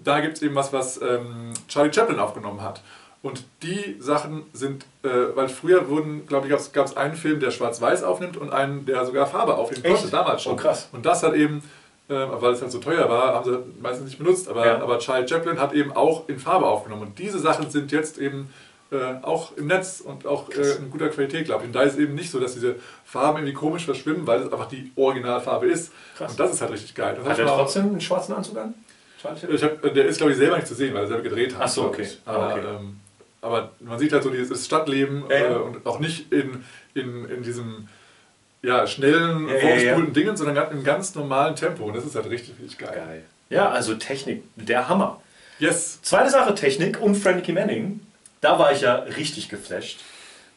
[0.03, 2.82] da gibt es eben was, was ähm, Charlie Chaplin aufgenommen hat.
[3.22, 7.51] Und die Sachen sind, äh, weil früher wurden, glaube ich, gab es einen Film, der
[7.51, 9.95] schwarz-weiß aufnimmt und einen, der sogar Farbe aufnehmen Echt?
[9.95, 10.53] konnte, damals schon.
[10.53, 10.89] Oh, krass.
[10.91, 11.64] Und das hat eben,
[12.09, 14.82] äh, weil es halt so teuer war, haben sie meistens nicht benutzt, aber, Ja.
[14.82, 17.03] aber Charlie Chaplin hat eben auch in Farbe aufgenommen.
[17.03, 18.53] Und diese Sachen sind jetzt eben
[18.94, 21.68] äh, auch im Netz und auch äh, in guter Qualität, glaube ich.
[21.68, 22.76] Und da ist eben nicht so, dass diese
[23.06, 25.91] Farben irgendwie komisch verschwimmen, weil es einfach die Originalfarbe ist.
[26.18, 26.32] Krass.
[26.32, 27.16] Und das ist halt richtig geil.
[27.18, 28.74] Das Hat er trotzdem einen schwarzen Anzug an?
[29.50, 31.62] Ich hab, der ist, glaube ich, selber nicht zu sehen, weil er selber gedreht hat.
[31.64, 32.08] Ach so, okay.
[32.26, 32.62] Aber, Okay.
[32.68, 33.00] ähm,
[33.41, 35.52] aber man sieht halt so dieses Stadtleben Ja, ja.
[35.52, 36.64] Äh, und auch nicht in,
[36.94, 37.88] in, in diesem
[38.62, 40.00] ja, schnellen, Ja, ja.
[40.00, 41.86] Dingen, sondern im ganz normalen Tempo.
[41.86, 42.94] Und das ist halt richtig, richtig geil.
[42.96, 43.24] Geil.
[43.50, 45.22] Ja, also Technik, der Hammer.
[45.60, 46.02] Yes.
[46.02, 48.02] Zweite Sache, Technik und Frankie Manning.
[48.44, 50.00] Da war ich ja richtig geflasht,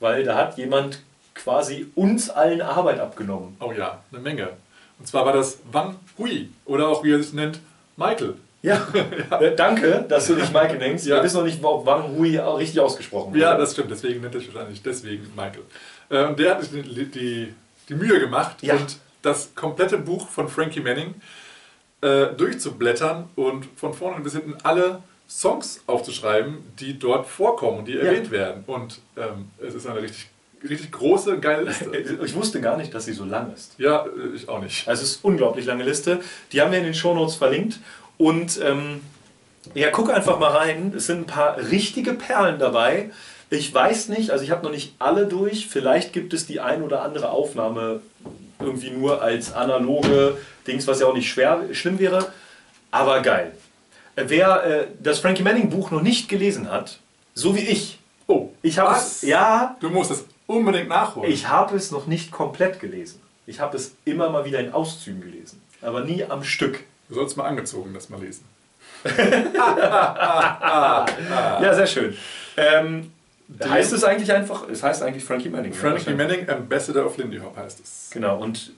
[0.01, 1.01] weil da hat jemand
[1.35, 3.57] quasi uns allen Arbeit abgenommen.
[3.61, 4.51] Oh ja, eine Menge.
[4.99, 7.61] Und zwar war das Wang Hui oder auch wie er sich nennt,
[7.97, 8.35] Michael.
[8.63, 8.87] Ja,
[9.41, 11.07] Äh, danke, dass du dich Michael nennst.
[11.07, 11.17] Ja.
[11.17, 13.43] Wir wissen noch nicht, ob Wang Hui auch richtig ausgesprochen wird.
[13.43, 16.29] Ja, das stimmt, deswegen nennt er sich wahrscheinlich deswegen Michael.
[16.29, 17.55] Und der hat sich die, die,
[17.89, 18.75] die Mühe gemacht Ja.
[18.75, 21.15] und das komplette Buch von Frankie Manning
[22.01, 27.99] äh, durchzublättern und von vorne bis hinten alle Songs aufzuschreiben, die dort vorkommen und die
[27.99, 28.65] erwähnt werden.
[28.67, 30.29] Und ähm, es ist eine richtig,
[30.63, 32.19] richtig große, geile Liste.
[32.25, 33.75] Ich wusste gar nicht, dass sie so lang ist.
[33.79, 34.87] ja, äh, ich auch nicht.
[34.89, 36.21] Also es ist eine unglaublich lange Liste.
[36.53, 37.81] Die haben wir in den Shownotes verlinkt.
[38.19, 39.01] Und ähm,
[39.75, 40.93] ja, guck einfach mal rein.
[40.97, 43.11] Es sind ein paar richtige Perlen dabei.
[43.51, 45.69] Ich weiß nicht, also ich habe noch nicht alle durch.
[45.69, 48.01] Vielleicht gibt es die ein oder andere Aufnahme
[48.61, 52.33] irgendwie nur als analoge Dings, was ja auch nicht schwer, schlimm wäre.
[52.91, 53.53] Aber geil.
[54.17, 56.99] Wer äh, das Frankie Manning Buch noch nicht gelesen hat,
[57.35, 57.99] so wie ich,
[58.29, 61.31] Oh, ich habe es, ja, Du musst es unbedingt nachholen.
[61.31, 63.21] ich habe es noch nicht komplett gelesen.
[63.47, 66.83] Ich habe es immer mal wieder in Auszügen gelesen, aber nie am Stück.
[67.09, 68.45] du sollst mal angezogen das mal lesen.
[71.63, 72.17] Ja, sehr schön.
[72.57, 73.13] Ähm,
[73.63, 75.71] heißt es eigentlich einfach, es heißt eigentlich Frankie Manning.
[75.71, 75.77] ne?
[75.77, 76.47] Frankie Wahrscheinlich.
[76.47, 78.11] Manning, Ambassador of Lindy Hop heißt es.
[78.11, 78.73] Genau, und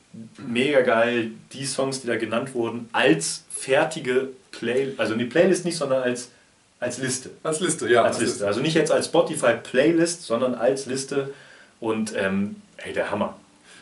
[0.46, 5.76] mega geil, die Songs, die da genannt wurden, als fertige Play, also die Playlist nicht,
[5.76, 6.30] sondern als,
[6.80, 7.30] als Liste.
[7.42, 8.02] Als Liste, ja.
[8.02, 8.46] Als Liste.
[8.46, 11.32] Also nicht jetzt als Spotify Playlist, sondern als Liste.
[11.80, 13.36] Und ähm, ey, der Hammer.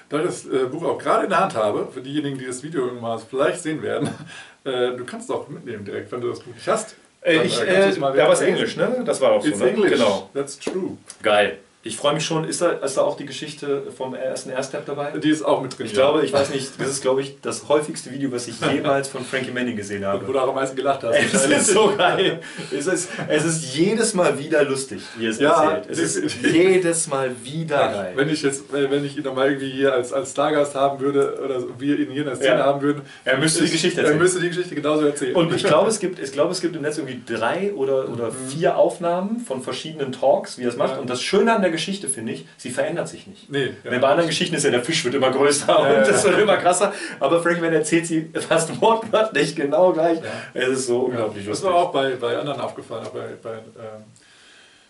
[0.09, 2.63] Da ich das äh, Buch auch gerade in der Hand habe, für diejenigen, die das
[2.63, 4.09] Video irgendwann mal vielleicht sehen werden,
[4.65, 6.95] äh, du kannst es auch mitnehmen direkt, wenn du das Buch nicht hast.
[7.27, 9.03] Äh, ich, äh, äh, ja, aber es Englisch, ne?
[9.05, 9.49] Das war auch so.
[9.49, 9.71] It's ne?
[9.71, 9.91] English.
[9.91, 10.31] Genau.
[10.33, 10.97] That's true.
[11.23, 11.59] Geil.
[11.87, 12.45] Ich freue mich schon.
[12.45, 15.13] Ist da, ist da auch die Geschichte vom ersten Airstep dabei?
[15.19, 15.87] Die ist auch mit drin.
[15.87, 19.09] Ich glaube, ich weiß nicht, das ist, glaube ich, das häufigste Video, was ich jemals
[19.09, 20.25] von Frankie Manning gesehen Wo habe.
[20.33, 21.17] du auch am meisten gelacht hast.
[21.17, 22.41] Es ist so geil.
[22.77, 25.99] Es ist, es ist jedes Mal wieder lustig, wie es Ja, erzählt.
[25.99, 28.13] Es ist jedes Mal wieder geil.
[28.17, 31.63] Wenn ich jetzt, wenn ich ihn nochmal irgendwie hier als, als Stargast haben würde oder
[31.79, 32.65] wir ihn hier in der Szene Ja.
[32.65, 34.23] haben würden, Er müsste die ich- Geschichte Er erzählen.
[34.23, 35.35] müsste die Geschichte genauso erzählen.
[35.37, 38.31] Und ich glaube, es gibt, ich glaube, es gibt im Netz irgendwie drei oder, oder
[38.33, 40.95] vier Aufnahmen von verschiedenen Talks, wie er es macht.
[40.95, 40.99] Ja.
[41.01, 43.51] Und das Schöne an der Geschichte finde ich, sie verändert sich nicht.
[43.51, 43.91] Nee, ja.
[43.91, 46.39] Wenn bei anderen Geschichten ist ja der Fisch wird immer größer Ja, und das wird
[46.39, 46.93] immer krasser.
[47.21, 50.19] Aber Frankie Manning erzählt sie fast wortwörtlich genau gleich.
[50.55, 51.69] Es ist so unglaublich Das lustig.
[51.69, 54.05] war auch bei, bei anderen aufgefallen, auch bei, bei, ähm,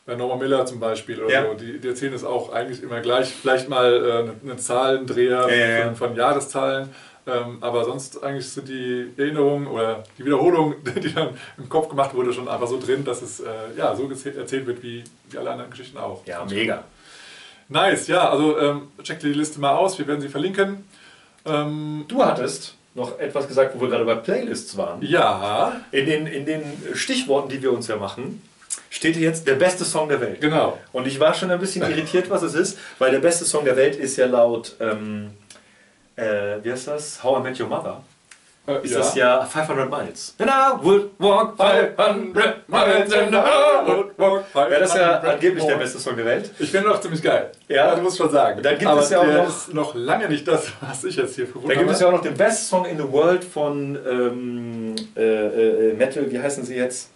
[0.06, 1.54] bei Norman Miller zum Beispiel oder so.
[1.54, 3.28] Die, die erzählen das auch eigentlich immer gleich.
[3.34, 5.48] Vielleicht mal äh, einen Zahlendreher.
[5.84, 6.88] Von, von Jahreszahlen.
[7.26, 12.14] Ähm, aber sonst eigentlich sind die Erinnerungen oder die Wiederholung, die dann im Kopf gemacht
[12.14, 13.46] wurde, schon einfach so drin, dass es äh,
[13.76, 16.24] ja, so erzählt wird wie, wie alle anderen Geschichten auch.
[16.26, 16.84] Ja, mega.
[17.68, 20.84] Nice, ja, also ähm, checkt die Liste mal aus, wir werden sie verlinken.
[21.44, 25.02] Ähm, Du hattest noch etwas gesagt, wo wir gerade bei Playlists waren.
[25.02, 26.62] ja, In den, in den
[26.94, 28.40] Stichworten, die wir uns ja machen,
[28.88, 30.40] steht jetzt der beste Song der Welt.
[30.40, 30.78] genau.
[30.92, 33.76] Und ich war schon ein bisschen irritiert, was es ist, weil der beste Song der
[33.76, 35.30] Welt ist ja laut, ähm,
[36.16, 37.22] äh, wie heißt das?
[37.22, 38.02] How I Met Your Mother.
[38.66, 40.34] Äh, Ist das ja 500 Miles.
[40.38, 44.44] And I would walk 500 miles and I would walk.
[44.54, 46.50] Wäre das ja angeblich der beste Song der Welt?
[46.58, 47.52] Ich finde auch ziemlich geil.
[47.68, 47.94] Ja.
[47.94, 48.60] du musst schon sagen.
[48.62, 51.36] Da gibt Aber es ja auch noch- ist noch lange nicht das, was ich jetzt
[51.36, 53.96] hier gefunden Da gibt es ja auch noch den Best Song in the World von
[54.04, 57.10] ähm, äh, äh, Metal, wie heißen sie jetzt?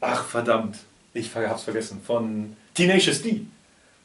[0.00, 0.76] Ach verdammt,
[1.14, 2.00] ich hab's vergessen.
[2.04, 3.42] Von Tenacious D.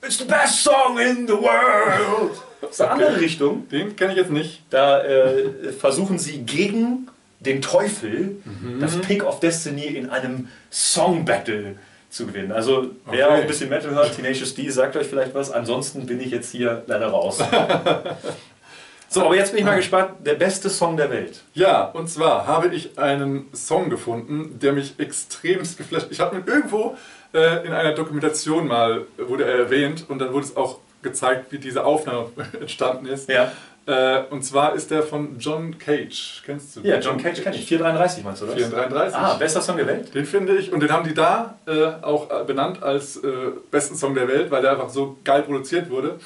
[0.05, 2.31] It's the best song in the world.
[2.61, 3.67] Das ist eine andere Richtung.
[3.69, 4.61] Den kenne ich jetzt nicht.
[4.69, 7.07] Da äh, versuchen sie gegen
[7.39, 8.37] den Teufel
[8.79, 11.75] das Pick of Destiny in einem Song Battle
[12.09, 12.51] zu gewinnen.
[12.51, 13.35] Also wer Okay.
[13.35, 15.51] auch ein bisschen Metal hört, Tenacious D, sagt euch vielleicht was.
[15.51, 17.39] Ansonsten bin ich jetzt hier leider raus.
[19.09, 20.11] so, aber jetzt bin ich mal gespannt.
[20.25, 21.41] Der beste Song der Welt.
[21.53, 26.07] Ja, und zwar habe ich einen Song gefunden, der mich extremst geflasht.
[26.09, 26.97] Ich habe ihn irgendwo
[27.35, 31.59] äh, in einer Dokumentation mal wurde er erwähnt und dann wurde es auch gezeigt, wie
[31.59, 32.29] diese Aufnahme
[32.59, 33.29] entstanden ist.
[33.29, 33.51] Ja.
[33.87, 36.41] Äh, und zwar ist der von John Cage.
[36.43, 36.81] Kennst du?
[36.81, 37.67] Ja, John Cage kenne ich.
[37.67, 38.55] 433 meinst du das?
[38.55, 39.15] 433.
[39.15, 40.15] Ah, bester Song der Welt?
[40.15, 43.27] Den finde ich, und den haben die da äh, auch benannt als äh,
[43.69, 46.19] besten Song der Welt, weil der einfach so geil produziert wurde.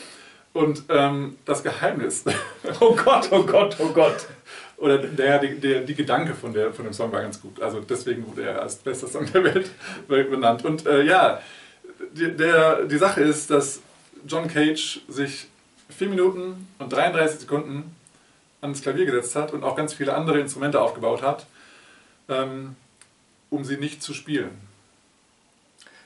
[0.54, 2.24] Und ähm, das Geheimnis,
[2.80, 4.26] Oh Gott, oh Gott, oh Gott.
[4.80, 7.62] Oder der, der, die Gedanke von, der, von dem Song war ganz gut.
[7.62, 9.70] Also deswegen wurde er als bester Song der Welt
[10.08, 10.64] benannt.
[10.64, 11.42] Und äh, ja,
[12.14, 13.82] die, der, die Sache ist, dass
[14.26, 15.48] John Cage sich
[15.90, 17.96] 4 Minuten und 33 Sekunden
[18.62, 21.46] ans Klavier gesetzt hat und auch ganz viele andere Instrumente aufgebaut hat,
[22.30, 22.76] ähm,
[23.50, 24.52] um sie nicht zu spielen.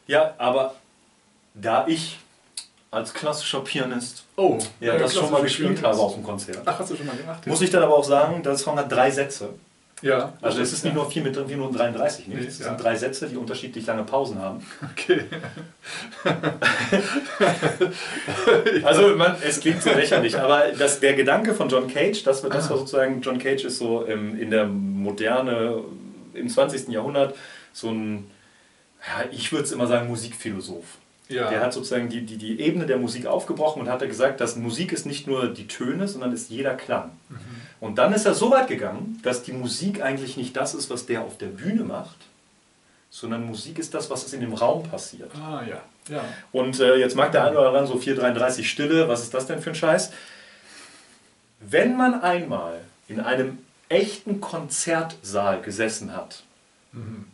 [0.07, 0.75] Ja, aber
[1.53, 2.19] da ich
[2.93, 6.91] als klassischer Pianist Oh, ja, das schon mal gespielt habe auf dem Konzert, Ach, hast
[6.91, 7.45] du schon mal gemacht?
[7.47, 9.49] muss ich dann aber auch sagen, der Song hat drei Sätze.
[10.01, 10.33] Ja.
[10.41, 12.37] Also es ist nicht nur 4 Minuten 33, nicht?
[12.41, 12.65] Nee, Es ja.
[12.65, 14.65] sind drei Sätze, die unterschiedlich lange Pausen haben.
[14.91, 15.21] Okay.
[18.83, 22.69] Also man, es klingt so lächerlich, aber das, der Gedanke von John Cage, das, das
[22.69, 25.81] war sozusagen, John Cage ist so ähm, in der Moderne,
[26.33, 26.89] im 20.
[26.89, 27.35] Jahrhundert
[27.71, 28.29] so ein,
[29.05, 30.97] ja, ich würde es immer sagen, Musikphilosoph.
[31.33, 31.49] Ja.
[31.49, 34.55] Der hat sozusagen die, die, die Ebene der Musik aufgebrochen und hat er gesagt, dass
[34.55, 37.11] Musik ist nicht nur die Töne, sondern ist jeder Klang.
[37.79, 41.05] Und dann ist er so weit gegangen, dass die Musik eigentlich nicht das ist, was
[41.05, 42.17] der auf der Bühne macht,
[43.09, 45.31] sondern Musik ist das, was in dem Raum passiert.
[45.35, 45.81] Ah, ja.
[46.09, 46.23] Ja.
[46.51, 49.61] Und äh, jetzt mag der eine oder andere so 433 Stille, was ist das denn
[49.61, 50.11] für ein Scheiß?
[51.59, 53.59] Wenn man einmal in einem
[53.89, 56.43] echten Konzertsaal gesessen hat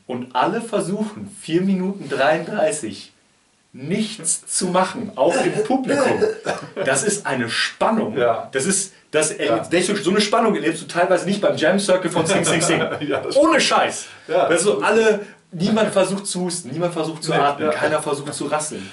[0.07, 3.11] und alle versuchen, 4 Minuten 33
[3.71, 6.23] nichts zu machen, auch im Publikum,
[6.85, 8.17] das ist eine Spannung.
[8.17, 8.49] Ja.
[8.51, 9.63] Das ist, das, äh, Ja.
[9.95, 12.79] so eine Spannung erlebst du teilweise nicht beim Jam Circle von Sing Sing Sing.
[13.07, 14.05] Ja, Ohne Scheiß.
[14.27, 14.49] Ja.
[14.49, 18.45] Das so alle, niemand versucht zu husten, niemand versucht zu Nee, atmen, keiner versucht zu
[18.45, 18.89] rasseln.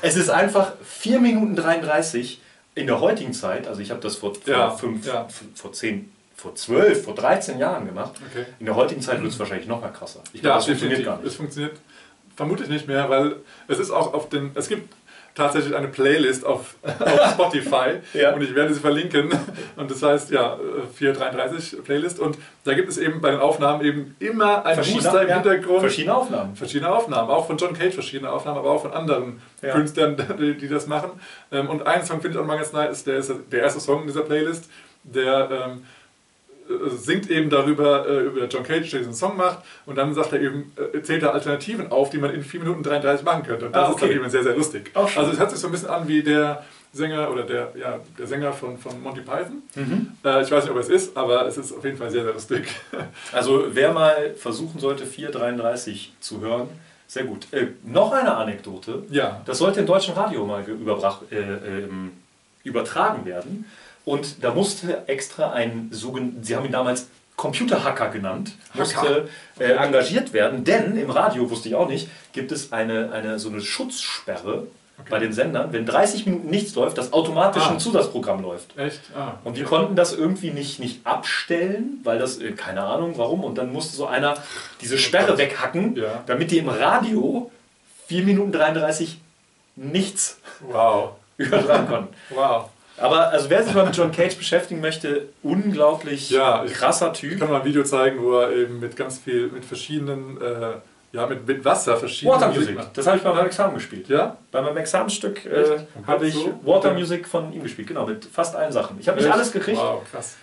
[0.00, 2.40] Es ist einfach 4 Minuten 33
[2.74, 5.06] in der heutigen Zeit, also ich habe das vor, vor, fünf,
[5.54, 8.12] vor 10, vor 12, vor 13 Jahren gemacht.
[8.30, 8.46] Okay.
[8.60, 10.20] In der heutigen Zeit wird es wahrscheinlich noch mal krasser.
[10.32, 11.26] Ich Ja, das funktioniert gar nicht.
[11.26, 11.76] Es funktioniert
[12.36, 13.36] vermutlich nicht mehr, weil
[13.68, 14.50] es ist auch auf den.
[14.54, 14.92] Es gibt
[15.34, 18.32] tatsächlich eine Playlist auf, auf Spotify Ja.
[18.34, 19.30] und ich werde sie verlinken.
[19.76, 23.84] Und das heißt ja äh, 433 Playlist und da gibt es eben bei den Aufnahmen
[23.84, 25.80] eben immer ein Booster im ja, Hintergrund.
[25.80, 26.56] verschiedene Aufnahmen.
[26.56, 29.72] Verschiedene Aufnahmen, auch von John Cage verschiedene Aufnahmen, aber auch von anderen Ja.
[29.72, 31.10] Künstlern, die, die das machen.
[31.52, 34.00] Ähm, Und einen Song finde ich auch mal ganz nice, der ist der erste Song
[34.02, 34.70] in dieser Playlist,
[35.04, 35.82] der ähm, äh,
[36.96, 40.40] singt eben darüber, äh, über John Cage, der diesen Song macht und dann sagt er
[40.40, 43.66] eben, äh, zählt er Alternativen auf, die man in 4 Minuten 33 machen könnte.
[43.66, 44.18] Und das Ah, ist dann okay.
[44.18, 44.90] eben sehr, sehr lustig.
[44.94, 48.26] Also es hört sich so ein bisschen an wie der Sänger oder der, ja, der
[48.26, 49.62] Sänger von, von Monty Python.
[49.74, 50.12] Mhm.
[50.24, 52.32] Äh, ich weiß nicht, ob es ist, aber es ist auf jeden Fall sehr, sehr
[52.32, 52.66] lustig.
[53.32, 56.68] Also wer mal versuchen sollte, 433 zu hören,
[57.06, 57.46] sehr gut.
[57.52, 59.04] Äh, noch eine Anekdote.
[59.10, 59.40] Ja.
[59.44, 62.12] Das sollte im deutschen Radio mal ge- überbrach, äh, ähm,
[62.64, 63.64] übertragen werden.
[64.06, 69.28] Und da musste extra ein sogenannter, sie haben ihn damals Computerhacker genannt, musste
[69.58, 73.50] äh, engagiert werden, denn im Radio, wusste ich auch nicht, gibt es eine, eine so
[73.50, 74.68] eine Schutzsperre
[75.10, 77.72] bei den Sendern, wenn 30 Minuten nichts läuft, dass automatisch Ah.
[77.72, 78.78] ein Zusatzprogramm läuft.
[78.78, 79.00] Echt?
[79.14, 79.34] Ah.
[79.44, 83.58] Und die konnten das irgendwie nicht, nicht abstellen, weil das, äh, keine Ahnung warum, und
[83.58, 84.34] dann musste so einer
[84.80, 86.22] diese Sperre weghacken, Ja.
[86.26, 87.50] damit die im Radio
[88.06, 89.18] 4 Minuten 33
[89.74, 91.10] nichts Wow.
[91.36, 92.14] übertragen konnten.
[92.30, 92.70] Wow.
[92.98, 97.20] Aber also wer sich mal mit John Cage beschäftigen möchte, unglaublich Ja, ich- krasser Ich
[97.20, 97.38] Typ.
[97.38, 100.72] kann mal ein Video zeigen, wo er eben mit ganz viel, mit verschiedenen, äh,
[101.12, 102.96] ja, mit, mit Wasser verschiedene Water Musik Music, macht.
[102.98, 104.08] das habe ich bei meinem Examen gespielt.
[104.08, 104.36] Ja?
[104.50, 106.58] Bei meinem Examensstück äh, habe ich So?
[106.64, 106.92] Water.
[106.94, 108.96] Music von ihm gespielt, genau, mit fast allen Sachen.
[109.00, 110.36] Ich habe nicht alles gekriegt, Wow, krass.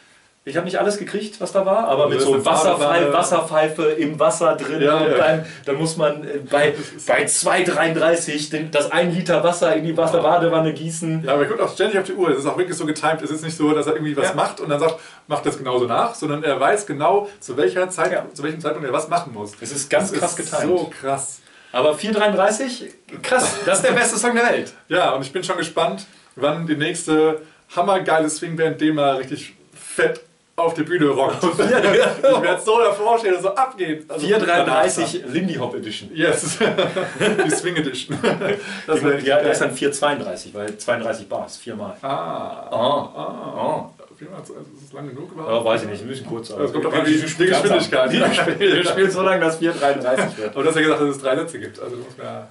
[0.45, 4.57] Ich habe nicht alles gekriegt, was da war, aber mit so eine Wasserpfeife, im Wasser
[4.57, 4.81] drin.
[4.81, 5.17] Ja, ja.
[5.17, 6.73] Dann, dann muss man äh, bei,
[7.07, 11.23] bei 2,33 den- das 1 Liter Wasser in die Wasser Badewanne gießen.
[11.23, 12.29] Ja, aber er guckt auch ständig auf die Uhr.
[12.29, 13.21] Es ist auch wirklich so getimed.
[13.21, 14.33] Es ist nicht so, dass er irgendwie was Ja.
[14.35, 14.95] macht und dann sagt,
[15.27, 18.93] macht das genauso nach, sondern er weiß genau, zu welcher Zeit, zu welchem Zeitpunkt er
[18.93, 19.53] was machen muss.
[19.59, 20.77] Das ist ganz Das krass ist getimt.
[20.77, 21.39] So krass.
[21.71, 22.89] Aber 4,33,
[23.21, 24.73] krass, das ist der beste Song der Welt.
[24.89, 27.41] Ja, und ich bin schon gespannt, wann die nächste
[27.75, 30.21] hammergeile Swingband den mal richtig fett
[30.55, 31.43] auf die Bühne rockt.
[31.43, 34.05] ich werde so davor stehen und so abgehen.
[34.07, 36.11] Also 4,33 Lindy Hop Edition.
[36.13, 36.59] Yes.
[37.45, 38.17] die Swing Edition.
[38.87, 41.95] Das Ja, richtig der ist dann 4,32, weil 32 Bars, viermal.
[42.01, 42.67] Ah.
[42.71, 43.19] Oh,
[43.59, 43.89] oh.
[44.19, 45.31] Jeden Fall Ist es lang genug?
[45.35, 45.65] Ja, Überhaupt?
[45.65, 46.47] weiß ich nicht, ein bisschen kurz.
[46.49, 48.11] Das kommt doch an die- Geschwindigkeit.
[48.59, 50.55] Wir spielen so lange, dass 4,33 wird.
[50.55, 51.79] Du hast ja gesagt, dass es drei Sätze gibt.
[51.79, 52.47] Also du musst mir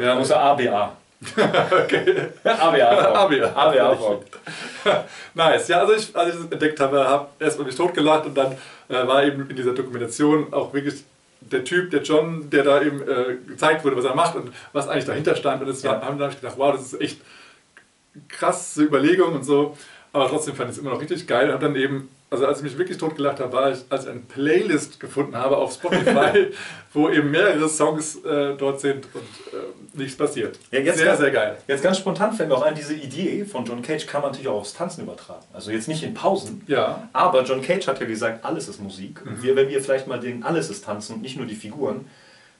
[0.00, 0.92] Ja, muss er ABA.
[1.22, 2.28] Okay.
[2.44, 3.14] ABA.
[3.14, 3.52] ABA.
[3.54, 4.20] ABA.
[5.34, 5.68] Nice.
[5.68, 8.52] Ja, also ich, als ich das entdeckt habe, habe erstmal mich totgelacht und dann
[8.88, 11.04] äh, war eben in dieser Dokumentation auch wirklich
[11.40, 14.88] der Typ, der John, der da eben äh, gezeigt wurde, was er macht und was
[14.88, 15.62] eigentlich dahinter stand.
[15.62, 16.00] Und das Ja.
[16.02, 17.20] haben dann hab ich gedacht, wow, das ist echt
[18.28, 19.76] krasse Überlegung und so.
[20.12, 21.50] Aber trotzdem fand ich es immer noch richtig geil.
[21.50, 24.20] Und dann eben, also als ich mich wirklich totgelacht habe, war ich, als ich eine
[24.20, 26.48] Playlist gefunden habe auf Spotify,
[26.92, 29.22] wo eben mehrere Songs äh, dort sind und
[29.52, 30.58] äh, nichts passiert.
[30.70, 31.56] Ja, jetzt sehr, ganz- sehr geil.
[31.66, 34.48] Jetzt ganz spontan fällt mir auch ein, diese Idee von John Cage kann man natürlich
[34.48, 35.44] auch aufs Tanzen übertragen.
[35.52, 36.62] Also jetzt nicht in Pausen.
[36.66, 37.08] Ja.
[37.12, 39.24] Aber John Cage hat ja gesagt, alles ist Musik.
[39.24, 39.30] Mhm.
[39.32, 42.06] Und wir, wenn wir vielleicht mal den Alles ist Tanzen und nicht nur die Figuren,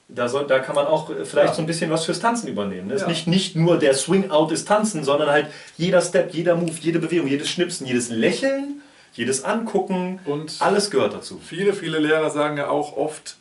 [0.09, 1.53] da, soll, da kann man auch äh, vielleicht Ja.
[1.55, 2.89] so ein bisschen was fürs Tanzen übernehmen.
[2.91, 3.07] Es ist Ja.
[3.09, 5.47] nicht, nicht nur der Swing-Out ist Tanzen, sondern halt
[5.77, 8.81] jeder Step, jeder Move, jede Bewegung, jedes Schnipsen, jedes Lächeln,
[9.17, 11.41] jedes Angucken, Und- alles gehört dazu.
[11.45, 13.35] Viele, viele Lehrer sagen ja auch oft,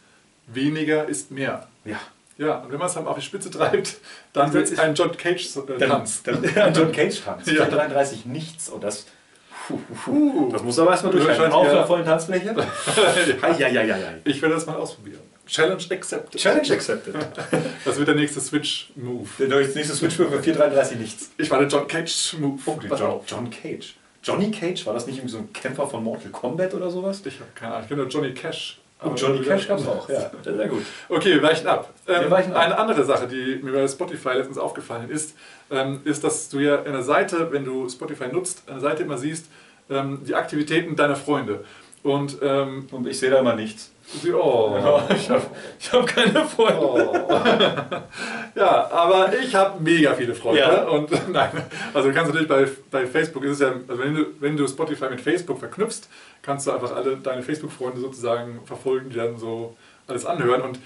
[0.46, 1.68] weniger ist mehr.
[1.84, 2.00] Ja.
[2.38, 3.96] Ja, und wenn man es dann auf die Spitze treibt,
[4.34, 6.22] dann wird es ein John Cage-Tanz.
[6.22, 7.50] Dann, dann, John Cage Tanz.
[7.50, 7.64] Ja.
[7.64, 8.68] 33 nichts.
[8.68, 9.06] Und das,
[10.06, 11.28] Uh, das muss aber erstmal durch.
[11.28, 11.72] Auf ja.
[11.74, 12.54] der vollen Tanzfläche.
[13.42, 14.20] Eieieiei.
[14.24, 15.20] ich werde das mal ausprobieren.
[15.46, 16.40] Challenge accepted.
[16.40, 17.14] Challenge accepted.
[17.84, 19.28] Das wird der nächste Switch-Move.
[19.38, 21.30] Der nächste Switch für 433 nichts.
[21.38, 22.60] Ich war der John Cage-Move.
[22.66, 23.20] Oh, John.
[23.26, 23.96] John Cage.
[24.26, 27.22] Johnny Cage, war das nicht irgendwie so ein Kämpfer von Mortal Kombat oder sowas?
[27.24, 28.80] Ich habe keine Ahnung, ich kenne nur Johnny Cash.
[29.04, 30.30] Oh, Johnny Cash gab es auch, ja.
[30.42, 30.82] Sehr gut.
[31.08, 31.92] Okay, wir weichen ab.
[32.08, 32.62] Ähm, Wir weichen ab.
[32.62, 35.36] Eine andere Sache, die mir bei Spotify letztens aufgefallen ist,
[35.70, 39.46] ähm, ist, dass du ja eine Seite, wenn du Spotify nutzt, eine Seite immer siehst,
[39.90, 41.64] ähm, die Aktivitäten deiner Freunde.
[42.02, 43.92] Und ähm, Und ich sehe da immer nichts.
[44.34, 45.42] Oh, Ich habe
[45.78, 48.02] ich hab keine Freunde.
[48.56, 50.60] Ja, aber ich habe mega viele Freunde.
[50.60, 50.84] Ja.
[50.84, 51.50] Und nein,
[51.92, 54.66] also du kannst natürlich bei, bei Facebook ist es ja, also wenn du, wenn du
[54.66, 56.08] Spotify mit Facebook verknüpfst,
[56.40, 59.76] kannst du einfach alle deine Facebook-Freunde sozusagen verfolgen, die dann so
[60.06, 60.62] alles anhören.
[60.62, 60.78] Und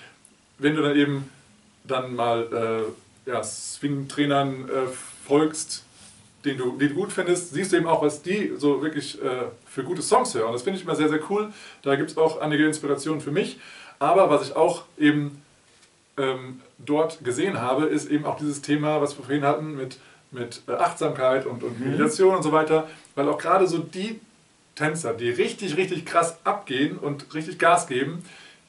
[0.58, 1.30] wenn du dann eben
[1.84, 2.92] dann mal
[3.26, 4.88] äh, ja, Swing-Trainern äh,
[5.26, 5.84] folgst,
[6.44, 9.44] den du, die du gut findest, siehst du eben auch, was die so wirklich äh,
[9.70, 10.52] für gute Songs hören.
[10.52, 11.52] Das finde ich immer sehr, sehr cool.
[11.82, 13.58] Da gibt es auch einige Inspirationen für mich.
[14.00, 15.42] Aber was ich auch eben
[16.16, 19.98] ähm, dort gesehen habe, ist eben auch dieses Thema, was wir vorhin hatten mit,
[20.32, 22.88] mit äh, Achtsamkeit und, und Meditation und so weiter.
[23.14, 24.20] Weil auch gerade so die
[24.74, 28.24] Tänzer, die richtig, richtig krass abgehen und richtig Gas geben,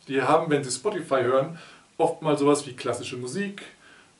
[0.07, 1.57] die haben, wenn sie Spotify hören,
[1.97, 3.63] oft mal sowas wie klassische Musik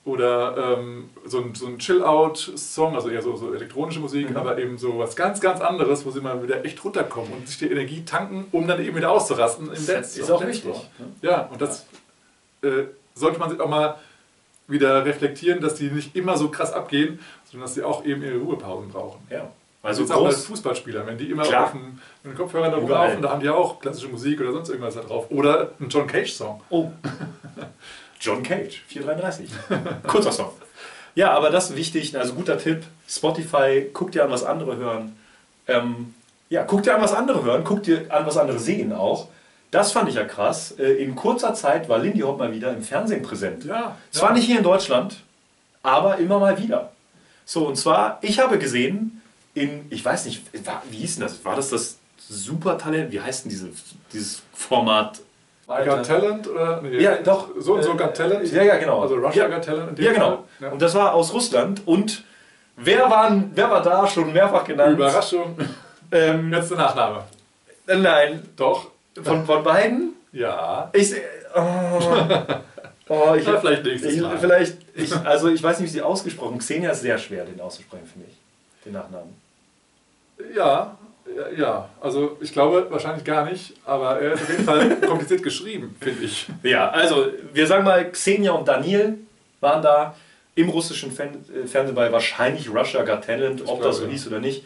[0.03, 4.77] oder ähm, so ein, so ein Chill-Out-Song, also eher so, so elektronische Musik, aber eben
[4.77, 8.03] so was ganz, ganz anderes, wo sie mal wieder echt runterkommen und sich die Energie
[8.03, 10.19] tanken, um dann eben wieder auszurasten im Dance.
[10.19, 11.05] ist auch wichtig, ne?
[11.21, 11.85] Ja, und das
[12.63, 13.95] äh, sollte man sich auch mal
[14.67, 18.37] wieder reflektieren, dass die nicht immer so krass abgehen, sondern dass sie auch eben ihre
[18.37, 19.19] Ruhepausen brauchen.
[19.29, 19.51] Ja.
[19.83, 20.45] Also Also jetzt auch bei groß.
[20.45, 21.65] Fußballspielern, wenn die immer Klar.
[21.65, 24.51] auf den, mit den Kopfhörern da rumlaufen, da haben die ja auch klassische Musik oder
[24.51, 25.25] sonst irgendwas da drauf.
[25.31, 26.61] Oder ein John Cage-Song.
[26.69, 26.91] Oh.
[28.21, 29.49] John Cage, 433.
[30.07, 30.51] Kurzer Song.
[31.15, 32.83] Ja, aber das ist wichtig, also guter Tipp.
[33.07, 35.17] Spotify, guck dir an, was andere hören.
[35.67, 36.13] Ähm,
[36.49, 39.27] ja, guck dir an, was andere hören, guck dir an, was andere sehen auch.
[39.71, 40.71] Das fand ich ja krass.
[40.77, 43.65] Äh, In kurzer Zeit war Lindy Hop mal wieder im Fernsehen präsent.
[43.65, 44.35] Ja, Zwar ja.
[44.35, 45.17] nicht hier in Deutschland,
[45.83, 46.91] aber immer mal wieder.
[47.45, 49.21] So, und zwar, ich habe gesehen,
[49.53, 51.43] in, ich weiß nicht, war, wie hieß denn das?
[51.43, 53.11] War das das Supertalent?
[53.11, 53.69] Wie heißt denn diese,
[54.13, 55.19] dieses Format?
[55.79, 56.81] Got Talent oder?
[56.81, 56.99] Nee.
[56.99, 57.49] Ja, doch.
[57.59, 58.51] So und so Äh, Got Talent?
[58.51, 59.01] Ja, ja, genau.
[59.01, 60.45] Also Russia ja, Got Talent Ja, genau.
[60.59, 60.69] Ja.
[60.69, 61.81] Und das war aus Russland.
[61.85, 62.23] Und
[62.75, 64.93] wer war, wer war da schon mehrfach genannt?
[64.93, 65.57] Überraschung.
[66.11, 67.23] Ähm, Jetzt der Nachname.
[67.87, 68.87] äh, nein, Doch.
[69.23, 70.13] von, von beiden?
[70.33, 70.89] Ja.
[70.93, 71.13] Ich,
[71.55, 71.61] oh,
[73.07, 74.37] oh, ich, vielleicht nächstes ich, Mal.
[74.37, 78.07] Vielleicht, ich, also ich weiß nicht, wie sie ausgesprochen Xenia ist sehr schwer, den auszusprechen,
[78.11, 78.35] finde ich.
[78.83, 79.35] Den Nachnamen.
[80.55, 80.97] Ja.
[81.35, 85.43] Ja, ja, also ich glaube wahrscheinlich gar nicht, aber er ist auf jeden Fall kompliziert
[85.43, 86.47] geschrieben, finde ich.
[86.63, 89.17] Ja, also wir sagen mal, Xenia und Daniel
[89.59, 90.15] waren da
[90.55, 94.17] im russischen Fan äh, Fernsehen bei wahrscheinlich Russia Got Talent, ob das so glaube, ja.
[94.17, 94.63] hieß oder nicht.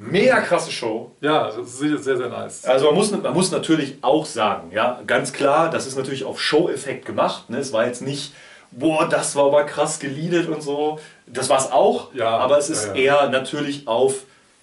[0.00, 1.10] Mega krasse Show.
[1.20, 2.64] Ja, das ist sicher sehr, sehr nice.
[2.64, 6.40] Also man muss, man muss natürlich auch sagen, ja, ganz klar, das ist natürlich auf
[6.40, 7.50] Show-Effekt gemacht.
[7.50, 7.58] Ne?
[7.58, 8.32] Es war jetzt nicht,
[8.70, 11.00] boah, das war aber krass geleadet und so.
[11.26, 12.94] Das war es auch, Ja, aber es ist ja.
[12.94, 14.22] eher natürlich auf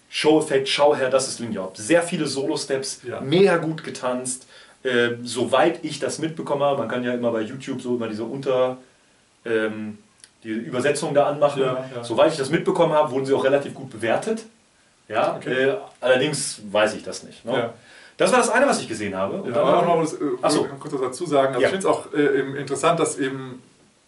[0.10, 1.76] Show-Effekt, schau her, das ist Hop.
[1.78, 3.20] Sehr viele Solo-Steps, Ja.
[3.22, 4.48] mega gut getanzt.
[4.84, 8.24] Ähm, soweit ich das mitbekommen habe, man kann ja immer bei YouTube so immer diese
[8.24, 8.78] Unter...
[9.46, 9.98] Ähm,
[10.44, 11.62] die Übersetzung da anmachen.
[11.64, 12.04] Ja, ja.
[12.04, 14.44] Soweit ich das mitbekommen habe, wurden sie auch relativ gut bewertet.
[15.08, 15.70] Ja, Okay.
[15.70, 17.44] äh, allerdings weiß ich das nicht.
[17.46, 17.54] Ne?
[17.54, 17.74] Ja.
[18.18, 19.38] Das war das eine, was ich gesehen habe.
[19.42, 20.68] Und Ja, dann aber auch noch was, äh, so.
[20.80, 21.56] kurz dazu sagen.
[21.56, 21.62] Also.
[21.62, 23.60] Ich finde es auch äh, interessant, dass eben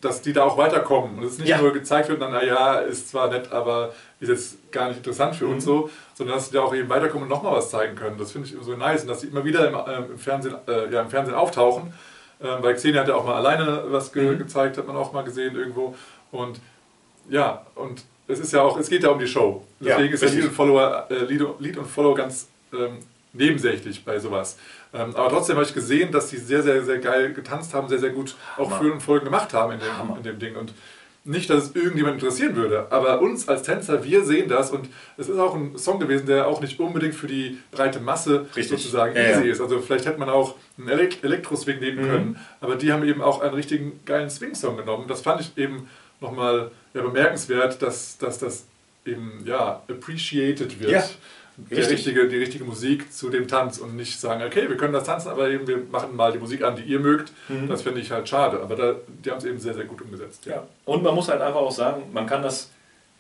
[0.02, 1.18] dass die da auch weiterkommen.
[1.18, 1.58] Und es nicht Ja.
[1.60, 5.54] nur gezeigt wird, naja, ist zwar nett, aber ist jetzt gar nicht interessant für Mhm.
[5.54, 8.18] uns so, sondern dass sie da auch eben weiterkommen und nochmal was zeigen können.
[8.18, 9.02] Das finde ich so nice.
[9.02, 11.94] Und dass sie immer wieder im, ähm, im, Fernsehen, äh, ja, im Fernsehen auftauchen.
[12.40, 14.38] Ähm, weil Xenia hat ja auch mal alleine was ge Mhm.
[14.38, 15.96] gezeigt, hat man auch mal gesehen irgendwo.
[16.32, 16.60] Und
[17.30, 19.64] ja, und es ist ja auch, es geht ja um die Show.
[19.80, 20.30] Ja, Deswegen ist ja.
[20.30, 23.00] Lead und Follower, äh, Lead und Follow ganz ähm,
[23.34, 24.58] nebensächlich bei sowas.
[24.94, 28.00] Ähm, aber trotzdem habe ich gesehen, dass die sehr, sehr, sehr geil getanzt haben, sehr,
[28.00, 28.80] sehr gut auch Hammer.
[28.80, 30.56] Führen und Folgen gemacht haben in dem, in dem Ding.
[30.56, 30.74] Und
[31.24, 35.28] nicht, dass es irgendjemand interessieren würde, aber uns als Tänzer, wir sehen das und es
[35.28, 38.70] ist auch ein Song gewesen, der auch nicht unbedingt für die breite Masse Richtig.
[38.80, 39.52] sozusagen Ja, easy ja.
[39.52, 39.60] ist.
[39.60, 42.10] Also vielleicht hätte man auch einen Elek Elektro-Swing nehmen Mhm.
[42.10, 45.06] können, aber die haben eben auch einen richtigen geilen Swing-Song genommen.
[45.10, 45.90] Das fand ich eben
[46.22, 48.66] nochmal ja, bemerkenswert, dass, dass das
[49.06, 50.92] eben ja, appreciated wird.
[50.92, 51.04] Ja,
[51.72, 51.90] Richtig.
[51.90, 55.30] richtige, die richtige Musik zu dem Tanz und nicht sagen, okay, wir können das tanzen,
[55.30, 57.32] aber eben wir machen mal die Musik an, die ihr mögt.
[57.50, 57.68] Mhm.
[57.68, 58.62] Das finde ich halt schade.
[58.62, 60.46] Aber da, die haben es eben sehr, sehr gut umgesetzt.
[60.46, 60.68] Ja.
[60.86, 62.70] Und man muss halt einfach auch sagen, man kann das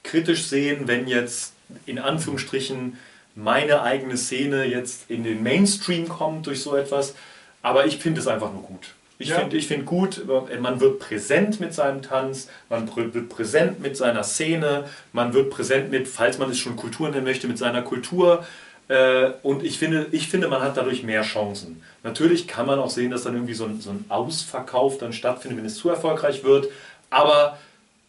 [0.03, 1.53] kritisch sehen, wenn jetzt
[1.87, 2.97] in Anführungsstrichen
[3.33, 7.15] meine eigene Szene jetzt in den Mainstream kommt durch so etwas.
[7.63, 8.93] Aber ich finde es einfach nur gut.
[9.19, 9.39] Ich Ja.
[9.39, 10.21] finde find gut,
[10.61, 15.89] man wird präsent mit seinem Tanz, man wird präsent mit seiner Szene, man wird präsent
[15.89, 18.45] mit, falls man es schon Kultur nennen möchte, mit seiner Kultur.
[18.89, 21.81] Äh, Und ich finde, ich finde, man hat dadurch mehr Chancen.
[22.03, 25.57] Natürlich kann man auch sehen, dass dann irgendwie so ein, so ein Ausverkauf dann stattfindet,
[25.57, 26.67] wenn es zu erfolgreich wird.
[27.09, 27.57] Aber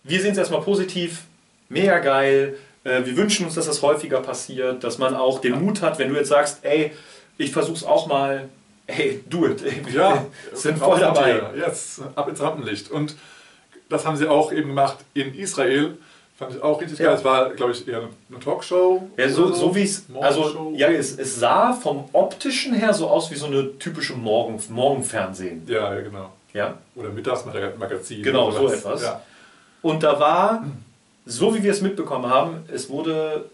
[0.05, 1.23] wir sehen es erstmal positiv,
[1.69, 2.57] mega geil.
[2.85, 6.11] Äh, Wir wünschen uns, dass das häufiger passiert, dass man auch den Mut hat, wenn
[6.11, 6.93] du jetzt sagst, ey,
[7.39, 8.49] ich versuch's auch mal,
[8.89, 9.63] ey, do it.
[9.95, 11.41] Ja, sind voll dabei.
[11.57, 12.91] Jetzt, ab ins Rampenlicht.
[12.91, 13.15] Und
[13.89, 15.97] das haben sie auch eben gemacht in Israel.
[16.39, 17.07] Fand ich auch richtig Ja.
[17.07, 17.15] geil.
[17.17, 19.09] Es war, glaube ich, eher eine Talkshow.
[19.17, 23.31] Ja, so, so wie es, also ja, es, es sah vom optischen her so aus
[23.31, 25.63] wie so eine typische Morgen, Morgenfernsehen.
[25.67, 26.33] Ja, ja, genau.
[26.53, 26.79] Ja?
[26.95, 28.23] Oder Mittagsmagazin.
[28.23, 28.73] Genau, so was.
[28.75, 29.03] etwas.
[29.03, 29.23] Ja.
[29.83, 30.65] Und da war,
[31.27, 33.47] so wie wir es mitbekommen haben, es wurde,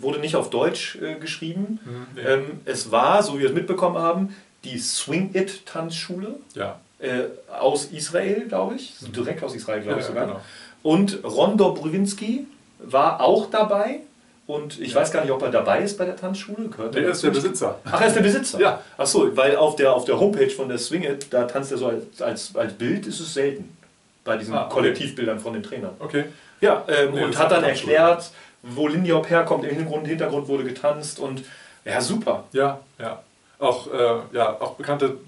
[0.00, 1.78] wurde nicht auf Deutsch äh, geschrieben.
[1.84, 2.20] Mhm, nee.
[2.22, 4.34] Ähm, es war, so wie wir es mitbekommen haben,
[4.64, 6.78] die Swing It Tanzschule ja.
[6.98, 7.24] äh,
[7.60, 8.94] aus Israel, glaube ich.
[9.14, 10.26] Direkt aus Israel, glaube ich Ja, sogar.
[10.26, 10.40] genau.
[10.82, 12.46] Und Rondo Brywinski
[12.78, 14.00] war auch dabei.
[14.46, 16.68] Und ich weiß gar nicht, ob er dabei ist bei der Tanzschule.
[16.68, 17.30] Gehört Der er ist der?
[17.30, 17.78] Besitzer.
[17.86, 18.60] Ach, er ist der Besitzer?
[18.60, 18.80] Ja.
[18.98, 21.78] Ach so, weil auf der, auf der Homepage von der Swing It, da tanzt er
[21.78, 23.74] so als, als, als Bild, ist es selten.
[24.22, 24.74] Bei diesen Ah, okay.
[24.74, 25.94] Kollektivbildern von den Trainern.
[25.98, 26.24] Okay.
[26.60, 28.30] Ja, ähm, Nee, und hat dann erklärt,
[28.64, 29.64] wo Lindy Hop herkommt.
[29.64, 31.42] Im Hintergrund, Hintergrund wurde getanzt und
[31.84, 32.44] ja, super.
[32.52, 33.22] Ja, ja.
[33.58, 35.18] Auch, äh, ja, auch bekannte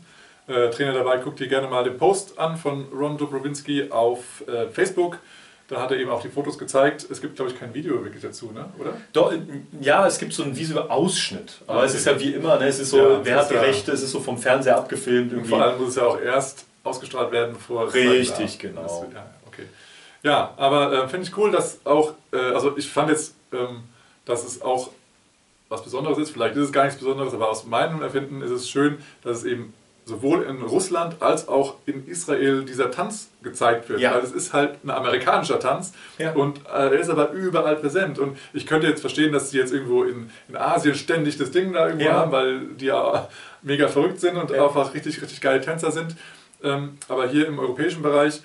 [0.48, 1.18] äh, Trainer dabei.
[1.18, 5.18] Guckt dir gerne mal den Post an von Ron Dobrowinski auf äh, Facebook.
[5.68, 7.04] Da hat er eben auch die Fotos gezeigt.
[7.10, 8.66] Es gibt, glaube ich, kein Video wirklich dazu, ne?
[8.78, 8.92] oder?
[9.12, 9.32] Doch,
[9.80, 11.60] ja, es gibt so einen visuellen Ausschnitt.
[11.66, 11.86] Aber Okay.
[11.88, 12.66] es ist ja wie immer, ne?
[12.68, 15.32] es ist so, Ja, wer hat die ja- Rechte, es ist so vom Fernseher abgefilmt.
[15.32, 15.50] Und Irgendwie.
[15.50, 18.82] vor allem muss es ja auch erst ausgestrahlt werden, bevor es Richtig, dann da- genau.
[18.82, 19.26] Das, ja.
[20.26, 23.84] Ja, aber äh, finde ich cool, dass auch, äh, also ich fand jetzt, ähm,
[24.24, 24.90] dass es auch
[25.68, 26.30] was Besonderes ist.
[26.30, 29.44] Vielleicht ist es gar nichts Besonderes, aber aus meinem Erfinden ist es schön, dass es
[29.44, 29.72] eben
[30.04, 33.98] sowohl in Russland als auch in Israel dieser Tanz gezeigt wird.
[34.00, 34.14] Ja.
[34.14, 36.32] Weil es ist halt ein amerikanischer Tanz Ja.
[36.32, 38.20] und äh, er ist aber überall präsent.
[38.20, 41.72] Und ich könnte jetzt verstehen, dass sie jetzt irgendwo in, in Asien ständig das Ding
[41.72, 42.12] da irgendwo Ja.
[42.14, 43.28] haben, weil die ja
[43.62, 44.64] mega verrückt sind und Ja.
[44.64, 46.14] einfach richtig, richtig geile Tänzer sind.
[46.62, 48.42] Ähm, aber hier im europäischen Bereich,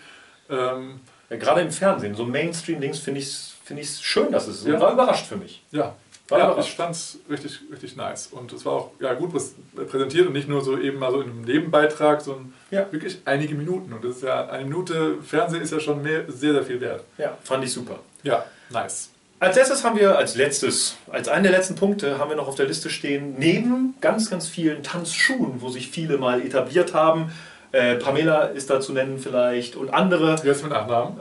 [0.49, 0.99] ähm,
[1.32, 4.67] Ja, gerade im Fernsehen, so Mainstream-Dings finde ich es find ich's schön, dass es ist.
[4.67, 4.79] Ja.
[4.79, 5.63] War überrascht für mich.
[5.71, 5.95] ja,
[6.29, 6.69] War ja überrascht.
[6.69, 8.27] ich fand es richtig, richtig nice.
[8.32, 9.53] Und es war auch ja, gut präs-
[9.89, 12.86] präsentiert und nicht nur so eben mal so in einem Nebenbeitrag, sondern Ja.
[12.91, 13.93] wirklich einige Minuten.
[13.93, 17.03] Und das ist ja, eine Minute Fernsehen ist ja schon mehr, sehr, sehr viel wert.
[17.17, 17.99] Ja, fand ich super.
[18.23, 19.09] Ja, nice.
[19.39, 22.53] Als letztes haben wir, als letztes, als einen der letzten Punkte haben wir noch auf
[22.55, 27.32] der Liste stehen, neben ganz, ganz vielen Tanzschuhen, wo sich viele mal etabliert haben,
[27.72, 30.36] äh, Pamela ist da zu nennen vielleicht und andere.
[30.43, 31.19] Jetzt mit Nachnamen.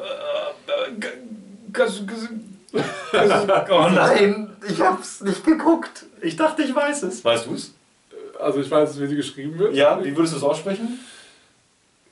[0.99, 1.07] G-
[1.73, 2.29] Gas- Gas-
[3.71, 6.05] oh nein, ich hab's nicht geguckt.
[6.21, 7.25] Ich dachte, ich weiß es.
[7.25, 7.73] Weißt du es?
[8.39, 9.75] Also ich weiß, wie sie geschrieben wird.
[9.75, 10.99] Ja, wie würdest du es aussprechen?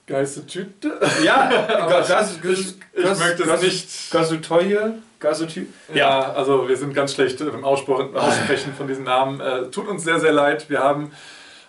[0.06, 0.98] Geiste Tüte.
[1.22, 1.48] Ja,
[2.08, 5.66] Gas, ich- ich möchte es nicht- Gasutoye, Gasutü.
[5.92, 9.40] Ja, also wir sind ganz schlecht beim Aussprechen, Aussprechen von diesen Namen.
[9.40, 10.70] Äh, tut uns sehr, sehr leid.
[10.70, 11.12] Wir haben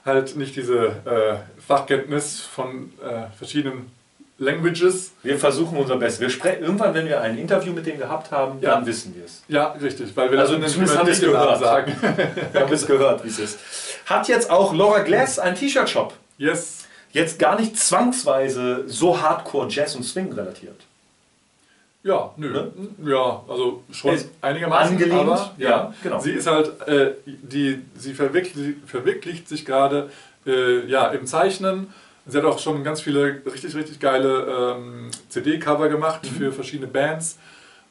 [0.10, 1.36] halt nicht diese äh,
[1.66, 3.92] Fachkenntnis von äh, verschiedenen
[4.38, 5.12] Languages.
[5.24, 6.22] Wir versuchen unser Bestes.
[6.22, 8.76] Wir sprechen irgendwann, wenn wir ein Interview mit denen gehabt haben, Ja.
[8.76, 9.44] dann wissen wir es.
[9.50, 11.60] Ja, richtig, weil wir Also das zumindest haben wir es gehört.
[11.60, 11.96] sagen.
[12.54, 13.60] Wir haben es gehört, wie es ist.
[14.06, 16.14] Hat jetzt auch Laura Glass einen T-Shirt-Shop.
[16.38, 16.86] Yes.
[17.12, 20.80] Jetzt gar nicht zwangsweise so hardcore Jazz und Swing relatiert.
[22.04, 22.52] Ja, nö.
[22.52, 22.72] Ne?
[23.04, 24.96] Ja, also schon Ist einigermaßen.
[24.96, 26.20] angelehnt, aber, ja, genau.
[26.20, 30.10] Sie ist halt, äh, die, sie verwirklicht, verwirklicht sich gerade
[30.46, 31.94] äh, ja, im Zeichnen,
[32.30, 37.40] Sie hat auch schon ganz viele richtig, richtig geile ähm, CD-Cover gemacht für verschiedene Bands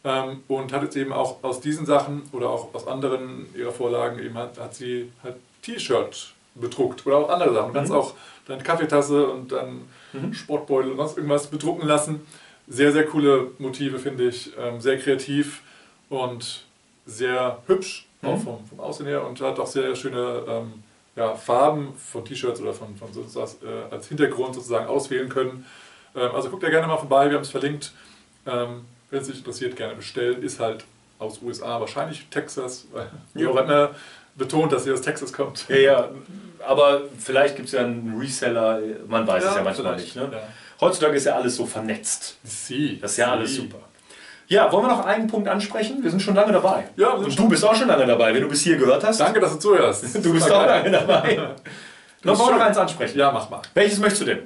[0.05, 4.21] ähm, und hat jetzt eben auch aus diesen Sachen oder auch aus anderen ihrer Vorlagen
[4.21, 7.69] eben hat, hat sie halt T-Shirt bedruckt oder auch andere Sachen.
[7.69, 8.15] Du kannst auch
[8.47, 9.83] deine Kaffeetasse und dann
[10.33, 12.21] Sportbeutel und sonst irgendwas bedrucken lassen.
[12.69, 14.53] Sehr, sehr coole Motive, finde ich.
[14.59, 15.63] Ähm, sehr kreativ
[16.09, 16.65] und
[17.07, 20.83] sehr hübsch, auch vom, vom Aussehen her und hat auch sehr schöne ähm,
[21.17, 25.65] ja, Farben von T-Shirts oder von, von so was, äh, als Hintergrund sozusagen auswählen können.
[26.15, 27.93] Ähm, also guckt da gerne mal vorbei, wir haben es verlinkt.
[28.47, 30.43] Ähm, Wenn es dich interessiert, gerne bestellen.
[30.43, 30.85] Ist halt
[31.19, 33.53] aus USA, wahrscheinlich Texas, weil Ja.
[33.53, 33.91] Mir
[34.37, 35.69] betont, dass sie aus Texas kommt.
[35.69, 36.09] Ja, ja,
[36.65, 40.15] aber vielleicht gibt es ja einen Reseller, man weiß es ja manchmal nicht.
[40.15, 40.29] Ne?
[40.31, 40.49] Ja.
[40.81, 42.37] Heutzutage ist ja alles so vernetzt.
[42.45, 42.99] Sie.
[43.01, 43.79] Das ist ja alles super.
[44.47, 46.03] Ja, wollen wir noch einen Punkt ansprechen?
[46.03, 46.85] Wir sind schon lange dabei.
[46.97, 49.05] Ja, wir sind Und du bist auch schon lange dabei, wenn du bis hier gehört
[49.05, 49.21] hast.
[49.21, 50.03] Danke, dass du zuhörst.
[50.05, 50.91] Das Du ist bist auch geil.
[50.91, 51.55] lange dabei.
[52.25, 53.17] Noch wollen wir noch eins ansprechen.
[53.19, 53.63] Ja, mach mal.
[53.75, 54.39] Welches möchtest du denn?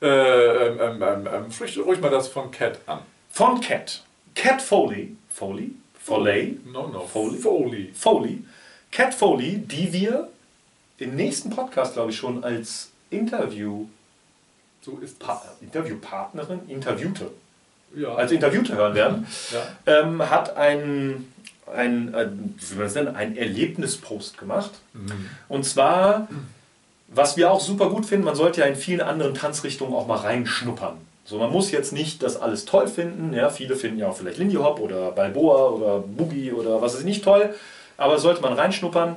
[0.00, 2.98] Äh, ähm, ähm, ähm, ähm, sprich ruhig mal das von Cat an.
[3.30, 4.02] Von Cat.
[4.34, 5.16] Cat Foley.
[5.30, 5.70] Foley?
[6.00, 6.58] Foley?
[6.66, 7.06] No, no.
[7.06, 7.38] Foley?
[7.38, 7.92] Foley.
[7.94, 8.42] Foley.
[8.90, 10.28] Cat Foley, die wir
[10.98, 13.86] im nächsten Podcast, glaube ich, schon als Interview
[14.84, 15.40] So ist Pa.
[15.60, 17.30] Interviewpartnerin, Interviewte,
[17.94, 18.14] Ja.
[18.16, 20.00] als Interviewte hören werden, ja.
[20.00, 21.32] ähm, hat ein,
[21.72, 24.72] ein, ein, wie man das nennt, ein Erlebnispost gemacht.
[24.92, 25.28] Mhm.
[25.48, 26.26] Und zwar,
[27.08, 30.16] was wir auch super gut finden, man sollte ja in vielen anderen Tanzrichtungen auch mal
[30.18, 30.96] reinschnuppern.
[31.24, 33.32] So, man muss jetzt nicht das alles toll finden.
[33.32, 37.04] Ja, viele finden ja auch vielleicht Lindy Hop oder Balboa oder Boogie oder was ist
[37.04, 37.54] nicht toll.
[38.02, 39.14] Aber sollte man reinschnuppern,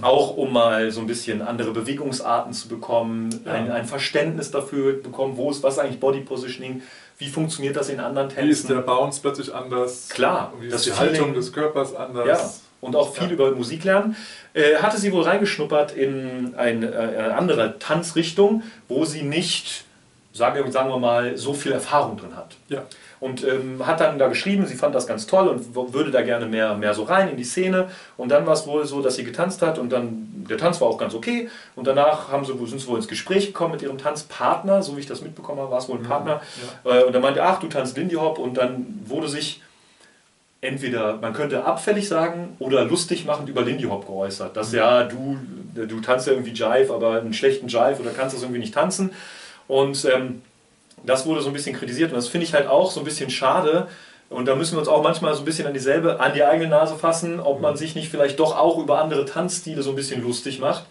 [0.00, 5.36] auch um mal so ein bisschen andere Bewegungsarten zu bekommen, ein, ein Verständnis dafür bekommen,
[5.36, 6.80] wo ist was eigentlich Body Positioning,
[7.18, 8.86] wie funktioniert das in anderen Wie ist der Tänzen.
[8.86, 10.08] Bounce plötzlich anders?
[10.08, 12.26] Klar, Und wie ist die Feeling- Haltung des Körpers anders?
[12.26, 12.40] Ja,
[12.80, 13.32] und auch viel Ja.
[13.34, 14.16] über Musik lernen.
[14.54, 19.84] Äh, hatte sie wohl reingeschnuppert in eine, äh, eine andere Tanzrichtung, wo sie nicht,
[20.32, 22.56] sagen wir, sagen wir mal, so viel Erfahrung drin hat.
[22.70, 22.84] Ja.
[23.20, 26.46] Und ähm, hat dann da geschrieben, sie fand das ganz toll und würde da gerne
[26.46, 27.88] mehr, mehr so rein in die Szene.
[28.16, 30.88] Und dann war es wohl so, dass sie getanzt hat und dann, der Tanz war
[30.88, 31.48] auch ganz okay.
[31.74, 35.00] Und danach haben sie, sind sie wohl ins Gespräch gekommen mit ihrem Tanzpartner, so wie
[35.00, 36.40] ich das mitbekommen habe, war es wohl ein Partner.
[36.84, 39.62] Äh, und dann meinte, ach, du tanzt Lindy Hop und dann wurde sich
[40.60, 44.56] entweder, man könnte abfällig sagen oder lustig machend über Lindy Hop geäußert.
[44.56, 45.38] Dass ja, du,
[45.74, 49.12] du tanzt ja irgendwie Jive, aber einen schlechten Jive oder kannst das irgendwie nicht tanzen.
[49.68, 50.42] Und ähm,
[51.04, 53.30] das wurde so ein bisschen kritisiert und das finde ich halt auch so ein bisschen
[53.30, 53.88] schade.
[54.30, 56.68] Und da müssen wir uns auch manchmal so ein bisschen an dieselbe, an die eigene
[56.68, 60.22] Nase fassen, ob man sich nicht vielleicht doch auch über andere Tanzstile so ein bisschen
[60.22, 60.84] lustig macht.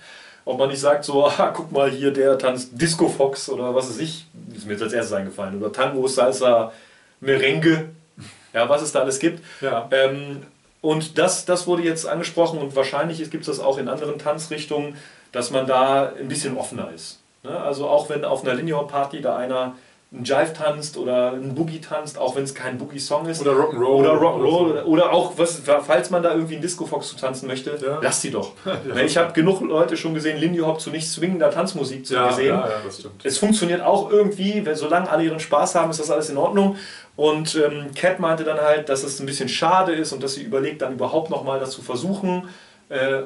[0.43, 3.89] Ob man nicht sagt so, ah, guck mal hier, der tanzt Disco Fox oder was
[3.89, 5.62] weiß ich, ist mir jetzt als erstes eingefallen.
[5.62, 6.72] Oder Tango, Salsa,
[7.20, 7.89] Merengue,
[8.53, 9.43] ja, was es da alles gibt.
[9.62, 9.88] Ja.
[9.91, 10.43] Ähm,
[10.82, 14.95] und das, das wurde jetzt angesprochen und wahrscheinlich gibt es das auch in anderen Tanzrichtungen,
[15.32, 17.20] dass man da ein bisschen offener ist.
[17.43, 17.60] Ne?
[17.60, 19.76] Also auch wenn auf einer Linear Party da einer
[20.10, 23.41] einen Jive tanzt oder einen Boogie tanzt, auch wenn es kein Boogie-Song ist.
[23.41, 23.84] Oder Rock'n'Roll.
[23.99, 24.70] Oder Rock'n'Roll.
[24.72, 27.99] Oder, oder auch, was, falls man da irgendwie einen Disco-Fox zu tanzen möchte, Ja.
[28.01, 28.53] lasst sie doch.
[28.93, 32.30] Ne, Ich habe genug Leute schon gesehen, Lindy Hop zu nicht zwingender Tanzmusik zu Ja,
[32.30, 32.47] gesehen.
[32.55, 33.26] ja, ja, das stimmt.
[33.26, 36.78] Es funktioniert auch irgendwie, wenn, solange alle ihren Spaß haben, ist das alles in Ordnung.
[37.18, 40.43] Und ähm, Cat meinte dann halt, dass es ein bisschen schade ist und dass sie
[40.43, 42.47] überlegt, dann überhaupt nochmal das zu versuchen.
[42.88, 43.24] Äh,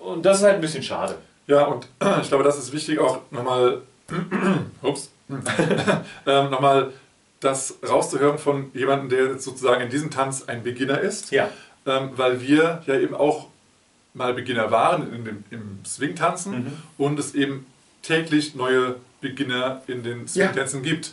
[0.00, 1.14] und das ist halt ein bisschen schade.
[1.46, 1.86] Ja, und
[2.22, 3.82] ich glaube, das ist wichtig auch nochmal,
[4.82, 5.10] ups,
[6.26, 6.92] ähm, nochmal
[7.40, 11.30] das rauszuhören von jemandem, der sozusagen in diesem Tanz ein Beginner ist.
[11.30, 11.48] Ja.
[11.86, 13.48] Ähm, weil wir ja eben auch
[14.14, 16.72] mal Beginner waren in dem, im Swing-Tanzen Mhm.
[16.98, 17.66] und es eben
[18.02, 21.12] täglich neue Beginner in den Swing-Tänzen gibt.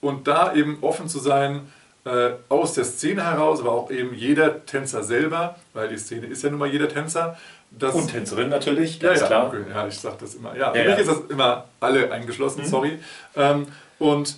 [0.00, 1.62] Und da eben offen zu sein,
[2.04, 6.42] äh, aus der Szene heraus, aber auch eben jeder Tänzer selber, weil die Szene ist
[6.42, 7.38] ja nun mal jeder Tänzer.
[7.78, 9.46] Das, Und Tänzerin natürlich, ja, ganz ja, klar.
[9.48, 10.54] Okay, ja, ich sag das immer.
[10.56, 11.00] Ja, für Ja, mich ja.
[11.00, 12.66] ist das immer alle eingeschlossen, Mhm.
[12.66, 12.98] sorry.
[13.36, 13.66] Ähm,
[13.98, 14.36] und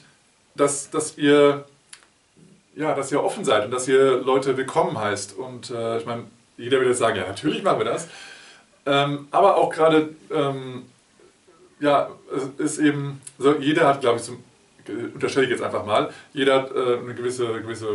[0.54, 1.64] dass, dass ihr
[2.76, 5.34] ja, dass ihr offen seid und dass ihr Leute willkommen heißt.
[5.36, 6.24] Und äh, ich meine,
[6.56, 8.08] jeder wird jetzt sagen, ja, natürlich machen wir das.
[8.86, 10.84] Ähm, aber auch gerade, ähm,
[11.80, 12.10] ja,
[12.58, 14.42] es ist eben, so, jeder hat, glaube ich, zum,
[15.14, 17.86] unterstelle ich jetzt einfach mal, jeder hat äh, eine gewisse, gewisse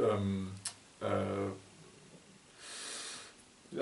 [0.00, 0.50] ähm,
[1.02, 1.04] äh,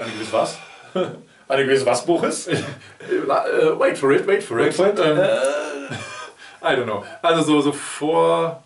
[0.02, 0.58] Eine gewisse was?
[1.48, 2.46] Eine gewisse was, Boris?
[2.48, 4.66] Äh, wait for it, wait for it.
[4.66, 4.98] Wait for it.
[4.98, 5.36] Ähm, Äh,
[6.62, 7.04] I don't know.
[7.22, 8.62] Also so, so vor.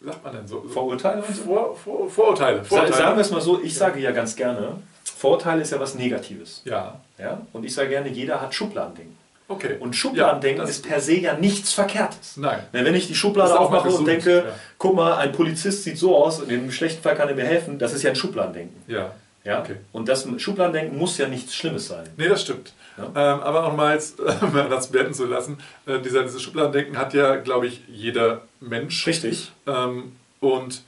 [0.00, 0.60] Wie sagt man denn so?
[0.62, 1.42] Vorurteile und so?
[1.42, 2.64] Vor, vor, Vorurteile.
[2.64, 2.94] Vorurteile.
[2.96, 4.74] Sagen wir es mal so, ich sage ja ganz gerne,
[5.18, 6.60] Vorurteile ist ja was Negatives.
[6.64, 7.40] Ja, Ja?
[7.52, 9.16] Und ich sage gerne, jeder hat Schubladendenken.
[9.48, 9.76] okay.
[9.80, 12.36] Und Schubladendenken Ja, ist per se ja nichts Verkehrtes.
[12.36, 12.60] Nein.
[12.72, 14.52] Na, wenn ich die Schublade ist aufmache und denke, ja.
[14.78, 17.78] guck mal, ein Polizist sieht so aus und im schlechten Fall kann er mir helfen,
[17.78, 18.82] das ist ja ein Schubladendenken.
[18.86, 19.12] Ja.
[19.46, 19.60] Ja?
[19.60, 19.76] Okay.
[19.92, 22.08] Und das Schubladendenken muss ja nichts Schlimmes sein.
[22.16, 22.72] Nee, das stimmt.
[22.98, 23.04] Ja.
[23.04, 27.36] Ähm, aber nochmal jetzt, um das beenden zu lassen, äh, dieser, dieses Schubladendenken hat ja,
[27.36, 29.06] glaube ich, jeder Mensch.
[29.06, 29.52] Richtig.
[29.66, 30.82] Ähm, und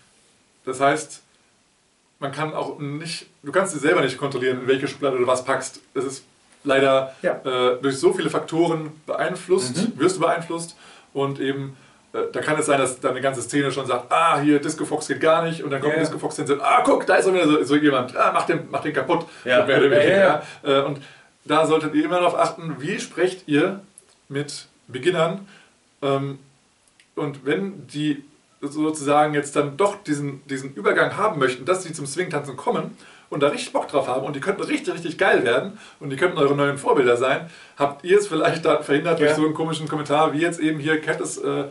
[0.65, 1.23] das heißt,
[2.19, 5.45] man kann auch nicht, du kannst dir selber nicht kontrollieren, in welche Schublade du was
[5.45, 5.81] packst.
[5.95, 6.25] Es ist
[6.65, 7.41] leider Ja.
[7.45, 10.01] äh, durch so viele Faktoren beeinflusst, Mhm.
[10.01, 10.77] wirst du beeinflusst
[11.13, 11.77] und eben
[12.25, 15.09] äh, da kann es sein, dass deine ganze Szene schon sagt, ah, hier Disco Fox
[15.09, 16.01] geht gar nicht und dann kommt ja.
[16.01, 18.69] Disco Fox und sagt, ah, guck, da ist wieder so, so jemand, ah, mach den,
[18.71, 19.27] mach den kaputt.
[19.45, 19.65] Ja.
[19.65, 20.79] Oder Ja, ja.
[20.81, 21.01] Äh, Und
[21.45, 23.81] da solltet ihr immer darauf achten, wie sprecht ihr
[24.29, 25.47] mit Beginnern
[26.03, 26.39] ähm,
[27.15, 28.23] und wenn die
[28.61, 32.97] sozusagen jetzt dann doch diesen, diesen Übergang haben möchten, dass sie zum Swing-Tanzen kommen
[33.31, 36.17] und da richtig Bock drauf haben und die könnten richtig, richtig geil werden und die
[36.17, 39.37] könnten eure neuen Vorbilder sein, habt ihr es vielleicht da verhindert durch Ja.
[39.37, 41.65] so einen komischen Kommentar, wie jetzt eben hier Cat es äh,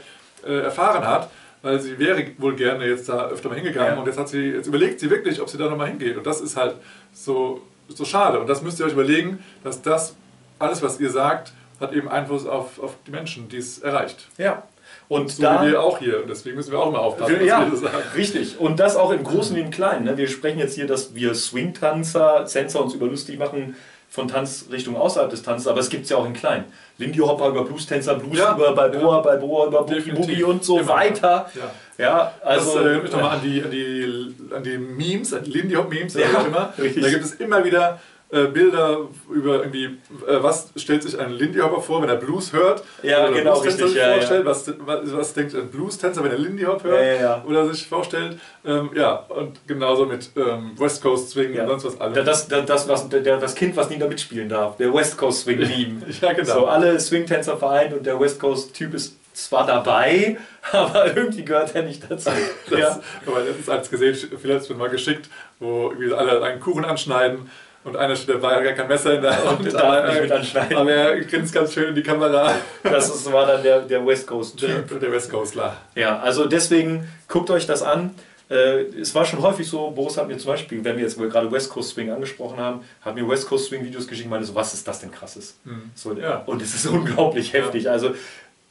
[0.47, 1.29] äh, erfahren hat,
[1.61, 3.99] weil sie wäre wohl gerne jetzt da öfter mal hingegangen Ja.
[3.99, 6.41] und jetzt hat sie, jetzt überlegt sie wirklich, ob sie da nochmal hingeht und das
[6.41, 6.75] ist halt
[7.13, 10.15] so, so schade und das müsst ihr euch überlegen, dass das,
[10.59, 14.27] alles was ihr sagt, hat eben Einfluss auf, auf die Menschen, die es erreicht.
[14.37, 14.63] Ja.
[15.09, 17.61] Und So da, wie wir auch hier und deswegen müssen wir auch mal aufpassen, ja,
[17.61, 18.03] was wir sagen.
[18.15, 18.59] richtig.
[18.59, 20.05] Und das auch im Großen wie im Kleinen.
[20.05, 20.17] Ne?
[20.17, 23.75] Wir sprechen jetzt hier, dass wir Swing-Tanzer, Tänzer uns über lustig machen
[24.09, 26.63] von Tanzrichtungen außerhalb des Tanzes, aber es gibt es ja auch in klein.
[26.97, 30.11] Lindy Hopper über Blues-Tänzer, Blues Ja, über Balboa, Balboa über Boogie.
[30.11, 30.88] Boogie und so Immer.
[30.89, 31.49] weiter.
[31.53, 31.71] Ja.
[31.99, 35.51] Ja, Also, das erinnert mich nochmal an die, an, die, an die Memes, an die
[35.51, 36.73] Lindy Hop Memes, Ja, ja, auch immer.
[36.77, 37.03] richtig.
[37.03, 41.59] Da gibt es immer wieder äh, Bilder über irgendwie, äh, was stellt sich ein Lindy
[41.59, 42.83] Hopper vor, wenn er Blues hört.
[43.01, 44.45] Ja, oder genau, richtig, sich ja, vorstellt.
[44.45, 47.43] Was, was, was denkt ein Blues-Tänzer, wenn er Lindy Hop hört Ja, ja, ja.
[47.47, 48.37] oder sich vorstellt.
[48.65, 51.63] Ähm, ja, und genauso mit ähm, West Coast Swing Ja.
[51.63, 52.25] und sonst was alles.
[52.25, 55.43] Das, das, das, was, der, das Kind, was nie da mitspielen darf, der West Coast
[55.43, 56.03] Swing Team.
[56.21, 56.53] Ja, genau.
[56.53, 60.37] So, alle Swing-Tänzer vereint und der West Coast Typ ist zwar dabei,
[60.71, 62.29] aber irgendwie gehört er nicht dazu.
[62.69, 62.99] Das, ja.
[63.25, 65.29] Aber letztens als gesehen, vielleicht mal geschickt,
[65.59, 67.49] wo irgendwie alle einen Kuchen anschneiden
[67.88, 69.59] und einer steht dabei, hat gar kein Messer in der Hand.
[69.61, 70.77] Und darf nicht mit anschneiden.
[70.77, 72.53] Aber er grinst ganz schön in die Kamera.
[72.84, 74.99] Das ist, war dann der, der West Coast Typ.
[74.99, 75.77] Der, West Coastler.
[75.95, 78.14] Ja, also deswegen guckt euch das an.
[78.49, 81.51] Äh, es war schon häufig so, Boris hat mir zum Beispiel, wenn wir jetzt gerade
[81.51, 84.55] West Coast Swing angesprochen haben, hat mir West Coast Swing Videos geschickt und meinte so,
[84.55, 85.57] was ist das denn krasses?
[85.95, 86.43] So, Ja.
[86.45, 87.89] Und es ist unglaublich heftig.
[87.89, 88.11] Also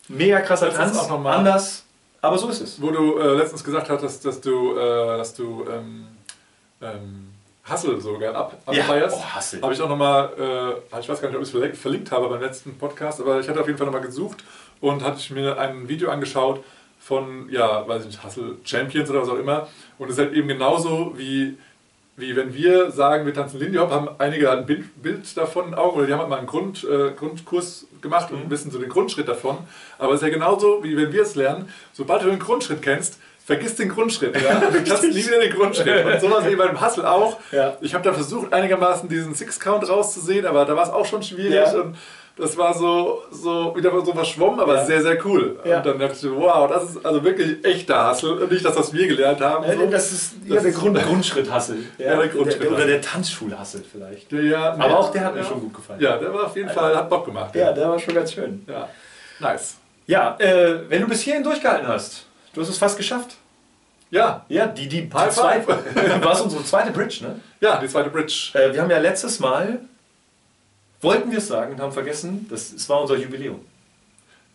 [0.09, 1.85] mega krasser Das Tanz, anders,
[2.21, 2.83] aber so ist es.
[2.83, 6.07] Wo du äh, letztens gesagt hattest, dass du, äh, dass du ähm,
[6.83, 7.29] ähm,
[7.69, 8.83] Hustle sogar ab, Ja.
[8.83, 9.17] abfeierst.
[9.19, 9.61] Oh, Hustle.
[9.63, 10.31] Habe ich auch nochmal,
[10.93, 13.49] äh, ich weiß gar nicht, ob ich es verlinkt- habe beim letzten Podcast, aber ich
[13.49, 14.39] hatte auf jeden Fall nochmal gesucht
[14.81, 16.63] und hatte mir ein Video angeschaut
[17.01, 19.69] von, ja, weiß ich nicht, Hustle Champions oder was auch immer.
[19.99, 21.57] Und es ist halt eben genauso wie,
[22.17, 25.99] wie wenn wir sagen, wir tanzen Lindy Hop, haben einige ein Bild, Bild davon Augen
[25.99, 29.29] oder die haben halt mal einen Grund, äh, Grundkurs gemacht und wissen so den Grundschritt
[29.29, 29.59] davon.
[29.99, 33.19] Aber es ist ja genauso, wie wenn wir es lernen, sobald du den Grundschritt kennst,
[33.47, 34.35] vergiss den Grundschritt.
[34.41, 34.61] Ja?
[34.73, 36.05] Du kannst nie wieder den Grundschritt.
[36.05, 37.39] Und sowas wie beim Hustle auch.
[37.53, 37.77] Ja.
[37.81, 41.55] Ich habe da versucht, einigermaßen diesen Six-Count rauszusehen, aber da war es auch schon schwierig.
[41.55, 41.73] Ja.
[41.81, 41.97] Und
[42.39, 44.85] das war so, so wieder so verschwommen, aber Ja.
[44.85, 45.59] sehr, sehr cool.
[45.65, 45.79] Ja.
[45.79, 48.93] Und dann dachte ich, wow, das ist also wirklich echter Hustle und nicht das, was
[48.93, 49.65] wir gelernt haben.
[49.65, 49.87] So.
[49.87, 51.79] Das ist ja, Das der Grund, Grundschritt-Hassel.
[51.97, 52.75] Ja, der Grundschritt-Hassel.
[52.75, 54.31] Oder der Tanzschul-Hassel vielleicht.
[54.33, 56.01] Ja, nee, Aber auch der hat mir schon gut gefallen.
[56.01, 57.55] Ja, der war auf jeden Fall, hat Bock gemacht.
[57.55, 58.65] Ja, der war schon ganz schön.
[58.69, 58.89] ja.
[59.39, 59.77] Nice.
[60.07, 63.37] Ja, äh, wenn du bis hierhin durchgehalten hast, du hast es fast geschafft.
[64.11, 65.69] Ja, Ja, die, die, die zweite,
[66.25, 67.41] war es unsere zweite Bridge, ne?
[67.61, 68.51] ja, die zweite Bridge.
[68.55, 69.81] Äh, wir haben ja letztes Mal,
[71.01, 73.61] wollten wir es sagen und haben vergessen, das, es war unser Jubiläum.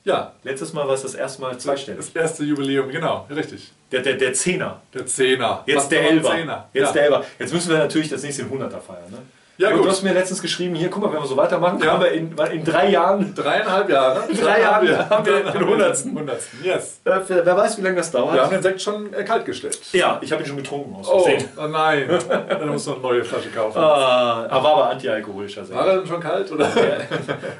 [0.03, 1.99] Ja, Letztes Mal war es das erste Mal zweistellig.
[1.99, 3.71] das erste Jubiläum, genau, richtig.
[3.91, 4.81] Der, der, der Zehner.
[4.93, 5.63] Der Zehner.
[5.67, 6.31] Jetzt Fast der Elber.
[6.31, 6.69] Zehner.
[6.73, 6.91] Jetzt ja.
[6.93, 7.25] der Elber.
[7.37, 9.11] Jetzt müssen wir natürlich das nächste Hunderter feiern.
[9.11, 9.19] Ne?
[9.57, 9.85] Ja, und gut.
[9.85, 11.91] du hast mir letztens geschrieben, hier, guck mal, wenn wir so weitermachen, Ja.
[11.93, 14.23] haben wir in, in drei Jahren, Dreieinhalb Jahre.
[14.27, 16.17] In drei Jahren haben wir den Hundertsten.
[16.17, 16.99] Hundertsten, yes.
[17.05, 18.33] äh, wer weiß, wie lange das dauert.
[18.33, 19.79] Wir haben den Sekt schon äh, kalt gestellt.
[19.91, 22.09] ja, ich habe ihn schon getrunken aus Oh, oh nein.
[22.49, 23.77] Dann musst du eine neue Flasche kaufen.
[23.77, 25.77] Ah, aber war aber antialkoholischer Sekt.
[25.77, 26.51] War er denn schon kalt?
[26.51, 26.65] Oder?
[26.65, 27.01] Ein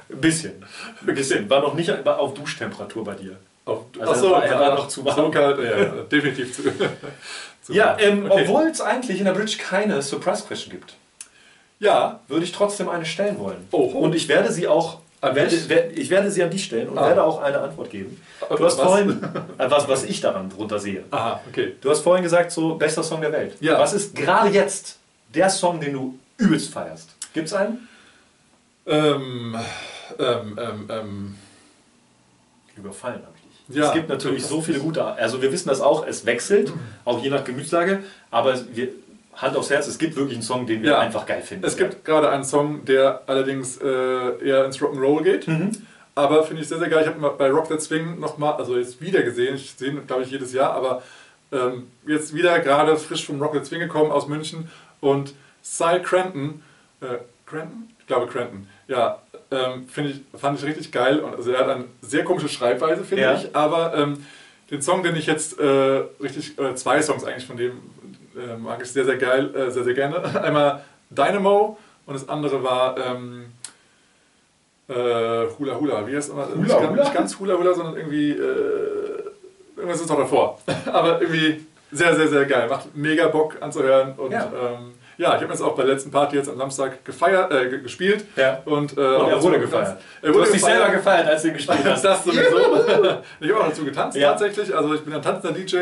[0.22, 0.66] bisschen.
[1.06, 1.48] Ein bisschen.
[1.50, 3.36] War noch nicht war auf Duschtemperatur bei dir.
[3.66, 5.16] Auf, Also Ach so, er war- er war noch zu warm.
[5.16, 6.64] So kalt, ja, ja, definitiv zu.
[7.62, 8.42] zu Ja, ähm, Okay.
[8.48, 10.96] obwohl es eigentlich in der Bridge keine Surprise Question gibt,
[11.82, 13.68] Ja, würde ich trotzdem eine stellen wollen.
[13.72, 13.98] Oho.
[14.00, 15.56] Und ich werde sie auch, An werde,
[15.96, 17.08] ich werde sie an dich stellen und Ah.
[17.08, 18.22] werde auch eine Antwort geben.
[18.40, 18.86] Du hast Was?
[18.86, 19.22] vorhin,
[19.58, 21.04] äh, was, was ich daran drunter sehe.
[21.12, 21.76] aha, okay.
[21.82, 23.56] Du hast vorhin gesagt, so bester Song der Welt.
[23.60, 23.80] Ja.
[23.80, 24.98] Was ist gerade jetzt
[25.34, 27.10] der Song, den du übelst feierst?
[27.34, 27.88] Gibt's einen?
[28.86, 29.56] Ähm,
[30.20, 31.36] ähm, ähm, ähm,
[32.78, 33.76] Überfallen habe ich dich.
[33.78, 33.88] Ja.
[33.88, 36.72] Es gibt natürlich so viele gute, also wir wissen das auch, es wechselt,
[37.06, 38.90] auch je nach Gemütslage, aber wir,
[39.42, 41.00] Hand aufs Herz, es gibt wirklich einen Song, den wir Ja.
[41.00, 41.66] einfach geil finden.
[41.66, 43.86] es gibt gerade einen Song, der allerdings äh,
[44.48, 45.48] eher ins Rock'n'Roll geht.
[45.48, 45.72] Mhm.
[46.14, 47.02] Aber finde ich sehr, sehr geil.
[47.02, 49.56] Ich habe bei Rock That Swing nochmal, also jetzt wieder gesehen.
[49.56, 51.02] Ich sehe ihn, glaube ich, jedes Jahr, aber
[51.52, 54.70] ähm, jetzt wieder gerade frisch vom Rock That Swing gekommen aus München.
[55.00, 56.62] Und Cy Cranton,
[57.02, 57.90] äh, Cranton?
[58.00, 59.20] Ich glaube Cranton, ja,
[59.52, 61.20] ähm, ich, fand ich richtig geil.
[61.20, 63.36] Und also er hat eine sehr komische Schreibweise, finde Ja.
[63.36, 64.26] ich, aber ähm,
[64.70, 67.74] den Song, den ich jetzt äh, richtig, oder zwei Songs eigentlich von dem
[68.36, 70.22] äh, mag ich sehr, sehr geil, äh, sehr, sehr gerne.
[70.44, 73.46] Einmal Dynamo und das andere war ähm,
[74.88, 74.94] äh,
[75.58, 76.08] Hula Hula.
[76.08, 76.48] Wie heißt es immer?
[76.48, 77.04] Hula nicht, ganz- Hula?
[77.04, 79.24] nicht ganz Hula Hula, sondern irgendwie äh,
[79.78, 80.60] irgendwas ist noch davor.
[80.92, 82.68] aber irgendwie sehr, sehr, sehr geil.
[82.70, 84.46] Macht mega Bock anzuhören und Ja.
[84.46, 87.70] ähm, ja, ich habe jetzt auch bei der letzten Party jetzt am Samstag gefeiert, äh,
[87.70, 88.26] ge- gespielt.
[88.36, 88.60] Ja.
[88.66, 89.98] Und, äh, Und er wurde gefeiert.
[90.22, 92.04] Er Du wurde hast dich selber gefeiert, als du gespielt hast.
[92.04, 92.58] Das sowieso.
[93.40, 94.30] ich habe auch dazu getanzt Ja.
[94.32, 94.76] tatsächlich.
[94.76, 95.78] Also ich bin ein tanzender DJ.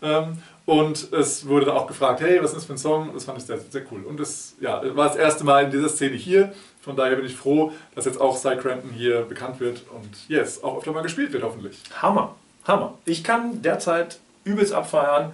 [0.00, 0.38] Ähm,
[0.68, 3.14] und es wurde auch gefragt, hey, was ist das für ein Song?
[3.14, 4.02] Das fand ich sehr, sehr cool.
[4.04, 6.52] Und das ja, war das erste Mal in dieser Szene hier.
[6.82, 10.62] Von daher bin ich froh, dass jetzt auch Cy Crampton hier bekannt wird und yes,
[10.62, 11.78] auch öfter mal gespielt wird hoffentlich.
[12.02, 12.34] Hammer,
[12.66, 12.98] Hammer.
[13.06, 15.32] Ich kann derzeit übelst abfeiern.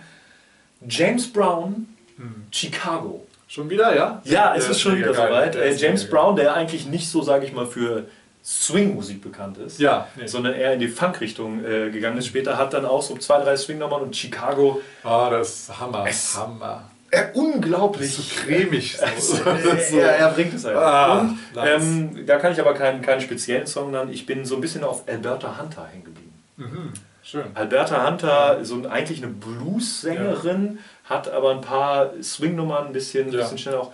[0.88, 1.88] James Brown,
[2.52, 3.26] Chicago.
[3.48, 4.22] Schon wieder, ja?
[4.22, 5.56] Ja, es ist schon wieder soweit.
[5.56, 6.08] Äh, James.
[6.08, 8.06] Brown, der eigentlich nicht so, sage ich mal, für
[8.44, 10.26] Swing-Musik bekannt ist, Ja, nee.
[10.26, 12.26] sondern eher in die Funk-Richtung äh, gegangen ist.
[12.26, 14.82] Später hat dann auch so zwei, drei Swing-Nummern und Chicago.
[15.02, 16.04] Ah, das ist Hammer.
[16.08, 16.84] Es- Hammer.
[17.10, 18.10] Äh, unglaublich.
[18.16, 18.96] So cremig.
[19.18, 19.36] So.
[19.44, 19.98] Das ist so.
[19.98, 20.82] Ja, er bringt es einfach.
[20.82, 24.10] Ah, und ähm, da kann ich aber keinen, keinen speziellen Song nennen.
[24.12, 26.32] Ich bin so ein bisschen auf Alberta Hunter hängen geblieben.
[26.56, 26.92] Mhm.
[27.22, 27.44] Schön.
[27.54, 33.40] Alberta Hunter, so ein, eigentlich eine Blues-Sängerin, hat aber ein paar Swing-Nummern, ein bisschen, Ja.
[33.42, 33.92] bisschen schneller auch.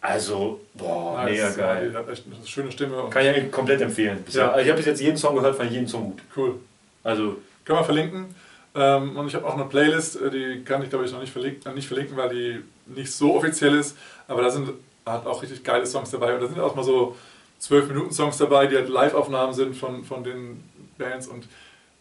[0.00, 1.30] Also, boah, Nice.
[1.30, 1.94] mega Die geil.
[1.94, 3.04] hat echt eine schöne Stimme.
[3.10, 4.22] Kann ich komplett empfehlen.
[4.28, 4.50] Ja.
[4.50, 6.22] Also ich habe bis jetzt jeden Song gehört, fand jeden Song gut.
[6.36, 6.54] cool.
[7.02, 8.34] Also, Können wir verlinken.
[8.74, 11.32] Ähm, und ich habe auch eine Playlist, äh, die kann ich glaube ich noch nicht
[11.32, 13.96] verlinken, äh, nicht verlinken, weil die nicht so offiziell ist.
[14.28, 14.70] Aber da sind
[15.06, 16.34] hat auch richtig geile Songs dabei.
[16.34, 17.16] Und da sind auch mal so
[17.58, 20.62] 12 Minuten Songs dabei, die halt Live-Aufnahmen sind von, von den
[20.98, 21.26] Bands.
[21.26, 21.46] Und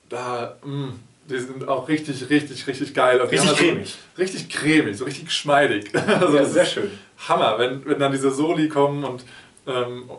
[0.10, 0.94] da, mh,
[1.30, 3.22] die sind auch richtig, richtig, richtig geil.
[3.22, 3.90] Und Richtig halt cremig.
[3.90, 5.92] So, richtig cremig, so richtig geschmeidig.
[6.20, 6.92] also ja, sehr schön.
[7.28, 9.24] Hammer, wenn, wenn dann diese Soli kommen und,
[9.68, 10.10] ähm,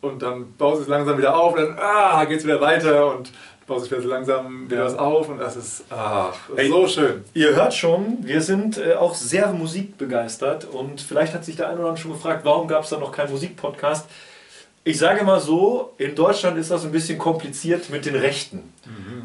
[0.00, 3.30] und dann baut es langsam wieder auf, dann ah, geht es wieder weiter und
[3.66, 7.24] baut sich wieder langsam wieder was auf und das ist, ach, das ist so schön.
[7.34, 11.78] Ihr hört schon, wir sind äh, auch sehr musikbegeistert und vielleicht hat sich der eine
[11.78, 14.08] oder andere schon gefragt, warum gab es da noch keinen Musikpodcast?
[14.84, 18.72] Ich sage mal so, in Deutschland ist das ein bisschen kompliziert mit den Rechten.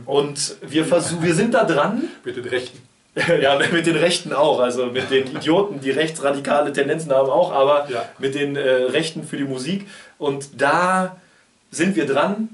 [0.06, 2.80] Und wir versuchen, wir sind da dran, Bitte die Rechten.
[3.42, 7.88] ja, mit den Rechten auch, also mit den Idioten, die rechtsradikale Tendenzen haben auch, aber
[7.90, 8.06] Ja.
[8.18, 9.88] mit den äh, Rechten für die Musik.
[10.18, 11.16] Und da
[11.70, 12.50] sind wir dran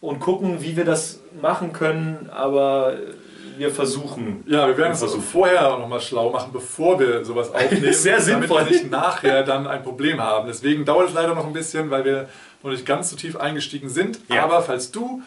[0.00, 2.94] und gucken, wie wir das machen können, aber
[3.56, 4.44] wir versuchen.
[4.46, 5.20] Ja, wir werden versuchen.
[5.20, 7.92] also vorher nochmal schlau machen, bevor wir sowas aufnehmen.
[7.92, 8.58] Sehr sinnvoll.
[8.58, 10.46] Damit wir nicht nachher dann ein Problem haben.
[10.46, 12.28] Deswegen dauert es leider noch ein bisschen, weil wir
[12.62, 14.20] noch nicht ganz so tief eingestiegen sind.
[14.28, 14.44] Ja.
[14.44, 15.22] Aber falls du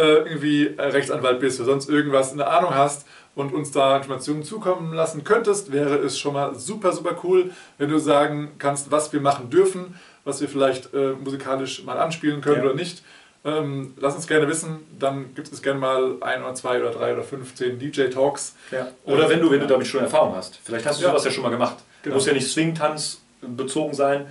[0.00, 4.42] irgendwie äh, Rechtsanwalt bist oder sonst irgendwas in der Ahnung hast und uns da Informationen
[4.42, 9.12] zukommen lassen könntest, wäre es schon mal super, super cool, wenn du sagen kannst, was
[9.12, 9.94] wir machen dürfen,
[10.24, 12.64] was wir vielleicht äh, musikalisch mal anspielen können Ja.
[12.64, 13.02] oder nicht.
[13.44, 17.12] Ähm, lass uns gerne wissen, dann gibt es gerne mal ein oder zwei oder drei
[17.14, 18.56] oder 15 DJ-Talks.
[18.72, 18.88] Ja.
[19.04, 20.58] Oder wenn du, wenn du damit schon Erfahrung hast.
[20.64, 21.10] Vielleicht hast du Ja.
[21.10, 21.76] sowas ja schon mal gemacht.
[22.02, 22.16] Genau.
[22.16, 24.26] Muss ja nicht Swing-Tanz bezogen sein.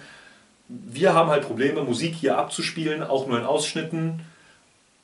[0.67, 4.19] Wir haben halt Probleme, Musik hier abzuspielen, auch nur in Ausschnitten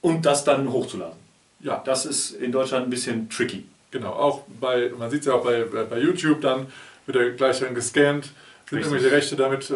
[0.03, 1.17] und das dann hochzuladen.
[1.61, 3.65] Ja, Das ist in Deutschland ein bisschen tricky.
[3.89, 4.11] genau.
[4.11, 6.67] Auch bei, man sieht es ja auch bei, bei YouTube, dann
[7.07, 8.25] wird er gleich dann gescannt,
[8.69, 8.93] sind Richtig.
[8.93, 9.75] irgendwelche Rechte damit äh,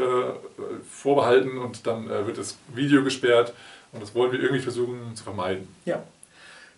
[0.90, 3.54] vorbehalten und dann äh, wird das Video gesperrt.
[3.92, 5.68] Und das wollen wir irgendwie versuchen zu vermeiden.
[5.86, 6.04] Ja.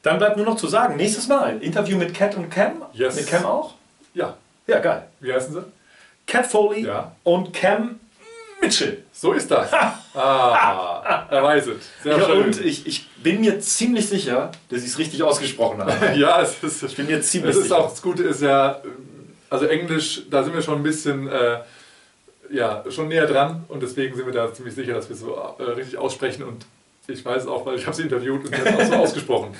[0.03, 2.83] Dann bleibt nur noch zu sagen, nächstes Mal Interview mit Cat und Cam.
[2.93, 3.15] Yes.
[3.15, 3.73] Mit Cam auch?
[4.13, 5.07] Ja, Ja, geil.
[5.19, 5.63] wie heißen sie?
[6.27, 7.15] Cat Foley Ja.
[7.23, 7.99] und Cam
[8.61, 9.03] Mitchell.
[9.13, 9.71] So ist das.
[10.13, 11.77] ah, er weiß es.
[12.03, 12.43] Sehr Ja, schön.
[12.45, 16.13] und ich, ich bin mir ziemlich sicher, dass ich es richtig ausgesprochen habe.
[16.17, 17.77] ja, es ist, Ich bin mir ziemlich Es ist sicher.
[17.77, 18.81] auch, das Gute ist ja,
[19.49, 21.59] also Englisch, da sind wir schon ein bisschen, äh,
[22.51, 25.35] ja, schon näher dran und deswegen sind wir da ziemlich sicher, dass wir es so
[25.59, 26.65] äh, richtig aussprechen und
[27.07, 28.95] ich weiß es auch, weil ich habe sie interviewt und sie hat es auch so
[29.03, 29.55] ausgesprochen.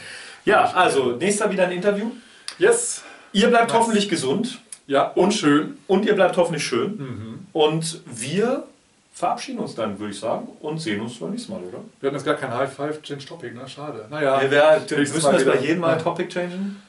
[0.46, 2.12] Ja, also nächster wieder ein Interview.
[2.58, 3.80] Yes, Ihr bleibt Nice.
[3.80, 5.78] hoffentlich gesund ja, und schön.
[5.86, 6.98] und ihr bleibt hoffentlich schön.
[6.98, 7.48] Mhm.
[7.54, 8.64] Und wir
[9.20, 11.80] verabschieden uns dann, würde ich sagen, und sehen uns beim nächsten Mal, oder?
[12.00, 13.68] Wir hatten jetzt gar kein High Five Change Topic, ne?
[13.68, 14.06] Schade.
[14.10, 16.02] Naja, wir, wir nächstes müssen das bei jedem Mal Ja.
[16.02, 16.82] Topic changen.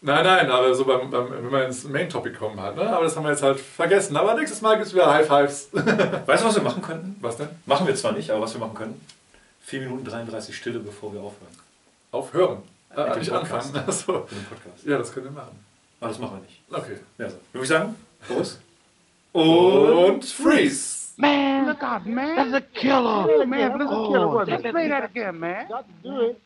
[0.00, 2.88] Nein, nein, aber so beim, beim, wenn man ins Main Topic kommen hat, ne?
[2.88, 4.16] Aber das haben wir jetzt halt vergessen.
[4.16, 5.70] Aber nächstes Mal gibt es wieder High Fives.
[5.72, 7.16] Weißt du, was wir machen könnten?
[7.20, 7.48] Was denn?
[7.66, 9.04] Machen wir zwar nicht, aber was wir machen können?
[9.64, 11.52] 4 Minuten 33 Stille, bevor wir aufhören.
[12.12, 12.62] Aufhören.
[12.94, 13.66] Äh, Mit dem nicht Podcast.
[13.74, 13.88] anfangen.
[13.88, 14.28] Achso.
[14.84, 15.64] Ja, das können wir machen.
[16.00, 16.60] Aber das machen wir nicht.
[16.70, 17.00] Okay.
[17.18, 17.36] Ja, so.
[17.52, 17.96] Würde ich sagen,
[18.28, 18.60] Prost.
[19.32, 21.01] Und freeze!
[21.18, 22.50] Man, look out, man.
[22.50, 23.46] That's a killer.
[23.46, 24.40] man, that's a killer.
[24.40, 25.68] Oh, Let's play that again, man.
[25.68, 26.40] Got to do it.